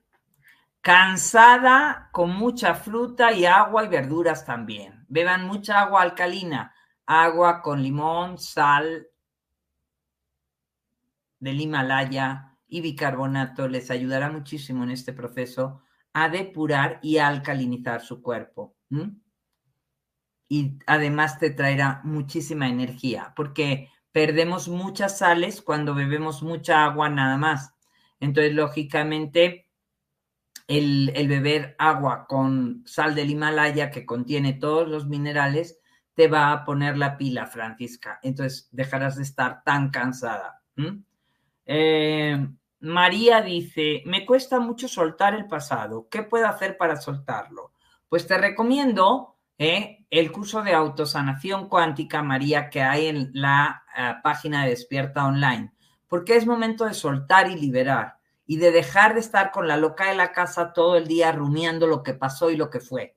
cansada 0.81 2.09
con 2.13 2.35
mucha 2.35 2.75
fruta 2.75 3.33
y 3.33 3.45
agua 3.45 3.85
y 3.85 3.89
verduras 3.89 4.45
también. 4.45 5.05
Beban 5.09 5.47
mucha 5.47 5.81
agua 5.81 6.03
alcalina, 6.03 6.75
agua 7.07 7.63
con 7.63 7.83
limón, 7.83 8.39
sal, 8.39 9.09
del 11.41 11.61
Himalaya 11.61 12.57
y 12.67 12.81
bicarbonato 12.81 13.69
les 13.69 13.91
ayudará 13.91 14.31
muchísimo 14.31 14.85
en 14.85 14.91
este 14.91 15.13
proceso 15.13 15.83
a 16.13 16.29
depurar 16.29 16.99
y 17.03 17.19
alcalinizar 17.19 18.03
su 18.03 18.23
cuerpo. 18.23 18.77
Y 20.49 20.79
además 20.87 21.39
te 21.39 21.51
traerá 21.51 22.01
muchísima 22.05 22.69
energía, 22.69 23.33
porque 23.37 23.91
perdemos 24.13 24.69
muchas 24.69 25.19
sales 25.19 25.63
cuando 25.63 25.95
bebemos 25.95 26.43
mucha 26.43 26.85
agua 26.85 27.09
nada 27.09 27.37
más. 27.37 27.75
Entonces, 28.21 28.55
lógicamente, 28.55 29.68
el, 30.69 31.29
beber 31.29 31.75
agua 31.79 32.27
con 32.29 32.83
sal 32.87 33.15
del 33.15 33.31
Himalaya, 33.31 33.91
que 33.91 34.07
contiene 34.07 34.53
todos 34.53 34.87
los 34.87 35.07
minerales, 35.09 35.81
te 36.15 36.29
va 36.29 36.53
a 36.53 36.65
poner 36.65 36.99
la 36.99 37.17
pila, 37.17 37.47
Francisca. 37.47 38.21
Entonces, 38.23 38.69
dejarás 38.71 39.17
de 39.17 39.23
estar 39.23 39.65
tan 39.65 39.91
cansada. 39.91 40.63
Eh, 41.65 42.49
María 42.81 43.41
dice, 43.41 44.03
me 44.05 44.27
cuesta 44.27 44.61
mucho 44.61 44.89
soltar 44.89 45.35
el 45.35 45.47
pasado. 45.47 46.07
¿Qué 46.11 46.23
puedo 46.23 46.47
hacer 46.47 46.77
para 46.77 46.97
soltarlo? 46.97 47.73
Pues 48.09 48.27
te 48.27 48.37
recomiendo 48.37 49.37
eh, 49.57 50.07
el 50.11 50.31
curso 50.31 50.63
de 50.63 50.75
autosanación 50.75 51.69
cuántica, 51.69 52.23
María, 52.23 52.69
que 52.69 52.83
hay 52.83 53.07
en 53.07 53.31
la 53.33 53.85
eh, 53.97 54.15
página 54.23 54.65
de 54.65 54.71
Despierta 54.71 55.25
Online, 55.25 55.73
porque 56.09 56.37
es 56.37 56.47
momento 56.47 56.85
de 56.85 56.95
soltar 56.95 57.51
y 57.51 57.57
liberar 57.57 58.18
y 58.51 58.57
de 58.57 58.73
dejar 58.73 59.13
de 59.13 59.21
estar 59.21 59.53
con 59.53 59.69
la 59.69 59.77
loca 59.77 60.09
de 60.09 60.17
la 60.17 60.33
casa 60.33 60.73
todo 60.73 60.97
el 60.97 61.07
día 61.07 61.31
rumiando 61.33 61.87
lo 61.87 62.03
que 62.03 62.15
pasó 62.15 62.51
y 62.51 62.57
lo 62.57 62.71
que 62.71 62.81
fue. 62.81 63.15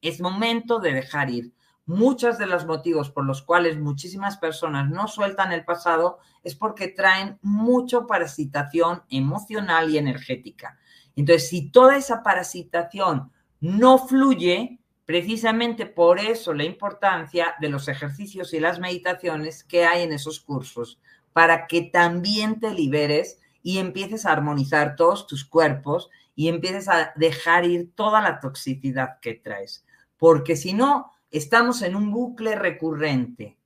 Es 0.00 0.22
momento 0.22 0.80
de 0.80 0.94
dejar 0.94 1.28
ir. 1.28 1.52
Muchos 1.84 2.38
de 2.38 2.46
los 2.46 2.64
motivos 2.64 3.10
por 3.10 3.26
los 3.26 3.42
cuales 3.42 3.78
muchísimas 3.78 4.38
personas 4.38 4.88
no 4.88 5.06
sueltan 5.06 5.52
el 5.52 5.66
pasado 5.66 6.18
es 6.42 6.54
porque 6.54 6.88
traen 6.88 7.38
mucho 7.42 8.06
parasitación 8.06 9.02
emocional 9.10 9.90
y 9.90 9.98
energética. 9.98 10.78
Entonces, 11.14 11.46
si 11.50 11.70
toda 11.70 11.98
esa 11.98 12.22
parasitación 12.22 13.30
no 13.60 13.98
fluye, 13.98 14.78
precisamente 15.04 15.84
por 15.84 16.20
eso 16.20 16.54
la 16.54 16.64
importancia 16.64 17.54
de 17.60 17.68
los 17.68 17.86
ejercicios 17.88 18.54
y 18.54 18.60
las 18.60 18.80
meditaciones 18.80 19.62
que 19.62 19.84
hay 19.84 20.04
en 20.04 20.14
esos 20.14 20.40
cursos, 20.40 20.98
para 21.34 21.66
que 21.66 21.82
también 21.82 22.60
te 22.60 22.72
liberes 22.72 23.40
y 23.64 23.78
empieces 23.78 24.26
a 24.26 24.32
armonizar 24.32 24.94
todos 24.94 25.26
tus 25.26 25.44
cuerpos 25.44 26.10
y 26.36 26.48
empieces 26.48 26.86
a 26.86 27.14
dejar 27.16 27.64
ir 27.64 27.92
toda 27.94 28.20
la 28.20 28.38
toxicidad 28.38 29.18
que 29.20 29.34
traes. 29.34 29.86
Porque 30.18 30.54
si 30.54 30.74
no, 30.74 31.10
estamos 31.30 31.80
en 31.80 31.96
un 31.96 32.12
bucle 32.12 32.54
recurrente. 32.54 33.58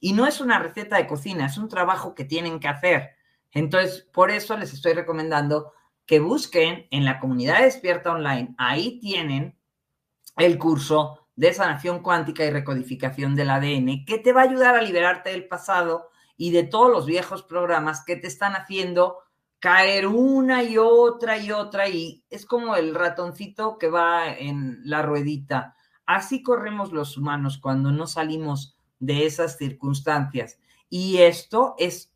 Y 0.00 0.14
no 0.14 0.26
es 0.26 0.40
una 0.40 0.58
receta 0.58 0.96
de 0.96 1.06
cocina, 1.06 1.46
es 1.46 1.58
un 1.58 1.68
trabajo 1.68 2.14
que 2.14 2.24
tienen 2.24 2.60
que 2.60 2.68
hacer. 2.68 3.10
Entonces, 3.52 4.08
por 4.12 4.30
eso 4.30 4.56
les 4.56 4.72
estoy 4.72 4.92
recomendando 4.94 5.72
que 6.06 6.18
busquen 6.18 6.86
en 6.90 7.04
la 7.04 7.18
comunidad 7.20 7.62
Despierta 7.62 8.12
Online. 8.12 8.54
Ahí 8.56 8.98
tienen 9.00 9.58
el 10.36 10.58
curso 10.58 11.26
de 11.36 11.52
sanación 11.52 12.02
cuántica 12.02 12.44
y 12.44 12.50
recodificación 12.50 13.34
del 13.34 13.50
ADN, 13.50 14.04
que 14.06 14.18
te 14.18 14.32
va 14.32 14.42
a 14.42 14.44
ayudar 14.44 14.76
a 14.76 14.82
liberarte 14.82 15.30
del 15.30 15.48
pasado 15.48 16.10
y 16.40 16.52
de 16.52 16.62
todos 16.62 16.90
los 16.90 17.04
viejos 17.04 17.42
programas 17.42 18.02
que 18.02 18.16
te 18.16 18.26
están 18.26 18.54
haciendo 18.54 19.18
caer 19.58 20.06
una 20.06 20.62
y 20.62 20.78
otra 20.78 21.36
y 21.36 21.52
otra. 21.52 21.88
Y 21.90 22.24
es 22.30 22.46
como 22.46 22.76
el 22.76 22.94
ratoncito 22.94 23.76
que 23.76 23.90
va 23.90 24.26
en 24.32 24.80
la 24.84 25.02
ruedita 25.02 25.76
Así 26.12 26.42
corremos 26.42 26.90
los 26.90 27.16
humanos 27.16 27.58
cuando 27.58 27.92
no 27.92 28.08
salimos 28.08 28.76
de 28.98 29.26
esas 29.26 29.56
circunstancias. 29.58 30.58
Y 30.88 31.18
esto 31.18 31.76
es 31.78 32.12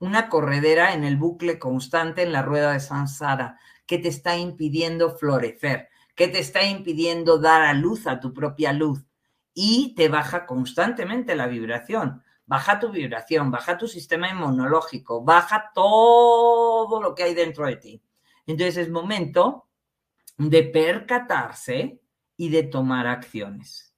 una 0.00 0.28
corredera 0.28 0.94
en 0.94 1.04
el 1.04 1.16
bucle 1.16 1.60
constante 1.60 2.24
en 2.24 2.32
la 2.32 2.42
rueda 2.42 2.72
de 2.72 2.80
Sansara 2.80 3.56
que 3.86 3.98
te 3.98 4.08
está 4.08 4.36
impidiendo 4.36 5.16
florecer, 5.16 5.90
que 6.16 6.26
te 6.26 6.40
está 6.40 6.64
impidiendo 6.64 7.38
dar 7.38 7.62
a 7.62 7.72
luz 7.72 8.08
a 8.08 8.18
tu 8.18 8.34
propia 8.34 8.72
luz 8.72 9.06
y 9.54 9.94
te 9.94 10.08
baja 10.08 10.44
constantemente 10.44 11.36
la 11.36 11.46
vibración. 11.46 12.24
Baja 12.50 12.80
tu 12.80 12.90
vibración, 12.90 13.52
baja 13.52 13.78
tu 13.78 13.86
sistema 13.86 14.28
inmunológico, 14.28 15.22
baja 15.22 15.70
todo 15.72 17.00
lo 17.00 17.14
que 17.14 17.22
hay 17.22 17.32
dentro 17.32 17.64
de 17.64 17.76
ti. 17.76 18.02
Entonces 18.44 18.76
es 18.76 18.90
momento 18.90 19.68
de 20.36 20.64
percatarse 20.64 22.02
y 22.36 22.48
de 22.48 22.64
tomar 22.64 23.06
acciones. 23.06 23.94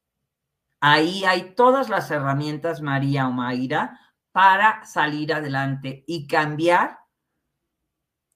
Ahí 0.80 1.24
hay 1.24 1.54
todas 1.54 1.88
las 1.88 2.10
herramientas, 2.10 2.82
María 2.82 3.26
o 3.26 3.32
Mayra, 3.32 3.98
para 4.32 4.84
salir 4.84 5.32
adelante 5.32 6.04
y 6.06 6.26
cambiar 6.26 6.98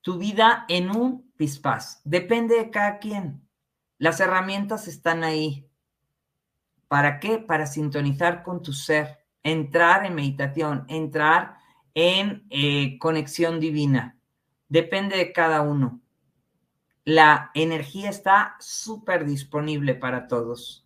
tu 0.01 0.17
vida 0.17 0.65
en 0.71 0.97
un 0.97 1.31
pispás. 1.33 2.01
Depende 2.05 2.57
de 2.57 2.71
cada 2.71 3.01
quien. 3.01 3.47
Las 3.99 4.21
herramientas 4.21 4.89
están 4.89 5.25
ahí. 5.25 5.71
¿Para 6.89 7.21
qué? 7.21 7.39
Para 7.39 7.67
sintonizar 7.67 8.43
con 8.43 8.63
tu 8.63 8.73
ser, 8.73 9.26
entrar 9.47 10.05
en 10.05 10.15
meditación, 10.15 10.85
entrar 10.89 11.57
en 11.95 12.47
eh, 12.51 12.99
conexión 12.99 13.61
divina. 13.61 14.19
Depende 14.69 15.17
de 15.17 15.33
cada 15.33 15.63
uno. 15.63 16.01
La 17.05 17.53
energía 17.55 18.11
está 18.11 18.57
súper 18.59 19.25
disponible 19.25 19.95
para 19.95 20.27
todos. 20.27 20.85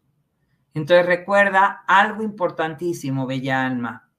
Entonces 0.74 1.06
recuerda 1.06 1.84
algo 1.86 2.22
importantísimo, 2.22 3.26
bella 3.26 3.66
alma. 3.66 4.10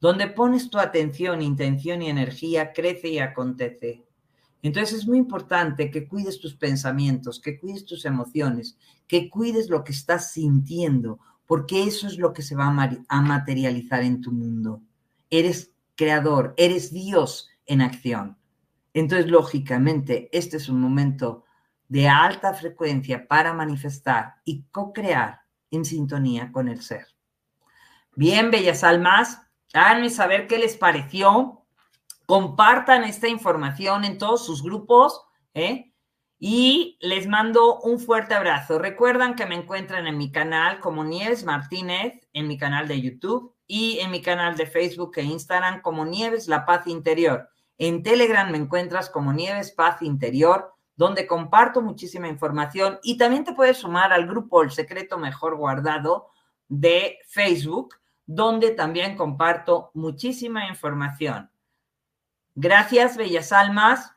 Donde 0.00 0.26
pones 0.26 0.70
tu 0.70 0.78
atención, 0.78 1.40
intención 1.40 2.02
y 2.02 2.10
energía, 2.10 2.72
crece 2.72 3.08
y 3.08 3.20
acontece. 3.20 4.04
Entonces 4.60 4.98
es 4.98 5.06
muy 5.06 5.18
importante 5.18 5.90
que 5.90 6.08
cuides 6.08 6.40
tus 6.40 6.56
pensamientos, 6.56 7.40
que 7.40 7.60
cuides 7.60 7.84
tus 7.84 8.04
emociones, 8.04 8.76
que 9.06 9.30
cuides 9.30 9.70
lo 9.70 9.84
que 9.84 9.92
estás 9.92 10.32
sintiendo, 10.32 11.20
porque 11.48 11.84
eso 11.84 12.06
es 12.06 12.18
lo 12.18 12.34
que 12.34 12.42
se 12.42 12.54
va 12.54 12.66
a 12.66 13.20
materializar 13.22 14.02
en 14.02 14.20
tu 14.20 14.30
mundo. 14.30 14.82
Eres 15.30 15.72
creador, 15.96 16.52
eres 16.58 16.92
Dios 16.92 17.48
en 17.64 17.80
acción. 17.80 18.36
Entonces, 18.92 19.30
lógicamente, 19.30 20.28
este 20.30 20.58
es 20.58 20.68
un 20.68 20.78
momento 20.78 21.44
de 21.88 22.06
alta 22.06 22.52
frecuencia 22.52 23.26
para 23.26 23.54
manifestar 23.54 24.34
y 24.44 24.64
co-crear 24.70 25.40
en 25.70 25.86
sintonía 25.86 26.52
con 26.52 26.68
el 26.68 26.82
ser. 26.82 27.06
Bien, 28.14 28.50
bellas 28.50 28.84
almas, 28.84 29.40
háganme 29.72 30.10
saber 30.10 30.48
qué 30.48 30.58
les 30.58 30.76
pareció. 30.76 31.64
Compartan 32.26 33.04
esta 33.04 33.26
información 33.26 34.04
en 34.04 34.18
todos 34.18 34.44
sus 34.44 34.62
grupos, 34.62 35.22
¿eh? 35.54 35.94
Y 36.38 36.98
les 37.00 37.26
mando 37.26 37.80
un 37.80 37.98
fuerte 37.98 38.34
abrazo. 38.34 38.78
Recuerdan 38.78 39.34
que 39.34 39.46
me 39.46 39.56
encuentran 39.56 40.06
en 40.06 40.16
mi 40.16 40.30
canal 40.30 40.80
como 40.80 41.04
Nieves 41.04 41.44
Martínez, 41.44 42.28
en 42.32 42.46
mi 42.46 42.56
canal 42.56 42.86
de 42.86 43.00
YouTube 43.00 43.54
y 43.66 43.98
en 43.98 44.10
mi 44.10 44.22
canal 44.22 44.56
de 44.56 44.66
Facebook 44.66 45.12
e 45.16 45.22
Instagram 45.22 45.82
como 45.82 46.04
Nieves 46.04 46.46
La 46.46 46.64
Paz 46.64 46.86
Interior. 46.86 47.48
En 47.76 48.02
Telegram 48.02 48.50
me 48.50 48.58
encuentras 48.58 49.10
como 49.10 49.32
Nieves 49.32 49.72
Paz 49.72 50.02
Interior 50.02 50.74
donde 50.98 51.28
comparto 51.28 51.80
muchísima 51.80 52.26
información 52.26 52.98
y 53.04 53.16
también 53.16 53.44
te 53.44 53.52
puedes 53.52 53.76
sumar 53.76 54.12
al 54.12 54.26
grupo 54.26 54.64
El 54.64 54.72
Secreto 54.72 55.16
Mejor 55.16 55.56
Guardado 55.56 56.30
de 56.66 57.18
Facebook, 57.28 57.94
donde 58.26 58.72
también 58.72 59.16
comparto 59.16 59.92
muchísima 59.94 60.66
información. 60.66 61.52
Gracias, 62.56 63.16
bellas 63.16 63.52
almas. 63.52 64.12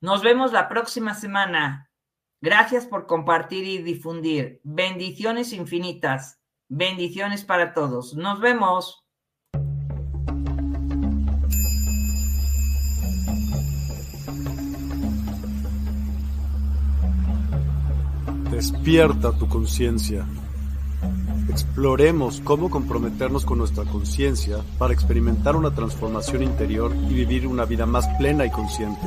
Nos 0.00 0.22
vemos 0.22 0.52
la 0.52 0.68
próxima 0.68 1.14
semana. 1.14 1.90
Gracias 2.42 2.86
por 2.86 3.06
compartir 3.06 3.64
y 3.64 3.78
difundir. 3.78 4.60
Bendiciones 4.62 5.54
infinitas. 5.54 6.38
Bendiciones 6.68 7.44
para 7.44 7.72
todos. 7.72 8.14
Nos 8.14 8.40
vemos. 8.40 9.06
Despierta 18.50 19.32
tu 19.38 19.48
conciencia. 19.48 20.26
Exploremos 21.48 22.42
cómo 22.42 22.68
comprometernos 22.68 23.46
con 23.46 23.58
nuestra 23.58 23.84
conciencia 23.84 24.58
para 24.78 24.92
experimentar 24.92 25.56
una 25.56 25.74
transformación 25.74 26.42
interior 26.42 26.94
y 26.94 27.14
vivir 27.14 27.46
una 27.46 27.64
vida 27.64 27.86
más 27.86 28.06
plena 28.18 28.44
y 28.44 28.50
consciente. 28.50 29.06